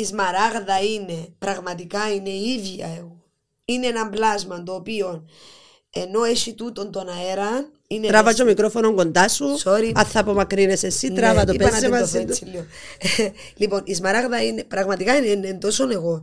Ε, 0.00 0.02
Η 0.02 0.04
σμαράγδα 0.04 0.80
είναι, 0.94 1.28
πραγματικά 1.38 2.12
είναι 2.12 2.28
η 2.30 2.48
ίδια 2.50 2.86
εγώ. 2.98 3.24
Είναι 3.64 3.86
ένα 3.86 4.08
πλάσμα 4.08 4.62
το 4.62 4.74
οποίο 4.74 5.24
ενώ 5.92 6.24
έχει 6.24 6.54
τούτον 6.54 6.90
τον 6.92 7.08
αέρα, 7.08 7.70
είναι 7.86 8.06
τράβα 8.06 8.24
μέσα- 8.24 8.36
το 8.38 8.44
μικρόφωνο 8.44 8.94
κοντά 8.94 9.28
σου, 9.28 9.44
Sorry. 9.64 9.92
αν 9.94 10.04
θα 10.04 10.20
απομακρύνεσαι 10.20 10.86
εσύ, 10.86 11.08
Ναι, 11.08 11.14
τράβα 11.14 11.44
το 11.44 11.52
είπα 11.52 11.64
να 11.64 11.70
πέσει 11.70 11.80
την 11.82 11.90
το 11.90 11.96
μαζί 11.98 12.18
πω 12.18 12.24
του. 12.24 12.30
έτσι 12.30 12.44
λίγο. 12.44 12.64
λοιπόν, 13.60 13.82
η 13.84 13.94
σμαράγδα 13.94 14.42
είναι, 14.44 14.64
πραγματικά 14.64 15.16
είναι, 15.16 15.26
είναι 15.26 15.54
τόσο 15.54 15.88
εγώ. 15.90 16.22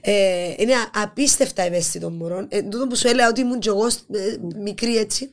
Ε, 0.00 0.52
είναι 0.56 0.74
α- 0.74 0.90
απίστευτα 1.02 1.62
ευαίσθητο 1.62 2.10
μωρό. 2.10 2.46
Ε, 2.48 2.62
τούτο 2.62 2.86
που 2.86 2.96
σου 2.96 3.08
έλεγα 3.08 3.28
ότι 3.28 3.40
ήμουν 3.40 3.58
και 3.58 3.68
εγώ 3.68 3.86
ε, 3.86 4.36
μικρή 4.62 4.96
έτσι. 4.96 5.30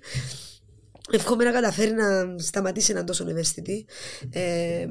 Εύχομαι 1.11 1.43
να 1.43 1.51
καταφέρει 1.51 1.91
να 1.93 2.35
σταματήσει 2.39 2.91
να 2.93 2.97
είναι 2.97 3.07
τόσο 3.07 3.29
ευαίσθητη. 3.29 3.85
Ε, 4.31 4.87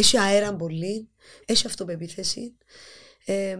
έχει 0.00 0.18
αέρα 0.18 0.54
πολύ. 0.54 1.08
Έχει 1.46 1.66
αυτοπεποίθηση. 1.66 2.56
Ε, 3.24 3.56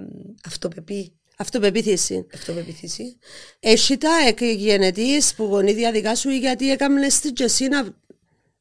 αυτοπεπί, 0.47 1.12
Αυτοπεποίθηση. 1.37 2.26
αυτοπεποίθηση. 2.34 3.18
Έχει 3.61 3.97
τα 3.97 4.11
εκγενετής 4.26 5.34
που 5.34 5.45
γονίδια 5.45 5.93
δικά 5.93 6.14
σου 6.14 6.30
ή 6.30 6.39
γιατί 6.39 6.70
έκαμνες 6.70 7.20
την 7.20 7.32
και 7.32 7.45
εσύ 7.45 7.68
να, 7.68 7.89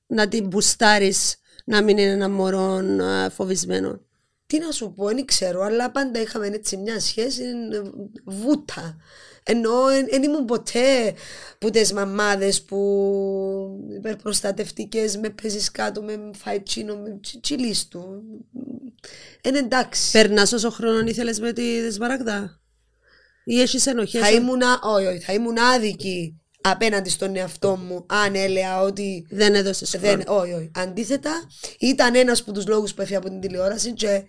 να 0.08 0.28
την 0.28 0.48
μπουστάρεις 0.48 1.36
να 1.66 1.84
μην 1.84 1.98
είναι 1.98 2.12
ένα 2.12 2.30
μωρό 2.30 2.74
α, 3.04 3.30
φοβισμένο. 3.30 4.02
Τι 4.48 4.60
να 4.60 4.72
σου 4.72 4.94
πω, 4.94 5.06
δεν 5.06 5.26
ξέρω, 5.26 5.62
αλλά 5.62 5.92
πάντα 5.92 6.22
είχαμε 6.22 6.48
έτσι 6.48 6.78
μια 6.78 7.00
σχέση 7.00 7.44
ε, 7.44 7.82
βούτα. 8.26 8.98
Ενώ 9.44 9.86
δεν 10.10 10.24
ήμουν 10.24 10.46
ποτέ 10.46 11.14
που 11.60 11.70
τις 11.70 11.94
μαμάδες 11.94 12.62
που 12.64 12.80
υπερπροστατευτικές 13.96 15.18
με 15.18 15.30
παίζεις 15.30 15.72
κάτω, 15.72 16.02
με 16.04 16.30
φάει 16.38 16.62
τσίνο, 16.62 16.96
με 16.96 17.20
τσι- 17.22 17.42
τσιλείς 17.42 17.88
του. 17.88 18.24
Είναι 19.44 19.58
εντάξει. 19.58 20.12
Περνάς 20.12 20.52
όσο 20.54 20.70
χρόνο 20.70 21.00
ήθελες 21.08 21.40
με 21.40 21.54
τη 21.54 21.92
Σμαραγδά. 21.92 22.60
Ή 23.46 23.62
έχεις 23.62 23.86
ενοχές. 23.86 24.22
Θα 24.22 24.32
ήμουν, 24.32 24.62
όχι, 24.84 25.06
όχι, 25.06 25.20
θα 25.20 25.34
ήμουν 25.34 25.58
άδικη 25.58 26.40
απέναντι 26.72 27.10
στον 27.10 27.36
εαυτό 27.36 27.76
μου 27.76 28.06
αν 28.08 28.36
έλεγα 28.36 28.82
ότι 28.82 29.28
Δεν 29.30 29.56
έδωσες 29.56 29.90
χρόνο. 29.90 30.18
Δεν, 30.18 30.24
όχι, 30.28 30.54
όχι. 30.54 30.72
Αντίθετα, 30.76 31.32
ήταν 31.80 32.16
ένας 32.16 32.40
από 32.40 32.52
τους 32.52 32.68
λόγους 32.68 32.94
που 32.94 33.02
έφυγα 33.02 33.18
από 33.18 33.30
την 33.30 33.40
τηλεόραση 33.40 33.94
και 33.94 34.24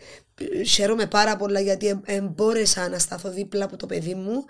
ε, 0.59 0.63
χαίρομαι 0.63 1.07
πάρα 1.07 1.37
πολλά 1.37 1.61
γιατί 1.61 1.87
ε, 1.87 1.99
ε, 2.05 2.21
μπόρεσα 2.21 2.89
να 2.89 2.99
σταθώ 2.99 3.31
δίπλα 3.31 3.65
από 3.65 3.77
το 3.77 3.87
παιδί 3.87 4.15
μου. 4.15 4.45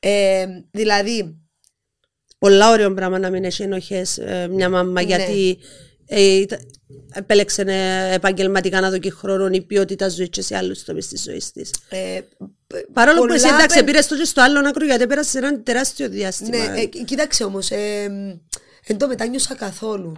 Ε, 0.00 0.46
δηλαδή, 0.70 1.40
Πολλά 2.38 2.70
ωραίο 2.70 2.94
πράγμα 2.94 3.18
να 3.18 3.30
μην 3.30 3.44
έχει 3.44 3.62
ενοχές 3.62 4.18
ε, 4.18 4.48
μια 4.50 4.68
μάμα 4.68 4.90
Ναι. 4.92 5.02
γιατί 5.02 5.58
ε, 6.12 6.22
ήταν- 6.22 6.60
επέλεξε 7.14 7.62
ε, 7.66 8.14
επαγγελματικά 8.14 8.80
να 8.80 8.90
δώσει 8.90 9.10
χρόνο 9.10 9.48
η 9.52 9.60
ποιότητα 9.62 10.08
ζωής 10.08 10.28
και 10.28 10.42
σε 10.42 10.56
άλλους 10.56 10.82
τομείς 10.84 11.08
της 11.08 11.22
ζωής 11.22 11.52
της. 11.52 11.70
ε, 11.88 12.20
Παρόλο 12.92 13.16
που 13.16 13.22
πολλά 13.22 13.34
εσύ 13.34 13.46
εντάξει 13.48 13.76
πεν- 13.76 13.86
πήρες 13.86 14.06
το 14.06 14.16
και 14.16 14.24
στο 14.24 14.42
άλλο 14.42 14.58
άκρο 14.68 14.84
γιατί 14.84 15.06
πέρασε 15.06 15.38
ένα 15.38 15.62
τεράστιο 15.62 16.08
διάστημα. 16.08 16.56
Ναι, 16.68 16.80
ε, 16.80 16.84
κοίταξε 16.86 17.44
όμως. 17.44 17.70
Ε, 17.70 18.08
δεν 18.90 18.98
το 18.98 19.06
μετάνιωσα 19.08 19.54
καθόλου. 19.54 20.12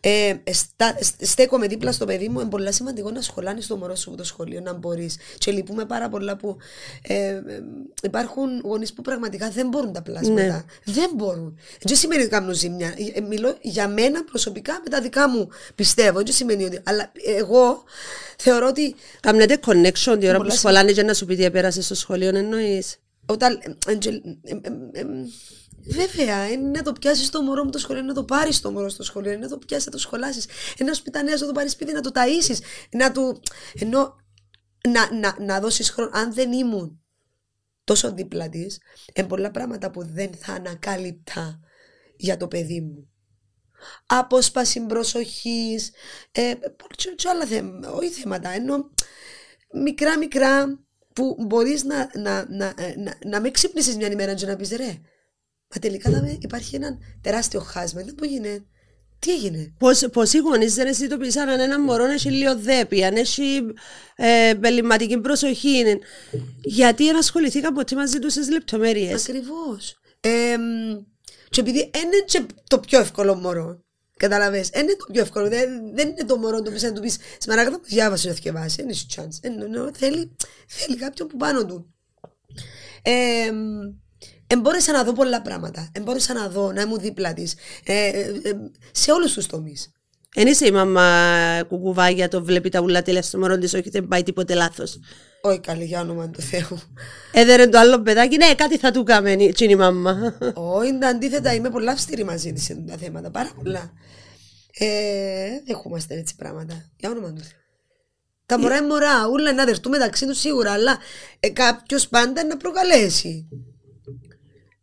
Ε, 0.00 0.34
στα, 0.52 0.98
σ- 1.00 1.24
στέκομαι 1.24 1.66
δίπλα 1.66 1.92
στο 1.92 2.04
παιδί 2.04 2.28
μου. 2.28 2.40
Είναι 2.40 2.48
πολύ 2.48 2.72
σημαντικό 2.72 3.10
να 3.10 3.20
σχολάνεις 3.20 3.66
το 3.66 3.76
μωρό 3.76 3.94
σου 3.94 4.08
από 4.08 4.18
το 4.18 4.24
σχολείο, 4.24 4.60
να 4.60 4.72
μπορείς. 4.72 5.16
Και 5.38 5.50
λυπούμε 5.50 5.84
πάρα 5.84 6.08
πολλά 6.08 6.36
που 6.36 6.56
ε, 7.02 7.14
ε, 7.26 7.42
υπάρχουν 8.02 8.60
γονείς 8.60 8.92
που 8.92 9.02
πραγματικά 9.02 9.50
δεν 9.50 9.68
μπορούν 9.68 9.92
τα 9.92 10.02
πλάσματα. 10.02 10.42
Ναι. 10.42 10.62
Δεν 10.84 11.10
μπορούν. 11.14 11.58
Δεν 11.82 11.96
σημαίνει 11.96 12.20
ότι 12.20 12.30
κάνουν 12.30 12.54
ζημιά. 12.54 12.94
Ε, 13.14 13.20
μιλώ 13.20 13.56
για 13.60 13.88
μένα 13.88 14.24
προσωπικά 14.24 14.80
με 14.84 14.90
τα 14.90 15.00
δικά 15.00 15.28
μου 15.28 15.48
πιστεύω. 15.74 16.18
Δεν 16.22 16.32
σημαίνει 16.32 16.64
ότι. 16.64 16.80
Αλλά 16.82 17.12
εγώ 17.38 17.82
θεωρώ 18.38 18.66
ότι 18.66 18.94
Κάμνετε 19.20 19.58
connection 19.66 20.16
τη 20.20 20.28
ώρα 20.28 20.36
που 20.36 20.42
Πολλά 20.42 20.50
σχολάνε 20.54 20.92
και 20.92 21.02
να 21.02 21.14
σου 21.14 21.26
πει 21.26 21.36
τι 21.36 21.44
επέρασες 21.44 21.84
στο 21.84 21.94
σχολείο 21.94 22.28
εννοείς; 22.28 22.96
Όταν. 23.26 23.58
Ε, 25.88 25.94
ε, 25.94 26.02
ε, 26.02 26.02
ε, 26.02 26.02
ε, 26.02 26.02
ε, 26.02 26.06
Βέβαια, 26.06 26.50
είναι 26.50 26.70
να 26.70 26.82
το 26.82 26.92
πιάσεις 26.92 27.30
το 27.30 27.42
μωρό 27.42 27.64
μου 27.64 27.70
το 27.70 27.78
σχολείο, 27.78 28.02
είναι 28.02 28.12
να 28.12 28.14
το 28.14 28.24
πάρεις 28.24 28.60
το 28.60 28.70
μωρό 28.70 28.88
στο 28.88 29.02
σχολείο, 29.02 29.32
είναι 29.32 29.40
να 29.40 29.48
το 29.48 29.58
πιάσει, 29.58 29.86
να 29.86 29.92
το 29.92 29.98
σχολάσεις. 29.98 30.46
Ένα 30.78 30.94
σπιτανέας 30.94 31.40
να 31.40 31.46
το 31.46 31.52
πάρεις 31.52 31.72
σπίτι, 31.72 31.92
να 31.92 32.00
το 32.00 32.10
ταΐσεις, 32.14 32.58
να 32.90 33.12
του. 33.12 33.42
ενώ 33.78 34.16
να, 34.88 35.14
να, 35.14 35.36
να 35.40 35.60
δώσεις 35.60 35.90
χρόνο. 35.90 36.10
Αν 36.12 36.32
δεν 36.32 36.52
ήμουν 36.52 37.02
τόσο 37.84 38.12
δίπλα 38.12 38.48
τη, 38.48 38.66
είναι 39.14 39.26
πολλά 39.26 39.50
πράγματα 39.50 39.90
που 39.90 40.04
δεν 40.04 40.34
θα 40.34 40.52
ανακάλυπτα 40.52 41.60
για 42.16 42.36
το 42.36 42.48
παιδί 42.48 42.80
μου. 42.80 43.08
απόσπαση 44.06 44.86
προσοχής. 44.86 45.90
Ε, 46.32 46.52
και, 46.96 47.14
και 47.16 47.28
άλλα 47.28 47.46
θέματα, 47.46 47.92
όχι 47.92 48.08
θέματα, 48.08 48.50
ενώ 48.50 48.90
μικρά 49.72 50.18
μικρά 50.18 50.78
που 51.12 51.36
μπορείς 51.46 51.84
να, 51.84 52.10
να, 52.14 52.46
να, 52.48 52.74
να, 52.96 53.18
να 53.24 53.40
με 53.40 53.50
ξύπνησες 53.50 53.96
μια 53.96 54.10
ημέρα 54.10 54.34
και 54.34 54.46
να 54.46 54.56
πεις 54.56 54.70
ρε. 54.70 55.00
Μα 55.74 55.80
τελικά 55.80 56.10
θα 56.10 56.36
υπάρχει 56.40 56.76
ένα 56.76 56.98
τεράστιο 57.20 57.60
χάσμα. 57.60 58.02
Δεν 58.02 58.14
μπορεί 58.14 58.40
να 58.42 58.64
τι 59.18 59.32
έγινε; 59.32 59.74
Πώς 60.12 60.32
οι 60.32 60.38
γονείς 60.38 60.74
δεν 60.74 60.94
συνειδητοποίησαν 60.94 61.48
αν 61.48 61.60
ένα 61.60 61.80
μωρό 61.80 62.04
έχει 62.04 62.30
λιοδέπη, 62.30 63.04
αν 63.04 63.16
έχει 63.16 63.60
ε, 64.16 64.52
προσοχή. 65.22 65.98
Γιατί 66.62 67.04
δεν 67.04 67.16
ασχοληθήκα 67.16 67.72
ποτέ 67.72 67.96
μαζί 67.96 68.18
τους 68.18 68.32
στις 68.32 68.50
λεπτομέρειες; 68.50 69.28
Ακριβώς. 69.28 69.98
Ε, 70.20 70.56
και 71.50 71.60
επειδή 71.60 71.78
είναι 71.78 72.24
και 72.26 72.42
το 72.68 72.78
πιο 72.78 72.98
εύκολο 72.98 73.34
μωρό. 73.34 73.82
Καταλαβέ. 74.16 74.64
Είναι 74.74 74.96
το 74.96 75.06
πιο 75.12 75.20
εύκολο. 75.22 75.48
Δεν, 75.48 75.94
δεν 75.94 76.08
είναι 76.08 76.24
το 76.24 76.36
μωρό 76.36 76.62
το 76.62 76.70
οποίο 76.70 76.88
να 76.88 76.94
του 76.94 77.00
πεις 77.00 77.16
Σμαράγδα 77.38 77.78
που 77.78 77.86
διάβασε 77.86 78.28
να 78.28 78.34
θυκευάσει. 78.34 78.82
Είναι 78.82 78.94
chance. 79.14 79.90
θέλει, 79.94 80.36
θέλει 80.66 80.96
κάποιον 80.96 81.28
που 81.28 81.36
πάνω 81.36 81.66
του. 81.66 81.94
Ε, 83.02 83.50
Εμπόρεσα 84.50 84.92
να 84.92 85.04
δω 85.04 85.12
πολλά 85.12 85.42
πράγματα. 85.42 85.88
Εμπόρεσα 85.92 86.34
να 86.34 86.48
δω, 86.48 86.72
να 86.72 86.80
ήμουν 86.80 87.00
δίπλα 87.00 87.32
της. 87.32 87.54
Ε, 87.84 88.08
ε, 88.08 88.20
ε, 88.20 88.52
σε 88.92 89.12
όλους 89.12 89.32
τους 89.32 89.46
τομείς. 89.46 89.92
Εν 90.34 90.46
είσαι 90.46 90.66
η 90.66 90.70
μαμά 90.70 91.62
κουκουβάγια, 91.68 92.28
το 92.28 92.44
βλέπει 92.44 92.68
τα 92.68 92.80
ουλά 92.80 93.02
τέλεια 93.02 93.22
στο 93.22 93.38
μωρό 93.38 93.58
της, 93.58 93.74
όχι 93.74 93.90
δεν 93.90 94.08
πάει 94.08 94.22
τίποτε 94.22 94.54
λάθος. 94.54 94.98
Όχι 95.40 95.60
καλή, 95.60 95.84
για 95.84 96.00
όνομα 96.00 96.30
του 96.30 96.40
Θεού. 96.40 96.78
Έδερε 97.32 97.66
το 97.66 97.78
άλλο 97.78 98.02
παιδάκι, 98.02 98.36
ναι, 98.36 98.54
κάτι 98.54 98.78
θα 98.78 98.90
του 98.90 99.02
κάνει 99.02 99.52
η 99.58 99.76
μαμά. 99.76 100.36
Όχι, 100.54 100.98
αντίθετα, 101.04 101.54
είμαι 101.54 101.70
πολλά 101.70 101.92
αυστηρή 101.92 102.24
μαζί 102.24 102.52
της 102.52 102.64
σε 102.64 102.74
τα 102.74 102.96
θέματα. 102.96 103.30
Πάρα 103.30 103.50
πολλά. 103.56 103.92
Ε, 104.78 105.48
δεχόμαστε 105.66 106.14
έτσι 106.14 106.34
πράγματα. 106.36 106.90
Για 106.96 107.10
όνομα 107.10 107.32
του 107.32 107.40
Θεού. 107.40 107.58
Τα 108.46 108.58
μωρά 108.58 108.76
είναι 108.76 108.86
μωρά, 108.86 109.28
ούλα 109.32 109.52
να 109.52 109.64
δερτούν 109.64 109.92
μεταξύ 109.92 110.26
τους 110.26 110.38
σίγουρα, 110.38 110.72
αλλά 110.72 110.98
ε, 111.40 111.48
κάποιος 111.48 112.08
πάντα 112.08 112.44
να 112.44 112.56
προκαλέσει. 112.56 113.48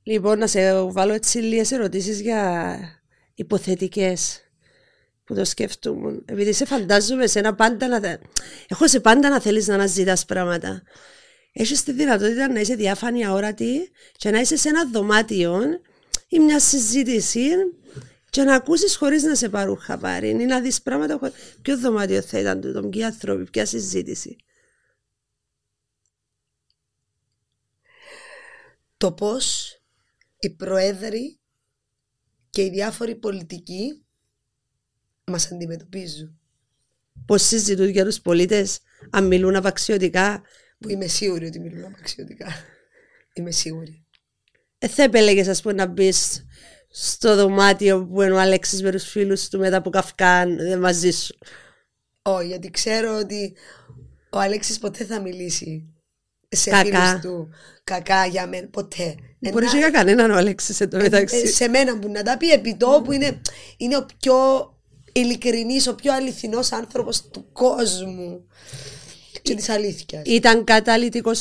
Λοιπόν, 0.08 0.38
να 0.38 0.48
σε 0.48 0.82
βάλω 0.84 1.14
έτσι 1.14 1.38
λίγες 1.38 1.72
ερωτήσεις 1.72 2.22
για 2.22 2.80
υποθετικές 3.34 4.40
που 5.24 5.36
το 5.36 5.46
σκέφτομαι. 5.46 6.22
Επειδή 6.26 6.54
σε 6.54 6.66
φαντάζομαι 6.66 7.28
σε 7.28 7.40
ένα 7.40 7.56
πάντα 7.56 7.88
να... 7.88 8.20
Έχω 8.68 8.88
σε 8.88 9.00
πάντα 9.00 9.30
να 9.30 9.42
θέλεις 9.42 9.68
να 9.68 9.74
αναζητάς 9.74 10.26
πράγματα. 10.26 10.84
Έχεις 11.52 11.84
τη 11.84 11.92
δυνατότητα 11.92 12.48
να 12.48 12.60
είσαι 12.60 12.76
διάφανη 12.76 13.26
αόρατη 13.26 13.92
και 14.18 14.32
να 14.32 14.40
είσαι 14.40 14.56
σε 14.58 14.70
ένα 14.70 14.90
δωμάτιο 14.90 15.62
ή 16.28 16.40
μια 16.40 16.60
συζήτηση 16.60 17.50
και 18.30 18.44
να 18.44 18.56
ακούσεις 18.56 18.96
χωρίς 18.96 19.24
να 19.24 19.36
σε 19.36 19.50
πάρουν 19.50 19.78
χαπάρι 19.78 20.30
ή 20.30 20.34
να 20.34 20.62
δεις 20.62 20.82
πράγματα. 20.82 21.32
Ποιο 21.62 21.78
δωμάτιο 21.78 22.22
θα 22.22 22.40
ήταν 22.40 22.62
τούτο, 22.62 22.82
ποιοι 22.84 23.04
άνθρωποι, 23.04 23.50
ποια 23.50 23.66
συζήτηση. 23.66 24.36
Το 28.98 29.12
πώς 29.12 29.65
οι 30.46 30.50
προέδροι 30.50 31.40
και 32.50 32.62
οι 32.64 32.70
διάφοροι 32.70 33.16
πολιτικοί 33.16 34.06
μας 35.26 35.52
αντιμετωπίζουν. 35.52 36.40
Πώς 37.26 37.42
συζητούν 37.42 37.90
για 37.90 38.06
τους 38.06 38.22
πολίτες 38.22 38.80
αν 39.10 39.28
μιλούν 39.28 39.56
απαξιωτικά. 39.56 40.44
Που 40.80 40.90
είμαι 40.90 41.08
σίγουρη 41.08 41.46
ότι 41.46 41.60
μιλούν 41.60 41.84
απαξιωτικά. 41.84 42.48
Είμαι 43.38 43.52
σίγουρη. 43.52 44.06
Ε, 44.78 44.88
θα 44.88 45.04
επέλεγες 45.04 45.48
ας 45.48 45.62
πούμε 45.62 45.74
να 45.74 45.86
μπεις 45.86 46.46
στο 46.90 47.36
δωμάτιο 47.36 48.06
που 48.06 48.22
είναι 48.22 48.32
ο 48.32 48.40
Αλέξης 48.40 48.82
με 48.82 48.92
τους 48.92 49.04
φίλους 49.10 49.50
του 49.50 49.60
μετά 49.60 49.82
που 49.82 49.90
καυκάν 49.90 50.60
ε, 50.60 50.78
μαζί 50.78 51.12
σου. 51.12 51.38
Όχι, 52.22 52.48
γιατί 52.48 52.70
ξέρω 52.70 53.18
ότι 53.18 53.56
ο 54.30 54.40
Αλέξης 54.40 54.80
ποτέ 54.80 55.06
θα 55.06 55.22
μιλήσει 55.22 55.95
σε 56.56 56.76
φίλους 56.76 57.20
του 57.22 57.50
κακά 57.84 58.26
για 58.26 58.48
μένα, 58.48 58.68
ποτέ. 58.68 59.16
Μπορείς 59.40 59.74
να 59.74 59.80
για 59.80 59.90
κανέναν 59.90 60.32
ο 60.32 60.36
Αλέξης 60.36 60.82
εδώ 60.82 60.98
μεταξύ. 60.98 61.38
Ε, 61.38 61.46
σε 61.46 61.68
μένα 61.68 62.00
που 62.00 62.10
να 62.10 62.24
τα 62.24 62.38
πει 62.38 62.52
επί 62.52 62.76
τόπου 62.76 63.12
είναι, 63.12 63.42
είναι 63.78 63.98
ο 63.98 64.06
πιο 64.20 64.36
ειλικρινής, 65.12 65.88
ο 65.88 65.96
πιο 65.96 66.14
αληθινός 66.14 66.72
άνθρωπος 66.72 67.30
του 67.30 67.52
κόσμου 67.52 68.48
και 69.42 69.56
της 69.56 69.70
αλήθειας. 69.70 70.22
Ήταν 70.26 70.64
καταλητικό 70.64 71.32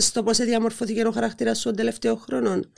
στο 0.00 0.22
πώς 0.22 0.38
διαμορφώθηκε 0.38 1.06
ο 1.06 1.10
χαρακτήρας 1.10 1.58
σου 1.58 1.64
των 1.64 1.76
τελευταίων 1.76 2.18
χρόνων. 2.18 2.72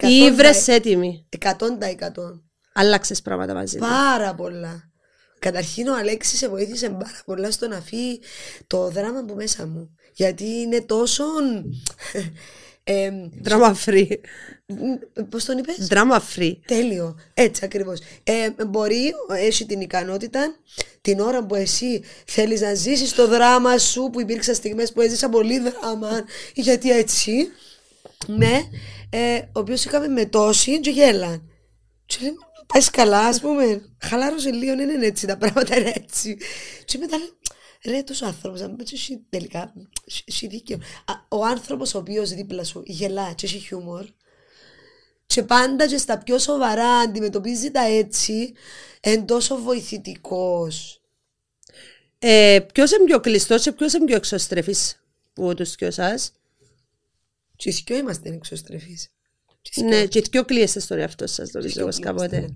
Ή 0.00 0.30
βρες 0.30 0.68
έτοιμη. 0.68 1.26
Εκατόν 1.28 1.78
τα 1.78 1.86
εκατό. 1.86 2.42
Άλλαξες 2.72 3.22
πράγματα 3.22 3.54
μαζί. 3.54 3.78
Πάρα 3.78 4.34
πολλά. 4.34 4.90
Καταρχήν 5.38 5.88
ο 5.88 5.96
Αλέξης 5.96 6.38
σε 6.38 6.48
βοήθησε 6.48 6.88
πάρα 6.88 7.22
πολλά 7.24 7.50
στο 7.50 7.68
να 7.68 7.80
φύγει 7.80 8.20
το 8.66 8.88
δράμα 8.88 9.24
που 9.24 9.34
μέσα 9.34 9.66
μου. 9.66 9.94
Γιατί 10.12 10.44
είναι 10.44 10.80
τόσο. 10.80 11.24
Ε, 12.84 13.10
Drama 13.44 13.74
free. 13.84 14.06
Πώς 15.28 15.44
τον 15.44 15.58
είπες, 15.58 15.88
Drama 15.90 16.18
free. 16.36 16.56
Τέλειο. 16.66 17.18
Έτσι 17.34 17.64
ακριβώς. 17.64 18.00
Ε, 18.22 18.50
μπορεί, 18.66 19.12
έχει 19.28 19.66
την 19.66 19.80
ικανότητα 19.80 20.54
την 21.00 21.20
ώρα 21.20 21.46
που 21.46 21.54
εσύ 21.54 22.02
θέλεις 22.24 22.60
να 22.60 22.74
ζήσεις 22.74 23.14
το 23.14 23.28
δράμα 23.28 23.78
σου, 23.78 24.10
που 24.12 24.20
υπήρξαν 24.20 24.54
στιγμές 24.54 24.92
που 24.92 25.00
έζησα 25.00 25.28
πολύ 25.28 25.58
δράμα, 25.58 26.24
γιατί 26.54 26.90
έτσι. 26.90 27.48
Ναι, 28.26 28.60
ε, 29.10 29.36
ο 29.36 29.60
οποίος 29.60 29.84
είχαμε 29.84 30.08
με 30.08 30.24
τόση 30.24 30.80
και 30.80 30.90
γέλαν. 30.90 31.50
Και 32.06 32.16
λέμε, 32.20 32.36
πάει 32.66 32.82
καλά, 32.82 33.26
ας 33.26 33.40
πούμε. 33.40 33.82
Χαλάρωσε 33.98 34.50
λίγο, 34.50 34.76
δεν 34.76 34.88
είναι 34.88 35.06
έτσι 35.06 35.26
τα 35.26 35.36
πράγματα, 35.36 35.78
είναι 35.78 35.92
έτσι. 35.94 36.36
Και 36.84 36.98
μετά 36.98 37.16
λέει, 37.16 37.32
ρε, 37.84 38.02
τόσο 38.02 38.26
άνθρωπο, 38.26 38.62
αν 38.62 38.76
πει 38.76 38.84
τελικά, 39.28 39.72
έχει 40.24 40.46
δίκιο. 40.46 40.80
Ο 41.28 41.44
άνθρωπος 41.44 41.94
ο 41.94 41.98
οποίος 41.98 42.30
δίπλα 42.30 42.64
σου 42.64 42.82
γελά 42.86 43.32
και 43.32 43.46
έχει 43.46 43.58
χιούμορ, 43.58 44.04
και 45.26 45.42
πάντα 45.42 45.86
και 45.86 45.98
στα 45.98 46.18
πιο 46.18 46.38
σοβαρά 46.38 46.88
αντιμετωπίζει 46.88 47.70
τα 47.70 47.82
έτσι, 47.82 48.52
είναι 49.00 49.22
τόσο 49.22 49.56
βοηθητικός. 49.56 51.00
Ε, 52.18 52.58
ποιος 52.72 52.90
είναι 52.90 53.04
πιο 53.04 53.20
κλειστός 53.20 53.62
και 53.62 53.72
ποιος 53.72 53.92
είναι 53.92 54.04
πιο 54.04 54.16
εξωστρεφής 54.16 55.02
από 55.32 55.54
τους 55.54 55.74
και 55.74 55.86
εσά. 55.86 56.18
Και 57.56 57.70
οι 57.70 57.84
είμαστε 57.88 58.30
εξωστρεφείς. 58.30 59.08
Ναι, 59.84 60.06
και 60.06 60.22
πιο 60.30 60.44
κλείεστε 60.44 60.80
στον 60.80 60.98
εαυτό 60.98 61.26
σας, 61.26 61.50
νομίζω 61.52 61.80
εγώ 61.80 61.90
κάποτε. 62.00 62.54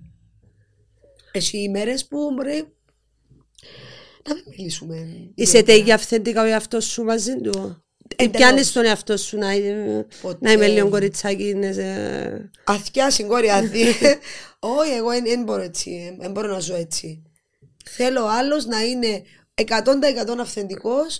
Έχει 1.31 1.57
ημέρε 1.57 1.93
που 2.09 2.31
μπορεί 2.33 2.73
να 4.27 4.33
μην 4.33 4.43
μιλήσουμε. 4.57 5.07
Είσαι 5.35 5.63
τέγια 5.63 5.95
αυθεντικά 5.95 6.41
ο 6.41 6.45
εαυτός 6.45 6.85
σου 6.85 7.03
μαζί 7.03 7.35
του; 7.35 7.83
Ε, 8.15 8.27
Πιάνεις 8.27 8.71
τον 8.71 8.85
εαυτό 8.85 9.17
σου 9.17 9.37
να, 9.37 9.47
να 10.39 10.51
είμαι 10.51 10.67
λίγο 10.67 10.89
κοριτσάκι. 10.89 11.55
Αθιά, 12.63 13.11
συγκόρια, 13.11 13.57
Όχι, 14.59 14.91
εγώ 14.91 15.09
δεν 15.09 15.43
μπορώ 15.43 15.61
έτσι. 15.61 16.15
Δεν 16.19 16.31
μπορώ 16.31 16.47
να 16.47 16.59
ζω 16.59 16.75
έτσι. 16.75 17.23
Θέλω 17.85 18.25
άλλος 18.25 18.65
να 18.65 18.83
είναι 18.83 19.23
100% 19.63 20.39
αυθεντικός, 20.39 21.19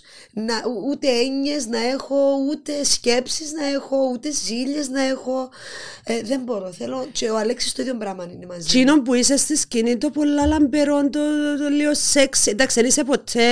ούτε 0.88 1.08
έννοιες 1.08 1.66
να 1.66 1.78
έχω, 1.78 2.16
ούτε 2.50 2.84
σκέψεις 2.84 3.52
να 3.52 3.66
έχω, 3.66 4.10
ούτε 4.12 4.30
ζήλιες 4.32 4.88
να 4.88 5.02
έχω. 5.02 5.48
Ε, 6.04 6.20
δεν 6.22 6.40
μπορώ. 6.40 6.72
Θέλω. 6.72 7.06
Και 7.12 7.30
ο 7.30 7.36
Αλέξης 7.36 7.72
το 7.72 7.82
ίδιο 7.82 7.96
πράγμα 7.96 8.28
είναι 8.32 8.46
μαζί. 8.46 8.66
Τσίνο 8.66 9.02
που 9.02 9.14
είσαι 9.14 9.36
στη 9.36 9.56
σκηνή, 9.56 9.96
το 9.96 10.10
πολλά 10.10 10.46
λαμπερό, 10.46 11.00
το, 11.00 11.08
το, 11.10 11.62
το 11.62 11.68
λίγο 11.68 11.94
σεξ. 11.94 12.46
Εντάξει, 12.46 12.80
δεν 12.80 12.88
είσαι 12.88 13.04
ποτέ 13.04 13.42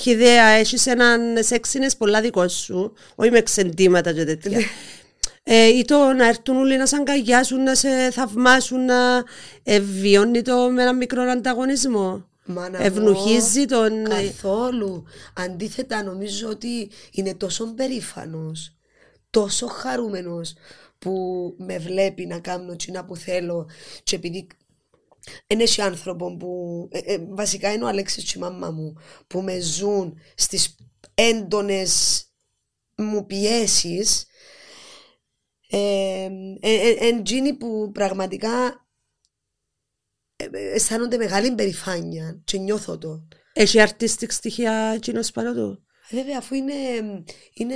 χιδέα. 0.00 0.44
Έχεις 0.46 0.86
έναν 0.86 1.44
σεξ, 1.44 1.74
είναι 1.74 1.88
πολλά 1.98 2.20
δικό 2.20 2.48
σου. 2.48 2.92
Όχι 3.14 3.30
με 3.30 3.40
ξεντήματα 3.40 4.12
και 4.12 4.24
τέτοια. 4.24 4.58
ε, 5.42 5.66
ή 5.66 5.84
το 5.84 6.12
να 6.12 6.26
έρθουν 6.26 6.56
όλοι 6.56 6.76
να 6.76 6.86
σε 6.86 6.96
αγκαλιάσουν, 6.96 7.62
να 7.62 7.74
σε 7.74 8.10
θαυμάσουν, 8.10 8.84
να 8.84 9.24
ε, 9.62 9.80
βιώνει 9.80 10.42
το 10.42 10.70
με 10.70 10.82
έναν 10.82 10.96
μικρό 10.96 11.22
ανταγωνισμό. 11.22 12.29
Ευνοχίζει 12.72 13.64
τον. 13.64 14.04
Καθόλου. 14.04 15.04
Αντίθετα, 15.34 16.02
νομίζω 16.02 16.48
ότι 16.48 16.90
είναι 17.12 17.34
τόσο 17.34 17.74
περήφανος, 17.74 18.76
τόσο 19.30 19.66
χαρούμενος 19.66 20.54
που 20.98 21.54
με 21.58 21.78
βλέπει 21.78 22.26
να 22.26 22.38
κάνω 22.38 22.76
τσινά 22.76 23.04
που 23.04 23.16
θέλω 23.16 23.68
και 24.02 24.16
επειδή 24.16 24.46
είναι 25.46 25.62
έχει 25.62 25.82
άνθρωπο 25.82 26.36
που 26.36 26.88
ε, 26.92 26.98
ε, 26.98 27.26
βασικά 27.28 27.72
είναι 27.72 27.84
ο 27.84 27.88
Αλέξης 27.88 28.24
και 28.24 28.32
η 28.36 28.40
μαμά 28.40 28.70
μου 28.70 28.94
που 29.26 29.42
με 29.42 29.60
ζουν 29.60 30.18
στις 30.34 30.76
έντονες 31.14 32.24
μου 32.96 33.26
πιέσεις 33.26 34.26
ε, 35.70 36.28
ε, 36.60 37.54
που 37.58 37.90
πραγματικά 37.92 38.86
αισθάνονται 40.52 41.16
μεγάλη 41.16 41.54
περηφάνεια 41.54 42.40
και 42.44 42.58
νιώθω 42.58 42.98
το. 42.98 43.28
Έχει 43.52 43.78
artistic 43.80 44.26
στοιχεία 44.28 44.72
εκείνος 44.72 45.30
πάνω 45.30 45.54
του; 45.54 45.84
Βέβαια, 46.10 46.36
αφού 46.38 46.54
είναι, 46.54 46.72
είναι 47.52 47.74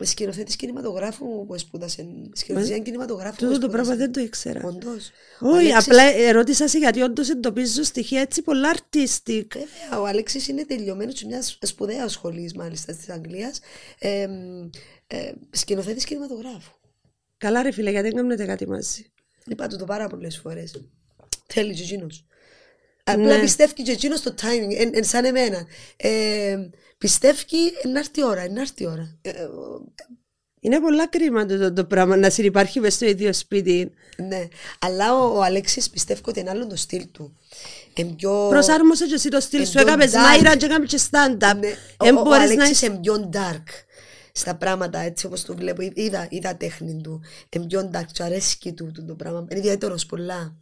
σκηνοθέτης 0.00 0.56
κινηματογράφου 0.56 1.46
που 1.46 1.58
σπούδασε. 1.58 2.06
Σκηνοθεσία 2.32 2.78
κινηματογράφου. 2.78 3.46
Τούτο 3.46 3.58
το 3.58 3.68
πράγμα 3.68 3.94
δεν 3.94 4.12
το 4.12 4.20
ήξερα. 4.20 4.60
Όντως. 4.64 5.10
Όχι, 5.40 5.72
απλά 5.72 6.02
ερώτησα 6.02 6.68
σε 6.68 6.78
γιατί 6.78 7.02
όντως 7.02 7.30
εντοπίζω 7.30 7.82
στοιχεία 7.82 8.20
έτσι 8.20 8.42
πολλά 8.42 8.74
artistic. 8.74 9.44
Βέβαια, 9.52 10.00
ο 10.00 10.06
Αλέξης 10.06 10.48
είναι 10.48 10.64
τελειωμένος 10.64 11.18
σε 11.18 11.26
μιας 11.26 11.58
σπουδαίας 11.62 12.12
σχολής, 12.12 12.54
μάλιστα, 12.54 12.94
της 12.94 13.08
Αγγλίας. 13.08 13.60
Ε, 13.98 14.26
ε, 15.06 15.32
σκηνοθέτης 15.50 16.04
κινηματογράφου. 16.04 16.72
Καλά, 17.36 17.62
ρε 17.62 17.70
φίλε, 17.70 17.90
γιατί 17.90 18.08
δεν 18.08 18.16
κάνετε 18.16 18.44
κάτι 18.44 18.68
μαζί; 18.68 19.12
Είπα 19.46 19.66
του 19.66 19.76
το 19.76 19.84
πάρα 19.84 20.06
πολλές 20.06 20.38
φορές. 20.38 20.88
Θέλει 21.46 21.74
και 21.74 21.82
εκείνο. 21.82 22.06
Απλά 23.04 23.36
ναι. 23.36 23.40
πιστεύει 23.40 23.72
και 23.72 23.92
εκείνο 23.92 24.16
στο 24.16 24.34
timing, 24.40 24.76
εν, 24.78 24.90
εν, 24.94 25.04
σαν 25.04 25.24
εμένα. 25.24 25.66
Ε, 25.96 26.56
πιστεύει 26.98 27.44
να 27.92 27.98
έρθει 27.98 28.20
η 28.20 28.24
ώρα, 28.24 28.48
να 28.48 28.60
έρθει 28.60 28.82
η 28.82 28.86
ώρα. 28.86 29.18
Ε, 29.22 29.32
είναι 30.60 30.80
πολλά 30.80 31.08
κρίμα 31.08 31.46
το, 31.46 31.58
το, 31.58 31.72
το 31.72 31.84
πράγμα 31.84 32.16
να 32.16 32.30
συνεπάρχει 32.30 32.80
μέσα 32.80 32.96
στο 32.96 33.06
ίδιο 33.06 33.32
σπίτι. 33.32 33.92
Ναι, 34.16 34.48
αλλά 34.78 35.14
ο, 35.14 35.36
ο 35.36 35.42
Αλέξης 35.42 35.90
πιστεύει 35.90 36.20
ότι 36.24 36.40
είναι 36.40 36.50
άλλο 36.50 36.66
το 36.66 36.76
στυλ 36.76 37.06
του. 37.12 37.36
Πιο... 38.16 38.46
Προσάρμοσε 38.48 39.06
και 39.06 39.14
εσύ 39.14 39.28
το 39.28 39.40
στυλ 39.40 39.66
σου, 39.66 39.78
έκαμε 39.78 40.04
μάιρα 40.14 40.56
και 40.56 40.64
έκαμε 40.64 40.86
και 40.86 41.00
stand-up. 41.10 41.56
Ναι, 41.58 41.68
ο, 41.96 42.18
ο, 42.18 42.28
ο 42.28 42.34
Αλέξης 42.34 42.82
είναι 42.82 42.98
πιο 43.02 43.30
dark 43.32 43.64
στα 44.32 44.54
πράγματα 44.54 44.98
έτσι 44.98 45.26
όπως 45.26 45.44
το 45.44 45.54
βλέπω. 45.54 45.82
Είδα, 45.94 46.26
είδα 46.30 46.56
τέχνη 46.56 47.00
του. 47.02 47.20
Είναι 47.48 47.66
πιο 47.66 47.90
dark, 47.94 48.06
του 48.14 48.24
αρέσκει 48.24 48.72
του, 48.72 48.90
του 48.94 49.04
το 49.04 49.14
πράγμα. 49.14 49.46
Είναι 49.50 49.60
ιδιαίτερος 49.60 50.06
πολλά 50.06 50.56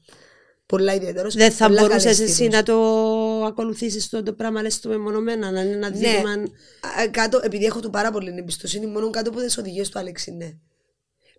πολλά 0.66 0.94
ιδιαίτερος. 0.94 1.34
Δεν 1.34 1.50
θα 1.50 1.68
μπορούσες 1.68 2.20
εσύ 2.20 2.48
να 2.48 2.62
το 2.62 2.74
ακολουθήσεις 3.44 4.08
το, 4.08 4.22
το 4.22 4.32
πράγμα, 4.32 4.62
λες 4.62 4.80
το 4.80 4.88
μεμονωμένα, 4.88 5.50
να 5.50 5.60
είναι 5.60 5.72
ένα 5.72 5.90
ναι. 5.90 5.96
δείγμα. 5.96 6.34
Κάτω, 7.10 7.40
επειδή 7.42 7.64
έχω 7.64 7.80
του 7.80 7.90
πάρα 7.90 8.10
πολύ 8.10 8.34
εμπιστοσύνη, 8.38 8.86
μόνο 8.86 9.10
κάτω 9.10 9.30
από 9.30 9.40
τις 9.40 9.58
οδηγίες 9.58 9.88
του 9.88 9.98
Αλέξη, 9.98 10.30
ναι. 10.30 10.52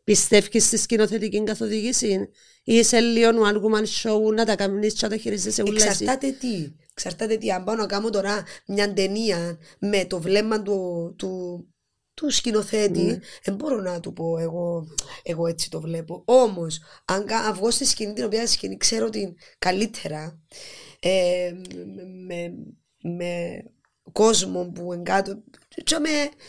Πιστεύει 0.04 0.60
στη 0.60 0.78
σκηνοθετική 0.78 1.44
καθοδήγηση; 1.44 2.30
Ή 2.64 2.84
σε 2.84 3.00
λίγο 3.00 3.30
one 3.30 3.56
woman 3.56 3.84
show 3.84 4.34
να 4.36 4.46
τα 4.46 4.56
κάνεις 4.56 4.94
και 4.94 5.00
να 5.02 5.10
τα 5.10 5.18
χειρίζεσαι 5.18 5.62
ούλα 5.62 5.84
Εξαρτάται 5.86 6.32
τι. 6.32 6.68
Εξαρτάται 6.92 7.38
τι. 7.38 7.52
Αν 7.52 7.64
πάω 7.64 7.76
να 7.76 7.86
κάνω 7.86 8.10
τώρα 8.10 8.44
μια 8.68 8.94
ταινία 8.94 9.58
με 9.80 10.06
το 10.06 10.20
βλέμμα 10.20 10.62
του, 10.62 11.14
του 11.18 11.60
του 12.16 12.30
σκηνοθέτη, 12.32 13.02
ναι. 13.02 13.20
δεν 13.44 13.56
μπορώ 13.56 13.82
να 13.82 14.00
του 14.00 14.14
πω 14.14 14.38
εγώ, 14.38 14.88
εγώ 15.24 15.48
έτσι 15.48 15.70
το 15.70 15.82
βλέπω. 15.82 16.22
Όμως, 16.26 16.80
αν, 17.06 17.26
βγω 17.54 17.72
στη 17.72 17.86
σκηνή 17.86 18.14
την 18.14 18.24
οποία 18.24 18.48
σκηνή 18.48 18.78
ξέρω 18.78 19.06
ότι 19.06 19.36
καλύτερα 19.58 20.42
ε, 21.00 21.52
με, 22.28 22.54
με, 23.02 23.64
κόσμο 24.12 24.72
που 24.72 24.94
εγκάτω. 24.94 25.44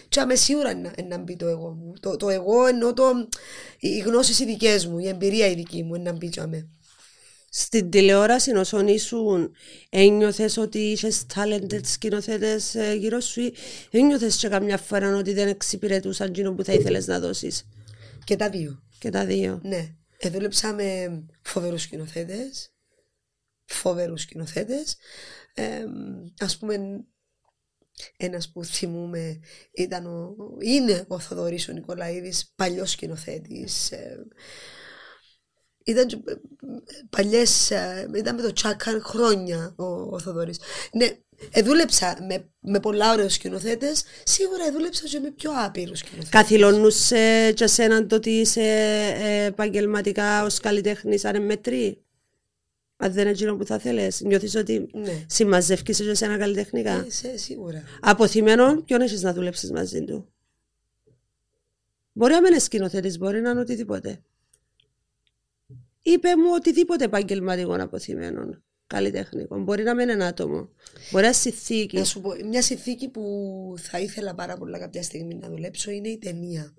Και 0.09 0.25
με 0.27 0.35
σίγουρα 0.35 0.75
να, 0.75 0.93
να 1.09 1.19
μπει 1.19 1.37
το 1.37 1.47
εγώ 1.47 1.71
μου. 1.71 1.93
Το, 2.01 2.17
το 2.17 2.29
εγώ 2.29 2.67
ενώ 2.67 2.93
το, 2.93 3.05
οι 3.79 3.99
γνώσεις 3.99 4.39
οι 4.39 4.45
δικές 4.45 4.87
μου, 4.87 4.99
η 4.99 5.09
εμπειρία 5.09 5.47
η 5.47 5.55
δική 5.55 5.83
μου 5.83 6.03
να 6.03 6.13
μπει 6.13 6.31
με 6.47 6.69
στην 7.51 7.91
τηλεόραση 7.91 8.51
όσον 8.51 8.89
ήσουν 8.89 9.55
ένιωθες 9.89 10.57
ότι 10.57 10.79
είχες 10.79 11.27
talented 11.35 11.81
σκηνοθέτες 11.83 12.75
ε, 12.75 12.95
γύρω 12.95 13.21
σου 13.21 13.41
ή 13.41 13.55
ένιωθες 13.91 14.37
και 14.37 14.49
καμιά 14.49 14.79
φορά 14.79 15.17
ότι 15.17 15.33
δεν 15.33 15.49
εξυπηρετούσαν 15.49 16.29
εκείνο 16.29 16.55
που 16.55 16.65
θα 16.65 16.73
ήθελες 16.73 17.07
να 17.07 17.21
δώσεις; 17.21 17.69
Και 18.25 18.37
τα 18.37 18.51
δύο. 18.51 18.83
Και 18.99 19.11
τα 19.11 19.25
δύο. 19.25 19.61
Ναι. 19.63 19.95
Εδούλεψα 20.19 20.73
με 20.73 21.23
φοβερούς 21.43 21.83
σκηνοθέτες, 21.83 22.75
φοβερούς 23.65 24.21
σκηνοθέτες. 24.23 24.97
Ε, 25.55 25.85
ας 26.39 26.59
πούμε 26.59 27.05
ένας 28.17 28.51
που 28.51 28.65
θυμούμε 28.65 29.41
ήταν 29.73 30.07
ο, 30.07 30.35
είναι 30.61 31.05
ο 31.09 31.19
Θοδωρής 31.19 31.69
ο 31.69 31.73
Νικολαίδης, 31.73 32.53
παλιός 32.57 32.91
σκηνοθέτης. 32.91 33.93
Ε, 33.93 34.27
ήταν 35.87 36.25
παλιές, 37.11 37.71
ε, 37.71 38.11
ήταν 38.17 38.35
με 38.35 38.43
το 38.43 38.53
Τσάκαν 38.53 39.03
χρόνια 39.03 39.75
ο, 39.77 39.85
ο 39.85 40.19
Θοδωρής. 40.19 40.59
Ναι, 40.93 41.07
εδούλεψα 41.51 42.17
με, 42.29 42.49
με 42.61 42.81
πολλά 42.81 43.13
ωραίους 43.13 43.33
σκηνοθέτες, 43.33 44.05
σίγουρα 44.25 44.67
εδούλεψα 44.67 45.05
και 45.07 45.19
με 45.19 45.31
πιο 45.31 45.51
άπειρους 45.55 45.99
σκηνοθέτες. 45.99 46.29
Καθυλώνούσε 46.29 47.53
για 47.57 47.69
σένα 47.69 48.07
το 48.07 48.17
ότι 48.17 48.31
είσαι 48.31 48.63
ε, 49.17 49.45
επαγγελματικά 49.45 50.45
ως 50.45 50.61
καλλιτέχνης 50.61 51.25
ανεμετρή. 51.25 52.01
Αν 52.97 53.13
δεν 53.13 53.23
είναι 53.23 53.31
εκείνο 53.31 53.57
που 53.57 53.67
θα 53.67 53.79
θέλεις, 53.79 54.21
νιώθεις 54.21 54.55
ότι 54.55 54.89
ναι. 54.93 55.25
συμμαζεύει 55.27 55.93
σε 55.93 56.11
εσένα 56.11 56.39
καλλιτεχνικά. 56.39 56.97
Ναι, 56.97 57.11
σε, 57.11 57.37
σίγουρα. 57.37 57.83
Αποθυμένο, 58.01 58.83
ποιον 58.83 59.01
έχεις 59.01 59.23
να 59.23 59.33
δουλέψεις 59.33 59.71
μαζί 59.71 60.05
του; 60.05 60.29
Μπορεί 62.13 62.33
να 62.33 62.41
μην 62.41 62.51
είναι 62.51 62.61
σκηνοθέτης, 62.61 63.19
μπορεί 63.19 63.41
να 63.41 63.51
είναι 63.51 63.61
οτιδήποτε 63.61 64.21
είπε 66.11 66.37
μου 66.37 66.51
οτιδήποτε 66.55 67.05
επαγγελματικό 67.05 67.75
αποθυμένο 67.83 68.63
καλλιτεχνικό. 68.87 69.59
Μπορεί 69.59 69.83
να 69.83 69.95
μην 69.95 70.03
είναι 70.03 70.13
ένα 70.13 70.27
άτομο. 70.27 70.57
Μπορεί 70.57 70.71
να 71.11 71.21
είναι 71.21 71.33
συνθήκη. 71.33 71.97
Να 71.97 72.05
σου 72.05 72.21
πω, 72.21 72.31
μια 72.49 72.63
συνθήκη 72.63 73.09
που 73.09 73.75
θα 73.79 73.99
ήθελα 73.99 74.35
πάρα 74.35 74.57
πολλά 74.57 74.79
κάποια 74.79 75.03
στιγμή 75.03 75.35
να 75.35 75.49
δουλέψω 75.49 75.91
είναι 75.91 76.09
η 76.09 76.19
ταινία. 76.19 76.75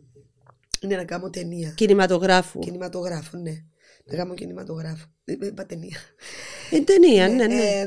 Είναι 0.82 0.96
να 0.96 1.04
κάνω 1.04 1.30
ταινία. 1.30 1.70
Κινηματογράφου. 1.70 2.60
Κινηματογράφου, 2.60 3.38
ναι. 3.38 3.64
Να 4.06 4.16
κάνω 4.16 4.34
κινηματογράφου. 4.34 5.08
Είπα 5.26 5.66
ταινία. 5.66 5.98
Είναι 6.72 6.84
ταινία, 6.84 7.28
ναι, 7.30 7.48
ναι. 7.48 7.86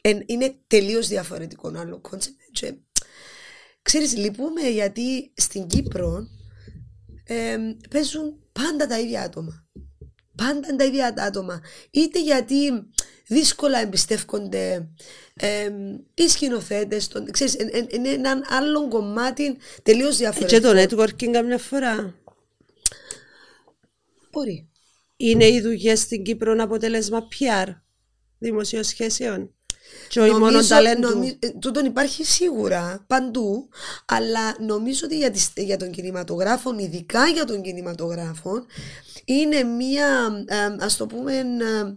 Ε, 0.00 0.18
είναι 0.26 0.54
τελείως 0.66 1.08
διαφορετικό 1.08 1.72
άλλο 1.76 2.00
concept. 2.00 2.36
Ξέρεις, 3.82 4.16
λυπούμε 4.16 4.60
γιατί 4.60 5.32
στην 5.34 5.66
Κύπρο 5.66 6.28
ε, 7.24 7.56
παίζουν 7.90 8.38
πάντα 8.52 8.86
τα 8.86 8.98
ίδια 8.98 9.22
άτομα 9.22 9.67
πάντα 10.38 10.76
τα 10.76 10.84
ίδια 10.84 11.12
τα 11.12 11.22
άτομα. 11.22 11.60
Είτε 11.90 12.20
γιατί 12.22 12.56
δύσκολα 13.26 13.78
εμπιστεύονται 13.78 14.88
ε, 15.34 15.70
οι 16.14 16.28
σκηνοθέτες, 16.28 17.10
είναι 17.90 18.08
ένα 18.08 18.44
άλλο 18.48 18.88
κομμάτι 18.88 19.56
τελείως 19.82 20.16
διαφορετικό. 20.16 20.60
Και 20.60 20.88
το 20.88 21.02
networking 21.02 21.30
καμιά 21.30 21.58
φορά. 21.58 22.14
Μπορεί. 24.30 24.68
Είναι 25.16 25.46
οι 25.46 25.60
δουλειές 25.60 26.00
στην 26.00 26.22
Κύπρο 26.22 26.52
ένα 26.52 26.62
αποτέλεσμα 26.62 27.28
PR 27.38 27.74
δημοσίων 28.38 28.84
σχέσεων. 28.84 29.54
Και 30.08 30.20
όχι 30.20 30.34
μόνο 30.34 30.62
ταλέντου. 30.62 31.08
Νομί, 31.08 31.38
τούτον 31.58 31.84
υπάρχει 31.84 32.24
σίγουρα 32.24 33.04
παντού, 33.06 33.68
αλλά 34.06 34.56
νομίζω 34.60 35.00
ότι 35.04 35.16
για, 35.16 35.30
τις, 35.30 35.50
για 35.54 35.76
τον 35.76 35.90
κινηματογράφο, 35.90 36.74
ειδικά 36.78 37.26
για 37.26 37.44
τον 37.44 37.62
κινηματογράφο, 37.62 38.64
είναι 39.24 39.62
μία, 39.62 40.06
ε, 40.46 40.84
ας 40.84 40.96
το 40.96 41.06
πούμε... 41.06 41.36
Ε, 41.36 41.96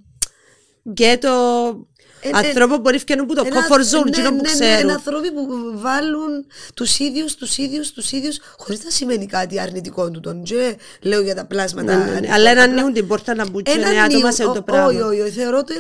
το 2.22 2.30
ε, 2.34 2.47
ανθρώπου 2.47 2.74
που 2.76 2.82
μπορεί 2.82 2.95
να 2.97 3.03
βγαίνουν 3.05 3.26
από 3.26 3.36
το 3.36 3.43
comfort 3.43 3.97
zone, 3.97 4.22
ναι, 4.22 4.30
που 4.30 4.41
ξέρουν. 4.41 4.76
Ναι, 4.78 4.84
ναι, 4.84 4.91
άνθρωποι 4.91 5.32
που 5.32 5.47
βάλουν 5.74 6.45
τους 6.74 6.99
ίδιους, 6.99 7.36
τους 7.36 7.57
ίδιους, 7.57 7.91
τους 7.91 8.11
ίδιους, 8.11 8.39
χωρίς 8.57 8.84
να 8.84 8.89
σημαίνει 8.89 9.26
κάτι 9.26 9.59
αρνητικό 9.59 10.11
του 10.11 10.19
τον. 10.19 10.43
Και 10.43 10.76
λέω 11.01 11.22
για 11.22 11.36
τα 11.36 11.45
πλάσματα. 11.45 11.95
Ναι, 11.95 12.11
ναι, 12.11 12.19
ναι. 12.19 12.28
Αλλά 12.32 12.53
να 12.53 12.63
ανοίγουν 12.63 12.93
την 12.93 13.07
πόρτα 13.07 13.36
να 13.36 13.49
μπουν 13.49 13.63
και 13.63 13.72
άτομα 14.05 14.32
σε 14.32 14.43
το 14.43 14.61
πράγμα. 14.61 15.05
Όχι, 15.05 15.19
όχι, 15.19 15.32
θεωρώ 15.32 15.57
ότι 15.57 15.74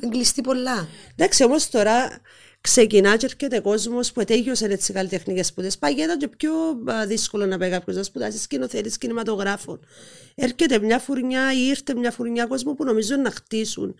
εγκλειστεί 0.00 0.40
πολλά. 0.40 0.88
Εντάξει, 1.16 1.44
όμως 1.44 1.68
τώρα 1.70 2.20
ξεκινά 2.60 3.16
και 3.16 3.26
έρχεται 3.26 3.60
κόσμος 3.60 4.12
που 4.12 4.20
ετέγιωσε 4.20 4.64
έτσι 4.64 4.92
καλλιτεχνικές 4.92 5.46
σπουδές. 5.46 5.78
Παγιά 5.78 6.04
ήταν 6.04 6.18
και 6.18 6.28
πιο 6.28 6.52
δύσκολο 7.06 7.46
να 7.46 7.58
πάει 7.58 7.70
κάποιος 7.70 7.96
να 7.96 8.02
σπουδάσει 8.02 8.38
σκηνοθέτης 8.38 8.98
κινηματογράφων. 8.98 9.80
Έρχεται 10.34 10.78
μια 10.78 10.98
φουρνιά 10.98 11.52
ή 11.52 11.66
ήρθε 11.68 11.94
μια 11.94 12.10
φουρνιά 12.10 12.46
κόσμο 12.46 12.74
που 12.74 12.84
νομίζουν 12.84 13.20
να 13.20 13.30
χτίσουν. 13.30 13.94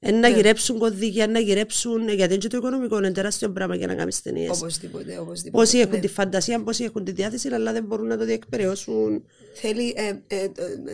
Ε, 0.00 0.10
να 0.10 0.18
ναι. 0.28 0.34
γυρέψουν 0.34 0.78
κωδίκια, 0.78 1.26
να 1.26 1.38
γυρέψουν. 1.38 2.08
Γιατί 2.08 2.32
είναι 2.32 2.42
και 2.42 2.48
το 2.48 2.56
οικονομικό 2.56 2.98
είναι 2.98 3.12
τεράστιο 3.12 3.50
πράγμα 3.50 3.74
για 3.74 3.86
να 3.86 3.94
κάνεις 3.94 4.22
ταινίες. 4.22 4.50
Οπωσδήποτε, 4.56 5.18
οπωσδήποτε. 5.18 5.62
Πόσοι 5.62 5.78
έχουν 5.78 5.94
ναι. 5.94 6.00
τη 6.00 6.08
φαντασία, 6.08 6.62
πόσοι 6.62 6.84
έχουν 6.84 7.04
τη 7.04 7.12
διάθεση, 7.12 7.48
αλλά 7.48 7.72
δεν 7.72 7.84
μπορούν 7.84 8.06
να 8.06 8.16
το 8.16 8.24
διεκπαιρεώσουν. 8.24 9.24
Θέλει. 9.54 9.94
Ε, 9.96 10.06
ε, 10.26 10.36
ε, 10.36 10.50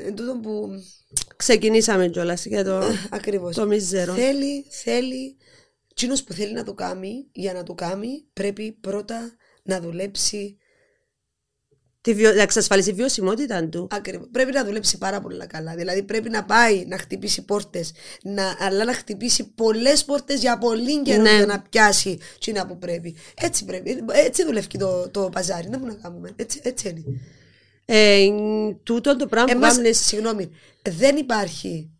ε 0.06 0.10
τούτο 0.10 0.38
που. 0.42 0.68
Ξεκινήσαμε 1.36 2.08
κιόλας 2.08 2.46
για 2.46 2.64
το, 2.64 2.82
Ακριβώς. 3.10 3.54
το 3.54 3.66
μιζέρο. 3.66 4.12
Θέλει, 4.12 4.64
θέλει. 4.68 5.36
Τσίνος 5.94 6.22
που 6.22 6.32
θέλει 6.32 6.52
να 6.52 6.64
το 6.64 6.74
κάνει, 6.74 7.26
για 7.32 7.52
να 7.52 7.62
το 7.62 7.74
κάνει, 7.74 8.24
πρέπει 8.32 8.72
πρώτα 8.80 9.36
να 9.62 9.80
δουλέψει 9.80 10.56
Τη 12.04 12.14
βιο... 12.14 12.32
Να 12.32 12.42
εξασφαλίσει 12.42 12.88
τη 12.88 12.94
βιωσιμότητα 12.94 13.68
του. 13.68 13.88
Ακριβώς. 13.90 14.28
Πρέπει 14.30 14.52
να 14.52 14.64
δουλέψει 14.64 14.98
πάρα 14.98 15.20
πολύ 15.20 15.46
καλά. 15.46 15.74
Δηλαδή 15.74 16.02
πρέπει 16.02 16.30
να 16.30 16.44
πάει 16.44 16.84
να 16.86 16.98
χτυπήσει 16.98 17.44
πόρτες, 17.44 17.92
να... 18.22 18.56
αλλά 18.58 18.84
να 18.84 18.94
χτυπήσει 18.94 19.44
πολλές 19.54 20.04
πόρτες 20.04 20.40
για 20.40 20.58
πολύ 20.58 21.02
καιρό 21.02 21.22
ναι. 21.22 21.36
για 21.36 21.46
να 21.46 21.60
πιάσει 21.70 22.18
τσίνα 22.38 22.66
που 22.66 22.78
πρέπει. 22.78 23.16
Έτσι 23.34 23.64
πρέπει. 23.64 24.04
Έτσι 24.06 24.44
δουλεύει 24.44 24.66
το, 24.78 25.08
το 25.10 25.28
παζάρι. 25.32 25.68
Δεν 25.68 25.78
μπορούμε 25.78 25.98
να 26.02 26.08
κάνουμε. 26.08 26.32
Έτσι, 26.36 26.60
έτσι 26.62 26.88
είναι. 26.88 27.20
Ε, 27.84 28.26
τούτο 28.82 29.16
το 29.16 29.26
πράγμα 29.26 29.52
Εμάς, 29.52 29.76
που 29.76 29.82
Συγγνώμη, 29.92 30.50
δεν 30.82 31.16
υπάρχει 31.16 31.90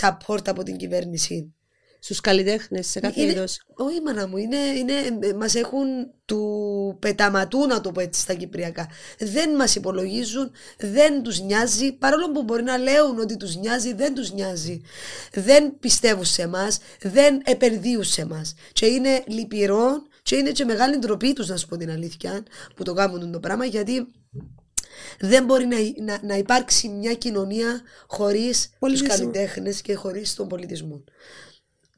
support 0.00 0.48
από 0.48 0.62
την 0.62 0.76
κυβέρνηση 0.76 1.54
στους 2.04 2.20
καλλιτέχνες 2.20 2.86
σε 2.86 3.00
κάθε 3.00 3.20
Είναι- 3.22 3.32
είδος. 3.32 3.58
Όχι, 3.74 4.00
μάνα 4.00 4.28
μου, 4.28 4.36
είναι, 4.36 4.56
είναι, 4.56 4.94
μας 5.34 5.54
έχουν 5.54 5.86
του 6.24 6.96
πεταματού, 6.98 7.66
να 7.66 7.80
το 7.80 7.92
πω 7.92 8.00
έτσι 8.00 8.20
στα 8.20 8.34
κυπριακά. 8.34 8.88
Δεν 9.18 9.50
μας 9.54 9.74
υπολογίζουν, 9.74 10.50
δεν 10.78 11.22
τους 11.22 11.40
νοιάζει, 11.40 11.92
παρόλο 11.92 12.30
που 12.30 12.42
μπορεί 12.42 12.62
να 12.62 12.78
λέουν 12.78 13.18
ότι 13.18 13.36
τους 13.36 13.56
νοιάζει, 13.56 13.92
δεν 13.94 14.14
τους 14.14 14.32
νοιάζει. 14.32 14.80
Δεν 15.32 15.78
πιστεύουν 15.78 16.24
σε 16.24 16.46
μας, 16.46 16.78
δεν 17.00 17.40
επενδύουν 17.44 18.04
σε 18.04 18.24
μας. 18.26 18.54
Και 18.72 18.86
είναι 18.86 19.22
λυπηρό 19.26 20.02
και 20.22 20.36
είναι 20.36 20.50
και 20.50 20.64
μεγάλη 20.64 20.98
ντροπή 20.98 21.32
τους, 21.32 21.48
να 21.48 21.56
σου 21.56 21.66
πω 21.66 21.76
την 21.76 21.90
αλήθεια, 21.90 22.42
που 22.74 22.82
το 22.82 22.92
κάνουν 22.92 23.32
το 23.32 23.40
πράγμα, 23.40 23.64
γιατί 23.64 24.06
δεν 25.20 25.44
μπορεί 25.44 25.66
να, 25.66 25.76
να, 26.04 26.18
να 26.22 26.36
υπάρξει 26.36 26.88
μια 26.88 27.14
κοινωνία 27.14 27.80
χωρίς 28.06 28.62
τους 28.62 28.76
Πολιτισμό. 28.78 29.08
καλλιτέχνες 29.08 29.80
και 29.82 29.94
χωρίς 29.94 30.34
τον 30.34 30.48
πολιτισμό. 30.48 31.04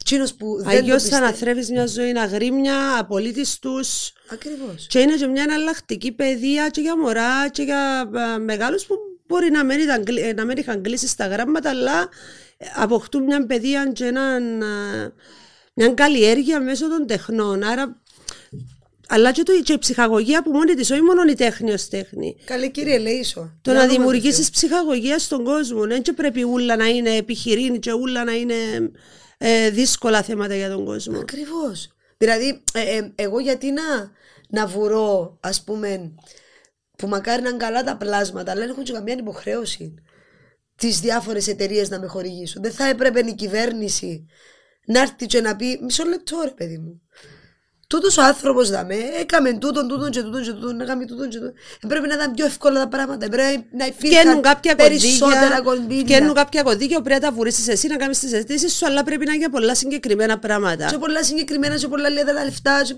Τσίνος 0.06 0.34
που 0.34 0.56
δεν 0.58 0.68
Αγιώς 0.68 1.02
το 1.02 1.08
θα 1.08 1.18
πιστεύει. 1.18 1.24
αναθρέφεις 1.24 1.70
μια 1.70 1.86
ζωή 1.86 2.12
αγρίμια, 2.18 2.98
απολύτιστους 2.98 4.12
Ακριβώς. 4.30 4.86
και 4.88 4.98
είναι 4.98 5.14
και 5.16 5.26
μια 5.26 5.42
εναλλακτική 5.42 6.12
παιδεία 6.12 6.68
και 6.68 6.80
για 6.80 6.98
μωρά 6.98 7.48
και 7.48 7.62
για 7.62 8.10
ε, 8.34 8.38
μεγάλους 8.38 8.84
που 8.86 8.94
μπορεί 9.26 9.50
να 9.50 9.64
μην, 9.64 9.78
ήταν, 9.80 10.02
γλ- 10.06 10.18
ε, 10.18 10.32
να 10.32 10.44
μην 10.44 10.56
είχαν 10.56 10.82
κλείσει 10.82 11.06
στα 11.08 11.26
γράμματα 11.26 11.70
αλλά 11.70 12.08
ε, 12.56 12.66
αποκτούν 12.76 13.22
μια 13.22 13.46
παιδεία 13.46 13.90
και 13.94 14.04
έναν, 14.04 14.62
ε, 14.62 15.12
μια 15.74 15.88
καλλιέργεια 15.88 16.60
μέσω 16.60 16.88
των 16.88 17.06
τεχνών. 17.06 17.62
Άρα, 17.62 18.00
αλλά 19.08 19.32
και, 19.32 19.42
το, 19.42 19.52
και 19.62 19.72
η 19.72 19.78
ψυχαγωγία 19.78 20.42
που 20.42 20.50
μόνη 20.50 20.74
της, 20.74 20.90
όχι 20.90 21.02
μόνο 21.02 21.22
η 21.30 21.34
τέχνη 21.34 21.72
ως 21.72 21.88
τέχνη. 21.88 22.36
Καλή 22.44 22.70
κύριε 22.70 22.98
Λέισο. 22.98 23.58
Το 23.62 23.72
να 23.72 23.86
δημιουργήσεις 23.86 24.50
ψυχαγωγία 24.50 25.18
στον 25.18 25.44
κόσμο. 25.44 25.86
Δεν 25.86 26.02
και 26.02 26.12
πρέπει 26.12 26.42
ούλα 26.44 26.76
να 26.76 26.86
είναι 26.86 27.10
επιχειρήν 27.16 27.80
και 27.80 27.92
ούλα 27.92 28.24
να 28.24 28.32
είναι 28.32 28.54
ε, 29.38 29.70
δύσκολα 29.70 30.22
θέματα 30.22 30.54
για 30.54 30.70
τον 30.70 30.84
κόσμο. 30.84 31.18
Ακριβώς. 31.18 31.94
Δηλαδή, 32.18 32.62
ε, 32.72 32.96
ε, 32.96 33.12
εγώ 33.14 33.40
γιατί 33.40 33.70
να, 33.70 34.10
να 34.48 34.66
βουρώ, 34.66 35.38
ας 35.40 35.64
πούμε, 35.64 36.14
που 36.98 37.08
μακάρι 37.08 37.42
να 37.42 37.48
είναι 37.48 37.58
καλά 37.58 37.82
τα 37.84 37.96
πλάσματα, 37.96 38.50
αλλά 38.50 38.60
δεν 38.60 38.70
έχουν 38.70 38.84
και 38.84 38.92
καμία 38.92 39.16
υποχρέωση 39.18 39.94
τις 40.76 41.00
διάφορες 41.00 41.48
εταιρείες 41.48 41.88
να 41.88 42.00
με 42.00 42.06
χορηγήσουν. 42.06 42.62
Δεν 42.62 42.72
θα 42.72 42.86
έπρεπε 42.86 43.20
η 43.20 43.34
κυβέρνηση 43.34 44.26
να 44.86 45.00
έρθει 45.00 45.26
και 45.26 45.40
να 45.40 45.56
πει 45.56 45.78
μισό 45.82 46.04
λεπτό 46.04 46.40
ρε 46.44 46.50
παιδί 46.50 46.78
μου. 46.78 47.02
Τούτος 47.88 48.16
ο 48.18 48.22
άνθρωπος 48.22 48.70
δαμε, 48.70 48.94
έκαμε 49.20 49.52
τούτον, 49.52 49.88
τούτον 49.88 50.10
και 50.10 50.22
τούτον 50.22 50.42
και 50.42 50.52
τούτον, 50.52 50.80
έκαμε 50.80 51.04
τούτον 51.04 51.28
και 51.28 51.38
τούτον. 51.38 51.54
Ε, 51.82 51.86
Πρέπει 51.86 52.08
να 52.08 52.14
ήταν 52.14 52.34
πιο 52.34 52.44
εύκολα 52.44 52.80
τα 52.80 52.88
πράγματα. 52.88 53.28
Πρέπει 53.28 53.66
να 53.72 53.84
Φτιάχνουν 53.84 54.12
υπήρχαν 54.12 54.40
κάποια 54.40 54.74
περισσότερα 54.74 55.38
κονδύλια, 55.38 55.60
κονδύλια. 55.62 56.04
φτιάχνουν 56.04 56.34
κάποια 56.34 56.62
κονδύλια 56.62 56.96
που 56.96 57.02
πρέπει 57.02 57.20
να 57.20 57.28
τα 57.28 57.34
βουρήσεις 57.34 57.68
εσύ 57.68 57.86
να 57.88 57.96
κάνεις 57.96 58.18
τις 58.18 58.32
αισθήσεις 58.32 58.76
σου, 58.76 58.86
αλλά 58.86 59.02
πρέπει 59.04 59.24
να 59.24 59.30
είναι 59.30 59.40
για 59.40 59.50
πολλά 59.50 59.74
συγκεκριμένα 59.74 60.38
πράγματα. 60.38 60.86
και 60.90 60.98
πολλά 60.98 61.24
συγκεκριμένα 61.24 61.76
και 61.76 61.88
πολλά 61.88 62.08
λίγα 62.08 62.24
τα 62.24 62.44
λεφτά. 62.44 62.82
Και... 62.82 62.94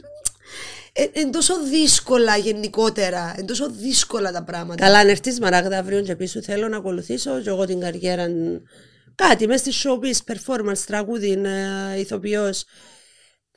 Ε, 0.92 1.04
είναι 1.12 1.30
τόσο 1.30 1.54
δύσκολα 1.70 2.36
γενικότερα. 2.36 3.34
Είναι 3.36 3.46
τόσο 3.46 3.70
δύσκολα 3.70 4.32
τα 4.32 4.42
πράγματα. 4.42 4.84
Καλά, 4.84 4.98
αν 4.98 5.08
έρθεις 5.08 5.40
Μαράγδα 5.40 5.78
αύριο 5.78 6.00
και 6.00 6.16
πίσω 6.16 6.42
θέλω 6.42 6.68
να 6.68 6.76
ακολουθήσω 6.76 7.40
και 7.40 7.48
εγώ 7.48 7.64
την 7.64 7.80
καριέρα 7.80 8.26
κάτι 9.14 9.46
μέσα 9.46 9.70
στη 9.70 9.88
showbiz, 9.88 10.32
performance, 10.32 10.78
τραγούδι, 10.86 11.42
ε, 11.94 11.98
ηθοποιός. 11.98 12.64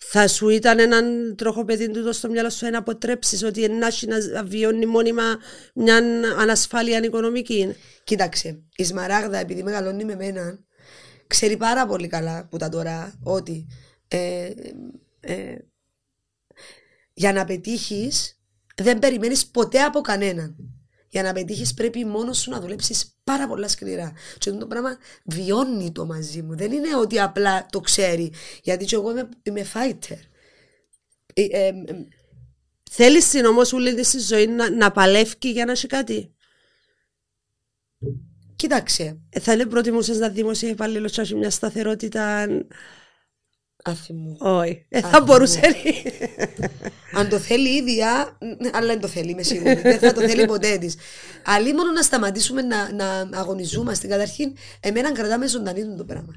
Θα 0.03 0.27
σου 0.27 0.49
ήταν 0.49 0.79
έναν 0.79 1.35
τροχοπεδί 1.37 1.91
τούτο 1.91 2.11
στο 2.11 2.29
μυαλό 2.29 2.49
σου 2.49 2.69
να 2.69 2.77
αποτρέψεις 2.77 3.43
ότι 3.43 3.67
να 3.67 3.87
έχει 3.87 4.07
να 4.07 4.43
βιώνει 4.43 4.85
μόνιμα 4.85 5.23
μια 5.73 5.95
ανασφάλεια 6.37 7.03
οικονομική. 7.03 7.75
Κοίταξε, 8.03 8.63
η 8.75 8.83
Σμαράγδα, 8.83 9.37
επειδή 9.37 9.63
μεγαλώνει 9.63 10.05
με 10.05 10.15
μένα, 10.15 10.59
ξέρει 11.27 11.57
πάρα 11.57 11.85
πολύ 11.85 12.07
καλά 12.07 12.47
που 12.49 12.57
τα 12.57 12.69
τώρα 12.69 13.19
ότι 13.23 13.67
ε, 14.07 14.51
ε, 15.19 15.55
για 17.13 17.33
να 17.33 17.45
πετύχεις 17.45 18.39
δεν 18.75 18.99
περιμένεις 18.99 19.47
ποτέ 19.47 19.81
από 19.81 20.01
κανέναν. 20.01 20.55
Για 21.12 21.24
να 21.24 21.34
πετύχεις 21.34 21.74
πρέπει 21.74 22.05
μόνος 22.05 22.38
σου 22.38 22.49
να 22.49 22.59
δουλέψεις 22.59 23.16
πάρα 23.24 23.47
πολλά 23.47 23.68
σκληρά. 23.68 24.14
Και 24.38 24.49
αυτό 24.49 24.62
το 24.62 24.68
πράγμα 24.68 24.97
βιώνει 25.26 25.91
το 25.91 26.05
μαζί 26.05 26.41
μου. 26.41 26.55
Δεν 26.55 26.72
είναι 26.72 26.95
ότι 26.95 27.20
απλά 27.20 27.66
το 27.66 27.80
ξέρει. 27.80 28.34
Γιατί 28.64 28.86
και 28.86 28.95
εγώ 28.95 29.12
είμαι, 29.12 29.30
είμαι 29.43 29.66
fighter. 29.74 30.18
Ε, 31.34 31.43
ε, 31.43 31.68
ε, 31.68 31.74
Θέλεις 32.93 33.30
την 33.30 33.45
όμως 33.45 33.74
όλη 33.74 33.95
της 33.95 34.09
τη 34.09 34.20
ζωή 34.20 34.47
να, 34.47 34.70
να 34.70 34.91
παλεύει 34.91 35.36
για 35.41 35.66
να 35.66 35.72
έχει 35.72 35.88
κάτι; 35.88 36.36
κοίταξε. 38.55 39.22
Ε, 39.30 39.39
θα 39.39 39.53
είναι 39.53 39.66
προτιμούσες 39.66 40.18
να 40.18 40.30
δημοσία 40.30 40.70
υπάλληλο 40.70 41.07
και 41.07 41.14
να 41.16 41.24
έχει 41.24 41.36
μια 41.36 41.49
σταθερότητα. 41.49 42.47
Άφη 43.84 44.13
μου. 44.13 44.36
Όχι. 44.39 44.86
Ε, 44.89 45.01
θα 45.01 45.21
μπορούσε. 45.21 45.59
Αν 47.13 47.29
το 47.29 47.38
θέλει 47.38 47.69
η 47.69 47.75
ίδια, 47.75 48.38
αλλά 48.73 48.88
δεν 48.88 48.99
το 48.99 49.07
θέλει, 49.07 49.32
είμαι 49.32 49.43
σίγουρη. 49.43 49.73
δεν 49.73 49.99
θα 49.99 50.13
το 50.13 50.21
θέλει 50.21 50.45
ποτέ 50.45 50.77
της. 50.77 50.95
Αλλή 51.45 51.73
μόνο 51.73 51.91
να 51.91 52.01
σταματήσουμε 52.01 52.61
να, 52.61 52.93
να 52.93 53.39
αγωνιζόμαστε. 53.39 54.07
Καταρχήν, 54.07 54.53
εμένα 54.79 55.11
κρατάμε 55.11 55.47
ζωντανή 55.47 55.95
το 55.95 56.03
πράγμα. 56.03 56.34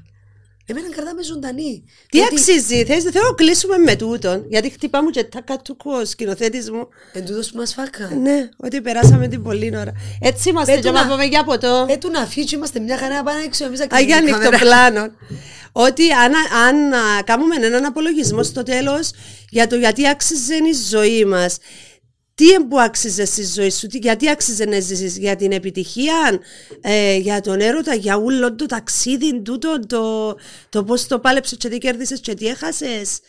Εμένα 0.67 0.89
κρατάμε 0.89 1.23
ζωντανή. 1.23 1.83
Τι 2.09 2.17
Διότι 2.17 2.35
αξίζει, 2.35 2.85
θες, 2.85 3.03
θέλω 3.03 3.25
να 3.29 3.33
κλείσουμε 3.35 3.77
με 3.77 3.95
τούτον. 3.95 4.45
Γιατί 4.49 4.69
χτυπά 4.69 5.03
μου 5.03 5.09
και 5.09 5.23
τα 5.23 5.41
κατούκου 5.41 5.91
ο 5.91 6.05
σκηνοθέτης 6.05 6.71
μου. 6.71 6.87
Εν 7.13 7.25
τούτος 7.25 7.51
που 7.51 7.57
μας 7.57 7.73
φάκα. 7.73 8.11
Ναι, 8.21 8.49
ότι 8.57 8.81
περάσαμε 8.81 9.27
την 9.27 9.43
πολλή 9.43 9.77
ώρα. 9.77 9.91
Έτσι 10.21 10.49
είμαστε 10.49 10.71
Πέτου 10.73 10.85
και 10.87 10.91
να- 10.93 11.03
μα 11.03 11.09
πάμε 11.09 11.23
για 11.23 11.43
ποτό. 11.43 11.85
Ε, 11.89 11.97
του 11.97 12.09
να 12.11 12.25
φύγει, 12.25 12.55
είμαστε 12.55 12.79
μια 12.79 12.97
χαρά 12.97 13.23
πάνω 13.23 13.39
έξω. 13.45 13.65
Εμείς 13.65 13.79
Α, 13.81 13.85
για 13.85 13.97
κλείνουμε 13.99 14.15
η 14.29 14.33
ανοιχτό 14.33 14.49
κάμερα. 14.49 14.63
πλάνο. 14.91 15.11
Ότι 15.71 16.11
αν, 16.11 16.33
αν 16.67 16.93
α, 16.93 17.21
κάνουμε 17.25 17.55
έναν 17.55 17.85
απολογισμό 17.85 18.43
στο 18.43 18.63
τέλος 18.63 19.11
για 19.49 19.67
το 19.67 19.75
γιατί 19.75 20.07
άξιζε 20.07 20.55
η 20.55 20.73
ζωή 20.89 21.25
μας, 21.25 21.57
τι 22.35 22.45
είναι 22.45 22.63
που 22.67 22.79
άξιζε 22.79 23.25
στη 23.25 23.45
ζωή 23.45 23.69
σου, 23.71 23.87
τι- 23.87 23.97
γιατί 23.97 24.29
άξιζε 24.29 24.65
να 24.65 24.79
ζήσεις 24.79 25.17
για 25.17 25.35
την 25.35 25.51
επιτυχία, 25.51 26.39
ε, 26.81 27.15
για 27.17 27.41
τον 27.41 27.59
έρωτα, 27.59 27.93
για 27.95 28.17
όλο 28.17 28.55
το 28.55 28.65
ταξίδι 28.65 29.41
τούτο, 29.41 29.79
το, 29.87 30.35
το 30.69 30.83
πώς 30.83 31.07
το 31.07 31.19
πάλεψες 31.19 31.57
και 31.57 31.69
τι 31.69 31.77
κέρδισες 31.77 32.19
και 32.19 32.33
τι 32.33 32.47
έχασες. 32.47 33.19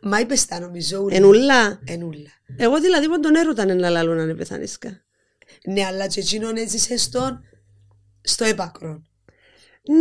Μα 0.00 0.20
είπες 0.20 0.44
τα 0.46 0.60
νομίζω. 0.60 0.98
ούλα. 1.02 1.14
Ενούλα. 1.16 1.80
Ενούλα. 1.84 2.30
Εγώ 2.56 2.80
δηλαδή 2.80 3.06
μόνο 3.08 3.20
τον 3.20 3.34
έρωτα 3.34 3.62
είναι 3.62 3.74
να 3.74 3.88
λαλούν 3.88 4.18
αν 4.18 4.36
πεθανίσκα. 4.36 5.02
Ναι, 5.64 5.84
αλλά 5.84 6.06
και 6.06 6.20
εκείνον 6.20 6.56
έζησε 6.56 6.96
στον 6.96 7.40
στο 8.22 8.44
έπακρο. 8.44 9.02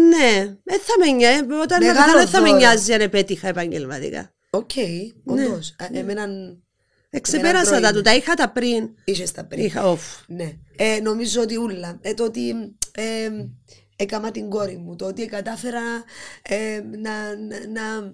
Ναι, 0.09 0.55
δεν 0.63 0.79
θα 0.79 0.93
με 1.05 1.11
νοιάζει. 1.11 1.39
Όταν 1.61 1.79
Μεγάλο 1.85 1.95
πεθάνω 2.05 2.17
δεν 2.17 2.27
θα 2.27 2.41
με 2.41 2.47
δώρο. 2.47 2.59
νοιάζει 2.59 2.93
αν 2.93 3.01
επέτυχα 3.01 3.47
επαγγελματικά. 3.47 4.33
Οκ, 4.49 4.69
όντως. 5.25 5.75
Α, 5.79 5.85
Εμέναν 5.93 6.29
Ε, 6.49 6.57
ξεπέρασα 7.21 7.69
τρώει. 7.69 7.81
τα 7.81 7.93
του, 7.93 8.01
τα 8.01 8.15
είχα 8.15 8.33
τα 8.33 8.49
πριν. 8.49 8.89
είσαι 9.03 9.25
στα 9.25 9.45
πριν. 9.45 9.65
Είχα 9.65 9.93
off. 9.93 10.23
Ναι. 10.27 10.53
Ε, 10.75 10.99
νομίζω 11.01 11.41
ότι 11.41 11.57
ούλα. 11.57 11.99
Ε, 12.01 12.13
το 12.13 12.23
ότι 12.23 12.49
ε, 12.91 13.29
έκαμα 13.95 14.31
την 14.31 14.49
κόρη 14.49 14.77
μου. 14.77 14.95
Το 14.95 15.05
ότι 15.05 15.25
κατάφερα 15.25 15.81
ε, 16.41 16.81
να, 17.01 17.35
να, 17.35 17.67
να, 17.67 18.13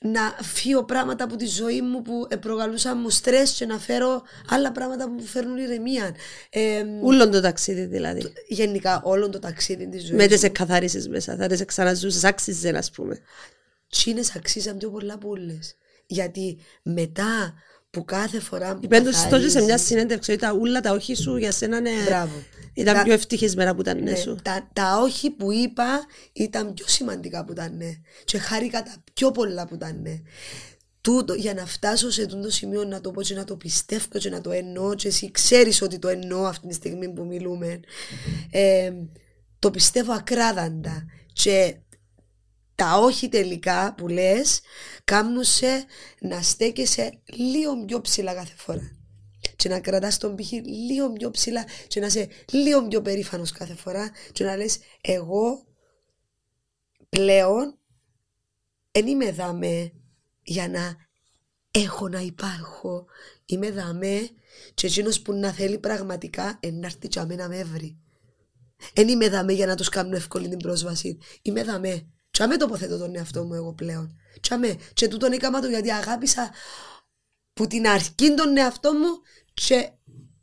να 0.00 0.36
φύγω 0.42 0.84
πράγματα 0.84 1.24
από 1.24 1.36
τη 1.36 1.46
ζωή 1.46 1.80
μου 1.80 2.02
που 2.02 2.26
ε, 2.28 2.36
προκαλούσαν 2.36 2.98
μου 3.00 3.10
στρες 3.10 3.52
και 3.52 3.66
να 3.66 3.78
φέρω 3.78 4.22
άλλα 4.48 4.72
πράγματα 4.72 5.04
που 5.04 5.12
μου 5.12 5.22
φέρνουν 5.22 5.56
ηρεμία. 5.56 6.14
Ε, 6.50 6.84
Ούλον 7.02 7.30
το 7.30 7.40
ταξίδι 7.40 7.84
δηλαδή. 7.84 8.32
γενικά 8.48 9.00
όλο 9.04 9.28
το 9.28 9.38
ταξίδι 9.38 9.88
της 9.88 10.00
ζωής 10.00 10.12
Με 10.16 10.22
μου. 10.22 10.28
τις 10.28 10.42
εκαθαρίσει 10.42 11.08
μέσα, 11.08 11.36
θα 11.36 11.46
τις 11.46 11.64
ξαναζούσε, 11.64 12.26
άξιζες 12.26 12.72
να 12.72 12.82
πούμε. 12.94 13.18
Τσίνες 13.88 14.36
αξίζαν 14.36 14.78
πιο 14.78 14.90
πολλά 14.90 15.18
που 15.18 15.28
όλες. 15.28 15.76
Γιατί 16.06 16.58
μετά 16.82 17.54
που 17.94 18.04
κάθε 18.04 18.40
φορά 18.40 18.74
που 18.74 18.80
Είπεν 18.82 19.04
το 19.04 19.12
στο 19.12 19.18
και 19.18 19.24
σε 19.24 19.30
καθαρίζεις- 19.30 19.62
μια 19.64 19.78
συνέντευξη 19.78 20.30
ότι 20.30 20.40
τα 20.40 20.52
ούλα 20.52 20.80
τα 20.80 20.92
όχι 20.92 21.14
σου 21.14 21.36
για 21.36 21.52
σένα 21.52 21.76
είναι. 21.76 21.90
Μπράβο. 22.04 22.32
Ήταν 22.74 22.94
Τα- 22.94 23.02
πιο 23.02 23.12
ευτυχισμένα 23.12 23.74
που 23.74 23.80
ήταν 23.80 24.02
ναι 24.02 24.10
Ναι, 24.10 24.16
σου. 24.16 24.38
τα, 24.42 24.68
τα 24.72 24.98
όχι 25.02 25.30
που 25.30 25.52
είπα 25.52 26.04
ήταν 26.32 26.74
πιο 26.74 26.84
σημαντικά 26.88 27.44
που 27.44 27.52
ήταν 27.52 27.76
ναι. 27.76 27.90
Και 28.24 28.38
χάρηκα 28.38 28.82
τα 28.82 28.94
πιο 29.14 29.30
πολλά 29.30 29.66
που 29.66 29.74
ήταν 29.74 30.00
ναι. 30.02 30.20
Τούτο, 31.00 31.34
για 31.34 31.54
να 31.54 31.66
φτάσω 31.66 32.10
σε 32.10 32.26
τούτο 32.26 32.50
σημείο 32.50 32.84
να 32.84 33.00
το 33.00 33.10
πω 33.10 33.22
και 33.22 33.34
να 33.34 33.44
το 33.44 33.56
πιστεύω 33.56 34.18
και 34.18 34.30
να 34.30 34.40
το 34.40 34.50
εννοώ 34.50 34.94
και 34.94 35.08
εσύ 35.08 35.30
ξέρεις 35.30 35.82
ότι 35.82 35.98
το 35.98 36.08
εννοώ 36.08 36.44
αυτή 36.44 36.66
τη 36.66 36.74
στιγμή 36.74 37.08
που 37.12 37.24
μιλούμε 37.24 37.80
ε, 38.50 38.92
το 39.58 39.70
πιστεύω 39.70 40.12
ακράδαντα 40.12 41.04
και 41.32 41.74
τα 42.74 42.98
όχι 42.98 43.28
τελικά 43.28 43.94
που 43.94 44.08
λες 44.08 44.60
κάνουν 45.04 45.44
σε 45.44 45.84
να 46.20 46.42
στέκεσαι 46.42 47.20
λίγο 47.24 47.84
πιο 47.84 48.00
ψηλά 48.00 48.34
κάθε 48.34 48.54
φορά. 48.56 48.96
Και 49.56 49.68
να 49.68 49.80
κρατάς 49.80 50.18
τον 50.18 50.34
πύχη 50.34 50.60
λίγο 50.60 51.12
πιο 51.12 51.30
ψηλά 51.30 51.64
και 51.88 52.00
να 52.00 52.06
είσαι 52.06 52.28
λίγο 52.52 52.88
πιο 52.88 53.02
περήφανος 53.02 53.52
κάθε 53.52 53.74
φορά 53.74 54.10
και 54.32 54.44
να 54.44 54.56
λες 54.56 54.78
εγώ 55.00 55.66
πλέον 57.08 57.78
δεν 58.90 59.06
είμαι 59.06 59.32
δαμέ 59.32 59.92
για 60.42 60.68
να 60.68 60.96
έχω 61.70 62.08
να 62.08 62.20
υπάρχω. 62.20 63.06
Είμαι 63.44 63.70
δαμέ 63.70 64.28
και 64.74 64.86
εκείνος 64.86 65.20
που 65.20 65.32
να 65.32 65.52
θέλει 65.52 65.78
πραγματικά 65.78 66.58
εν 66.60 66.78
να 66.78 66.86
έρθει 66.86 67.08
και 67.08 67.20
αμέ 67.20 67.34
να 67.34 67.48
με 67.48 67.64
βρει 67.64 67.98
δεν 68.92 69.08
είμαι 69.08 69.28
δαμέ 69.28 69.52
για 69.52 69.66
να 69.66 69.74
τους 69.74 69.88
κάνω 69.88 70.16
εύκολη 70.16 70.48
την 70.48 70.58
πρόσβαση. 70.58 71.18
Είμαι 71.42 71.64
δαμέ 71.64 72.06
Τσάμε 72.34 72.56
τοποθετώ 72.56 72.98
τον 72.98 73.16
εαυτό 73.16 73.44
μου 73.44 73.54
εγώ 73.54 73.72
πλέον. 73.72 74.16
Τσάμε. 74.40 74.76
Και 74.94 75.08
τούτον 75.08 75.32
έκαμα 75.32 75.60
το 75.60 75.66
γιατί 75.68 75.92
αγάπησα 75.92 76.50
που 77.52 77.66
την 77.66 77.86
αρχή 77.86 78.34
τον 78.36 78.56
εαυτό 78.56 78.92
μου 78.92 79.08
και 79.54 79.90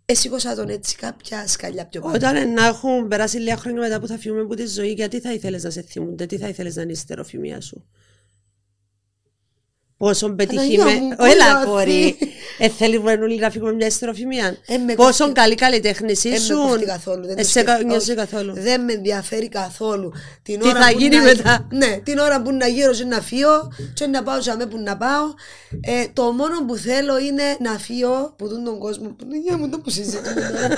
έσηκωσα 0.05 0.55
τον 0.55 0.69
έτσι 0.69 0.95
κάποια 0.95 1.47
σκαλιά 1.47 1.87
πιο 1.87 2.01
πάνω. 2.01 2.13
Όταν 2.15 2.53
να 2.53 2.65
έχουν 2.65 3.07
περάσει 3.07 3.37
λίγα 3.37 3.57
χρόνια 3.57 3.81
μετά 3.81 3.99
που 3.99 4.07
θα 4.07 4.17
φύγουμε 4.17 4.41
από 4.41 4.55
τη 4.55 4.65
ζωή, 4.65 4.91
γιατί 4.91 5.19
θα 5.19 5.33
ήθελες 5.33 5.63
να 5.63 5.69
σε 5.69 5.81
θυμούνται, 5.81 6.25
τι 6.25 6.37
θα 6.37 6.47
ήθελες 6.47 6.75
να 6.75 6.81
είναι 6.81 6.91
η 6.91 6.95
στεροφημία 6.95 7.61
σου; 7.61 7.87
Πόσο 10.01 10.29
πετυχημένο. 10.29 11.15
Έλα, 11.19 11.65
κόρη. 11.65 12.17
Ε, 12.57 12.69
θέλουμε 12.69 13.11
όλοι 13.11 13.39
να 13.39 13.49
φύγουμε 13.49 13.73
μια 13.73 13.85
ιστεροφημία. 13.87 14.57
Ε, 14.67 14.93
πόσο 14.95 15.23
κοφτή... 15.23 15.39
καλή 15.39 15.55
καλλιτέχνη 15.55 16.11
ήσουν; 16.11 16.69
Δεν 16.77 16.87
καθόλου. 16.87 17.25
Δεν, 17.25 17.37
ε, 17.37 17.43
σε... 17.43 17.63
νιώθει 17.85 18.15
καθόλου. 18.15 18.53
δεν 18.55 18.83
με 18.83 18.93
ενδιαφέρει 18.93 19.49
καθόλου. 19.49 20.13
Την 20.43 20.59
Τι 20.59 20.69
θα 20.69 20.91
γίνει 20.91 21.15
να... 21.15 21.21
μετά; 21.21 21.67
Ναι, 21.71 21.99
την 22.03 22.17
ώρα 22.17 22.41
που 22.41 22.51
να 22.51 22.67
γύρω 22.67 22.91
να 23.07 23.21
φύγω, 23.21 23.73
και 23.93 24.05
να 24.07 24.23
πάω 24.23 24.41
σε 24.41 24.55
που 24.69 24.77
να 24.77 24.97
πάω. 24.97 25.23
Ε, 25.81 26.05
το 26.13 26.23
μόνο 26.23 26.65
που 26.67 26.75
θέλω 26.75 27.17
είναι 27.17 27.43
να 27.59 27.77
φύγω 27.77 28.33
που 28.37 28.47
τον 28.47 28.79
κόσμο. 28.79 29.07
Που 29.07 29.25
είναι 29.33 29.57
μου 29.57 29.69
το 29.69 29.79
που 29.79 29.89
συζητούμε 29.89 30.77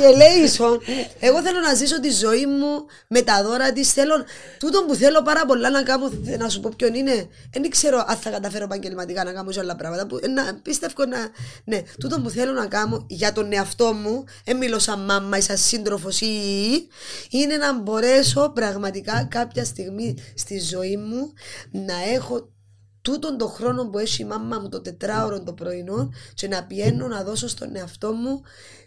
Ελέησον. 0.00 0.80
Εγώ 1.26 1.42
θέλω 1.42 1.60
να 1.60 1.74
ζήσω 1.74 2.00
τη 2.00 2.10
ζωή 2.10 2.46
μου 2.46 2.84
με 3.08 3.22
τα 3.22 3.42
δώρα 3.42 3.72
της. 3.72 3.92
Θέλω. 3.92 4.14
Τούτο 4.58 4.84
που 4.84 4.94
θέλω 4.94 5.22
πάρα 5.22 5.44
πολλά 5.46 5.70
να 5.70 5.82
κάνω, 5.82 6.10
να 6.38 6.48
σου 6.48 6.60
πω 6.60 6.70
ποιον 6.76 6.94
είναι. 6.94 7.28
Δεν 7.52 7.70
ξέρω 7.70 8.04
αν 8.06 8.16
θα 8.28 8.34
καταφέρω 8.34 8.64
επαγγελματικά 8.64 9.24
να 9.24 9.32
κάνω 9.32 9.50
σε 9.50 9.60
άλλα 9.60 9.76
πράγματα. 9.76 10.06
Που, 10.06 10.18
να, 10.34 10.54
πίστευω 10.54 11.04
να. 11.04 11.18
Ναι, 11.64 11.82
τούτο 12.00 12.20
που 12.20 12.30
θέλω 12.30 12.52
να 12.52 12.66
κάνω 12.66 13.06
για 13.08 13.32
τον 13.32 13.52
εαυτό 13.52 13.92
μου, 13.92 14.24
δεν 14.44 14.56
μιλώ 14.56 14.78
σαν 14.78 15.04
μάμα 15.04 15.36
ή 15.36 15.40
σαν 15.40 15.56
σύντροφος 15.56 16.20
ή. 16.20 16.88
είναι 17.30 17.56
να 17.56 17.80
μπορέσω 17.80 18.52
πραγματικά 18.54 19.26
κάποια 19.30 19.64
στιγμή 19.64 20.16
στη 20.34 20.60
ζωή 20.60 20.96
μου 20.96 21.32
να 21.70 21.94
έχω 22.14 22.52
τούτον 23.02 23.38
τον 23.38 23.48
χρόνο 23.48 23.88
που 23.88 23.98
έχει 23.98 24.22
η 24.22 24.24
μάμα 24.24 24.58
μου 24.58 24.68
το 24.68 24.80
τετράωρο 24.80 25.42
το 25.42 25.52
πρωινό 25.52 26.10
και 26.34 26.48
να 26.48 26.64
πιένω 26.64 27.06
να 27.06 27.24
δώσω 27.24 27.48
στον 27.48 27.76
εαυτό 27.76 28.12
μου 28.12 28.42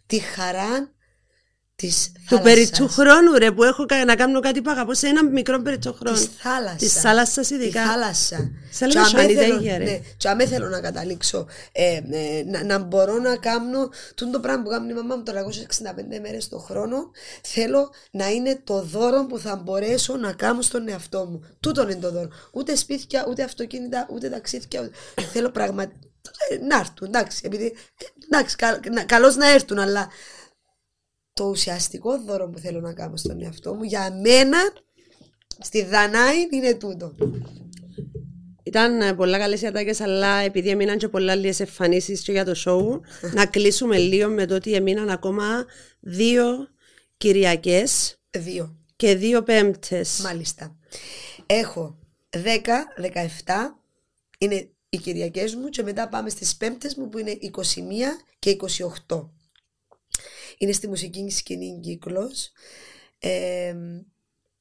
τη 0.05 0.19
χαρά 0.19 0.91
της 1.82 2.11
του 2.29 2.41
περιτσού 2.41 2.88
χρόνου 2.88 3.34
ρε 3.38 3.51
που 3.51 3.63
έχω 3.63 3.86
να 4.05 4.15
κάνω 4.15 4.39
κάτι 4.39 4.61
που 4.61 4.69
αγαπώ 4.69 4.93
σε 4.93 5.07
ένα 5.07 5.23
μικρό 5.23 5.61
περιτσού 5.61 5.93
χρόνο. 5.93 6.17
Της 6.17 6.29
θάλασσα. 6.38 6.75
Της 6.75 6.93
θάλασσας 6.93 7.49
ειδικά. 7.49 7.82
Της 7.82 7.91
θάλασσα. 7.91 8.51
Σε 8.71 8.88
λέω 8.88 9.05
θέλω, 9.05 9.59
ναι, 9.59 9.99
και 10.17 10.29
αμέ 10.29 10.45
θέλω 10.45 10.69
να 10.69 10.79
καταλήξω 10.79 11.47
ε, 11.71 11.95
ε, 11.95 12.43
να, 12.45 12.63
να, 12.63 12.77
μπορώ 12.79 13.19
να 13.19 13.36
κάνω 13.36 13.89
το 14.15 14.39
πράγμα 14.39 14.63
που 14.63 14.69
κάνει 14.69 14.91
η 14.91 14.93
μαμά 14.93 15.15
μου 15.15 15.23
365 15.27 15.32
μέρες 16.21 16.47
το 16.49 16.57
χρόνο 16.57 17.11
θέλω 17.41 17.89
να 18.11 18.29
είναι 18.29 18.61
το 18.63 18.82
δώρο 18.82 19.25
που 19.25 19.39
θα 19.39 19.55
μπορέσω 19.55 20.15
να 20.15 20.34
κάνω 20.34 20.61
στον 20.61 20.88
εαυτό 20.88 21.25
μου. 21.25 21.43
Τούτο 21.59 21.82
είναι 21.82 21.95
το 21.95 22.11
δώρο. 22.11 22.29
Ούτε 22.51 22.75
σπίτια, 22.75 23.25
ούτε 23.29 23.43
αυτοκίνητα, 23.43 24.07
ούτε 24.09 24.29
ταξίδια. 24.29 24.82
Ούτε... 24.82 24.91
θέλω 25.34 25.49
πραγματικά 25.49 25.95
ε, 26.49 26.57
να 26.57 26.77
έρθουν, 26.77 27.07
εντάξει, 27.07 27.41
επειδή, 27.45 27.65
ε, 27.65 28.05
εντάξει, 28.25 28.55
καλώς 29.05 29.36
να 29.36 29.49
έρθουν, 29.49 29.79
αλλά 29.79 30.09
το 31.41 31.47
ουσιαστικό 31.47 32.21
δώρο 32.21 32.49
που 32.49 32.57
θέλω 32.57 32.79
να 32.79 32.93
κάνω 32.93 33.15
στον 33.15 33.41
εαυτό 33.41 33.73
μου 33.73 33.83
για 33.83 34.13
μένα 34.21 34.57
στη 35.59 35.83
Δανάη 35.83 36.37
είναι 36.51 36.73
τούτο. 36.73 37.15
Ήταν 38.63 39.01
ε, 39.01 39.13
πολλά 39.13 39.37
καλές 39.37 39.63
ατάκες, 39.63 40.01
αλλά 40.01 40.37
επειδή 40.37 40.69
έμειναν 40.69 40.97
και 40.97 41.07
πολλά 41.07 41.35
λίγες 41.35 41.59
εμφανίσεις 41.59 42.21
για 42.21 42.45
το 42.45 42.53
σοου, 42.55 43.01
να 43.37 43.45
κλείσουμε 43.45 43.97
λίγο 43.97 44.29
με 44.29 44.45
το 44.45 44.55
ότι 44.55 44.73
έμειναν 44.73 45.09
ακόμα 45.09 45.65
δύο 45.99 46.67
Κυριακές. 47.17 48.19
Δύο. 48.31 48.75
Και 48.95 49.15
δύο 49.15 49.43
Πέμπτες. 49.43 50.19
Μάλιστα. 50.23 50.75
Έχω 51.45 51.97
10, 52.29 52.37
17 53.01 53.07
είναι 54.37 54.69
οι 54.89 54.97
Κυριακές 54.97 55.55
μου 55.55 55.69
και 55.69 55.83
μετά 55.83 56.09
πάμε 56.09 56.29
στις 56.29 56.55
Πέμπτες 56.55 56.95
μου 56.95 57.09
που 57.09 57.17
είναι 57.17 57.37
21 57.41 57.59
και 58.39 58.57
28 59.07 59.29
είναι 60.62 60.72
στη 60.72 60.88
μουσική 60.88 61.30
σκηνή 61.30 61.80
κύκλο. 61.84 62.32
Ε, 63.20 63.74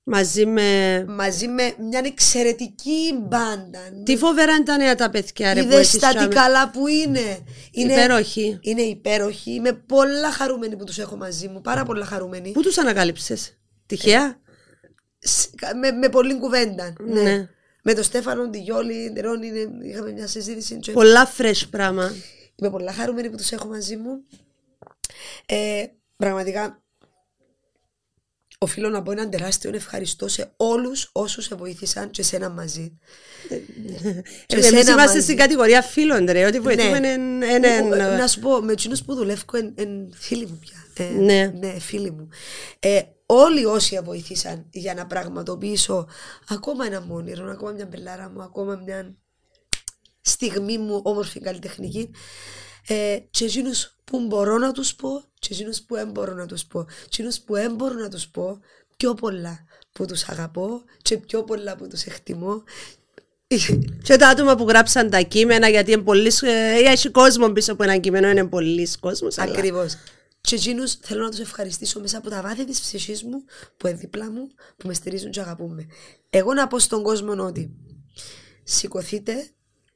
μαζί 0.02 0.46
με... 0.46 1.04
Μαζί 1.08 1.48
με 1.48 1.74
μια 1.78 2.02
εξαιρετική 2.04 3.14
μπάντα. 3.22 3.80
Τι 4.04 4.16
φοβερά 4.16 4.56
ήταν 4.56 4.96
τα 4.96 5.10
παιδιά 5.10 5.54
ρε 5.54 5.60
Είδες 5.60 5.98
τα 5.98 6.14
τι 6.14 6.28
καλά 6.28 6.70
που 6.70 6.86
είναι. 6.86 7.38
είναι. 7.70 7.92
Υπέροχοι. 7.92 8.58
Είναι 8.60 8.82
υπέροχοι. 8.82 9.50
Είμαι 9.50 9.72
πολλά 9.72 10.30
χαρούμενη 10.30 10.76
που 10.76 10.84
τους 10.84 10.98
έχω 10.98 11.16
μαζί 11.16 11.48
μου. 11.48 11.60
Πάρα 11.60 11.84
πολλά 11.84 12.04
χαρούμενη. 12.04 12.50
Πού 12.50 12.62
τους 12.62 12.78
ανακάλυψες. 12.78 13.58
Τυχαία; 13.86 14.40
με, 15.80 15.90
με 15.90 16.08
πολλή 16.08 16.38
κουβέντα. 16.38 16.92
Ναι. 17.00 17.22
ναι. 17.22 17.48
Με 17.82 17.94
τον 17.94 18.04
Στέφανο, 18.04 18.50
τη 18.50 18.60
Γιώλη, 18.60 19.12
την 19.12 19.22
Ρόνι, 19.22 19.50
είχαμε 19.82 20.12
μια 20.12 20.26
συζήτηση. 20.26 20.78
Πολλά 20.92 21.32
fresh 21.38 21.62
πράγμα. 21.70 22.14
Είμαι 22.56 22.70
πολλά 22.70 22.92
χαρούμενη 22.92 23.30
που 23.30 23.36
τους 23.36 23.52
έχω 23.52 23.68
μαζί 23.68 23.96
μου. 23.96 24.24
Ε, 25.46 25.84
πραγματικά 26.16 26.82
οφείλω 28.58 28.88
να 28.88 29.02
πω 29.02 29.10
έναν 29.10 29.30
τεράστιο 29.30 29.70
ευχαριστώ 29.74 30.28
σε 30.28 30.52
όλους 30.56 31.10
όσους 31.12 31.44
σε 31.44 31.54
βοήθησαν 31.54 32.10
και 32.10 32.22
σένα 32.22 32.50
μαζί. 32.50 32.98
Εμείς 34.46 34.88
είμαστε 34.88 35.20
στην 35.20 35.36
κατηγορία 35.36 35.82
φίλων, 35.82 36.26
ρε, 36.30 36.46
ότι 36.46 36.60
βοηθούμε 36.60 36.98
ναι. 36.98 37.08
έναν. 37.46 37.88
Να 38.16 38.26
σου 38.26 38.40
πω, 38.40 38.60
με 38.60 38.72
εκείνους 38.72 39.02
που 39.02 39.14
δουλεύω 39.14 39.42
είναι 39.56 40.08
φίλοι 40.12 40.46
μου 40.46 40.58
πια. 40.60 41.04
Ε, 41.04 41.10
ναι. 41.10 41.52
ναι, 41.58 41.78
φίλοι 41.78 42.10
μου. 42.10 42.28
Ε, 42.78 43.00
όλοι 43.26 43.64
όσοι 43.64 44.00
βοήθησαν 44.04 44.66
για 44.70 44.94
να 44.94 45.06
πραγματοποιήσω 45.06 46.08
ακόμα 46.48 46.86
ένα 46.86 47.00
μόνιρο, 47.00 47.50
ακόμα 47.50 47.72
μια 47.72 47.86
μπελάρα 47.86 48.30
μου, 48.30 48.42
ακόμα 48.42 48.76
μια 48.84 49.16
στιγμή 50.20 50.78
μου 50.78 51.00
όμορφη 51.04 51.40
καλλιτεχνική. 51.40 52.10
Ε, 52.88 53.18
και 53.30 53.44
εκείνους 53.44 53.96
που 54.04 54.26
μπορώ 54.26 54.58
να 54.58 54.72
τους 54.72 54.94
πω 54.94 55.24
και 55.38 55.48
εκείνους 55.52 55.82
που 55.82 55.94
δεν 55.94 56.10
μπορώ 56.10 56.34
να 56.34 56.46
τους 56.46 56.64
πω. 56.64 56.86
Εκείνους 57.06 57.40
που 57.40 57.54
δεν 57.54 57.74
μπορώ 57.74 57.94
να 57.94 58.08
τους 58.08 58.28
πω 58.28 58.58
πιο 58.96 59.14
πολλά 59.14 59.64
που 59.92 60.06
τους 60.06 60.28
αγαπώ 60.28 60.82
και 61.02 61.18
πιο 61.18 61.42
πολλά 61.44 61.76
που 61.76 61.88
τους 61.88 62.02
εκτιμώ 62.02 62.62
και 64.02 64.16
τα 64.16 64.28
άτομα 64.28 64.56
που 64.56 64.64
γράψαν 64.68 65.10
τα 65.10 65.20
κείμενα, 65.20 65.68
γιατί 65.68 65.92
είναι 65.92 66.02
πολύ, 66.02 66.32
ε, 66.40 66.90
έχει 66.90 67.10
κόσμο 67.10 67.48
πίσω 67.48 67.72
από 67.72 67.82
ένα 67.82 67.96
κείμενο, 67.96 68.28
είναι 68.28 68.46
πολύ 68.46 68.88
κόσμος. 69.00 69.38
Ακριβώς. 69.38 69.96
Και 70.40 70.54
εκείνους 70.54 70.94
θέλω 70.94 71.22
να 71.22 71.30
τους 71.30 71.38
ευχαριστήσω 71.38 72.00
μέσα 72.00 72.18
από 72.18 72.30
τα 72.30 72.42
βάθη 72.42 72.64
της 72.64 72.80
ψυχής 72.80 73.22
μου, 73.22 73.44
που 73.76 73.86
είναι 73.86 73.96
δίπλα 73.96 74.30
μου, 74.30 74.50
που 74.76 74.86
με 74.86 74.94
στηρίζουν 74.94 75.30
και 75.30 75.40
αγαπούν 75.40 75.86
Εγώ 76.30 76.54
να 76.54 76.66
πω 76.66 76.78
στον 76.78 77.02
κόσμο 77.02 77.44
ότι 77.44 77.70
σηκωθείτε, 78.64 79.50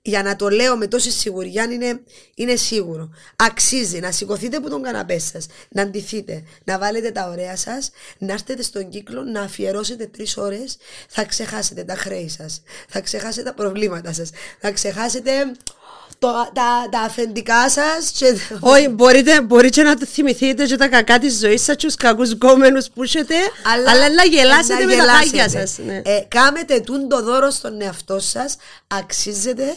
για 0.07 0.23
να 0.23 0.37
το 0.37 0.49
λέω 0.49 0.77
με 0.77 0.87
τόση 0.87 1.11
σιγουριά 1.11 1.65
είναι, 1.65 2.01
είναι 2.35 2.57
σίγουρο. 2.57 3.11
Αξίζει 3.37 3.99
να 3.99 4.11
σηκωθείτε 4.11 4.57
από 4.57 4.71
τον 4.71 4.83
καναπές 4.83 5.25
σας, 5.25 5.47
να 5.69 5.83
αντιθείτε, 5.83 6.43
να 6.65 6.79
βάλετε 6.79 7.11
τα 7.11 7.29
ωραία 7.29 7.57
σας, 7.57 7.91
να 8.19 8.33
έρθετε 8.33 8.63
στον 8.63 8.89
κύκλο, 8.89 9.23
να 9.23 9.41
αφιερώσετε 9.41 10.07
τρεις 10.07 10.37
ώρες. 10.37 10.77
Θα 11.09 11.25
ξεχάσετε 11.25 11.85
τα 11.85 11.95
χρέη 11.95 12.29
σας, 12.29 12.63
θα 12.89 13.01
ξεχάσετε 13.01 13.43
τα 13.43 13.55
προβλήματα 13.55 14.13
σας, 14.13 14.31
θα 14.61 14.73
ξεχάσετε 14.73 15.31
το, 16.25 16.51
τα, 16.53 16.89
τα 16.91 17.01
αφεντικά 17.01 17.71
σας. 17.71 18.13
Όχι, 18.61 18.89
μπορείτε, 18.89 19.43
μπορείτε 19.43 19.83
να 19.83 19.97
το 19.97 20.07
θυμηθείτε 20.07 20.67
και 20.67 20.77
τα 20.77 20.89
κακά 20.89 21.19
της 21.19 21.39
ζωής 21.39 21.65
σας, 21.65 21.77
τους 21.77 21.95
κακούς 21.95 22.33
γκόμενου 22.33 22.81
που 22.95 23.03
έχετε, 23.03 23.35
αλλά, 23.75 23.91
αλλά 23.91 24.09
να 24.15 24.25
γελάσετε 24.25 24.85
με 24.85 24.97
τα 24.97 25.03
χάγια 25.03 25.49
σας. 25.49 25.79
Ναι. 25.87 25.97
Ε, 26.05 26.21
κάμετε 26.29 26.81
τούν 26.81 27.09
το 27.09 27.23
δώρο 27.23 27.51
στον 27.51 27.81
εαυτό 27.81 28.19
σας, 28.19 28.57
αξίζετε, 28.87 29.77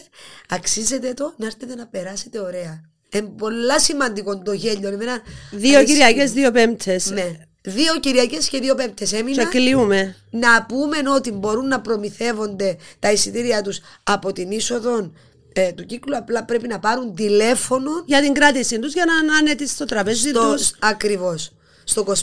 αξίζετε 0.50 1.14
το 1.14 1.34
να 1.38 1.46
έρθετε 1.46 1.76
να 1.76 1.86
περάσετε 1.86 2.40
ωραία. 2.40 2.82
Είναι 3.10 3.28
πολλά 3.38 3.80
σημαντικό 3.80 4.38
το 4.38 4.52
γέλιο. 4.52 4.90
Εμένα, 4.90 5.22
δύο 5.52 5.84
Κυριακές, 5.84 6.32
δύο 6.32 6.52
Πέμπτες. 6.52 7.12
Ναι. 7.12 7.32
Δύο 7.62 8.00
Κυριακές 8.00 8.48
και 8.48 8.60
δύο 8.60 8.76
Πέμπτες 8.76 9.14
έμεινα. 9.14 9.44
Και 9.44 9.50
κλείουμε. 9.50 10.16
Να 10.30 10.66
πούμε 10.66 10.98
ότι 11.16 11.32
μπορούν 11.32 11.68
να 11.68 11.82
προμηθεύονται 11.82 12.78
τα 13.00 13.12
εισιτήρια 13.12 13.62
τους 13.62 13.80
από 14.04 14.34
την 14.34 14.52
είσοδο 14.52 15.12
ε, 15.58 15.72
του 15.72 15.86
κύκλου 15.86 16.18
απλά 16.18 16.44
πρέπει 16.44 16.68
να 16.68 16.80
πάρουν 16.80 17.16
τηλέφωνο 17.16 17.92
για 18.06 18.22
την 18.22 18.34
κράτησή 18.34 18.80
τους 18.80 18.94
για 18.94 19.06
να 19.06 19.38
είναι 19.38 19.66
στο 19.68 19.86
τραπέζι 19.86 20.32
τους. 20.32 20.74
Ακριβώς. 20.80 21.52
Στο 21.84 22.06
25 22.08 22.14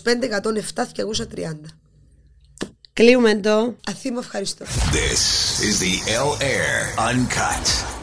107 0.75 0.85
230. 0.85 1.75
Κλείουμε 2.93 3.35
το. 3.35 3.77
Αθήμα 3.87 4.21
ευχαριστώ. 4.21 4.65
This 4.65 5.23
is 5.69 5.79
the 5.81 5.95
L 6.17 6.43
Air 6.43 7.11
Uncut. 7.11 7.94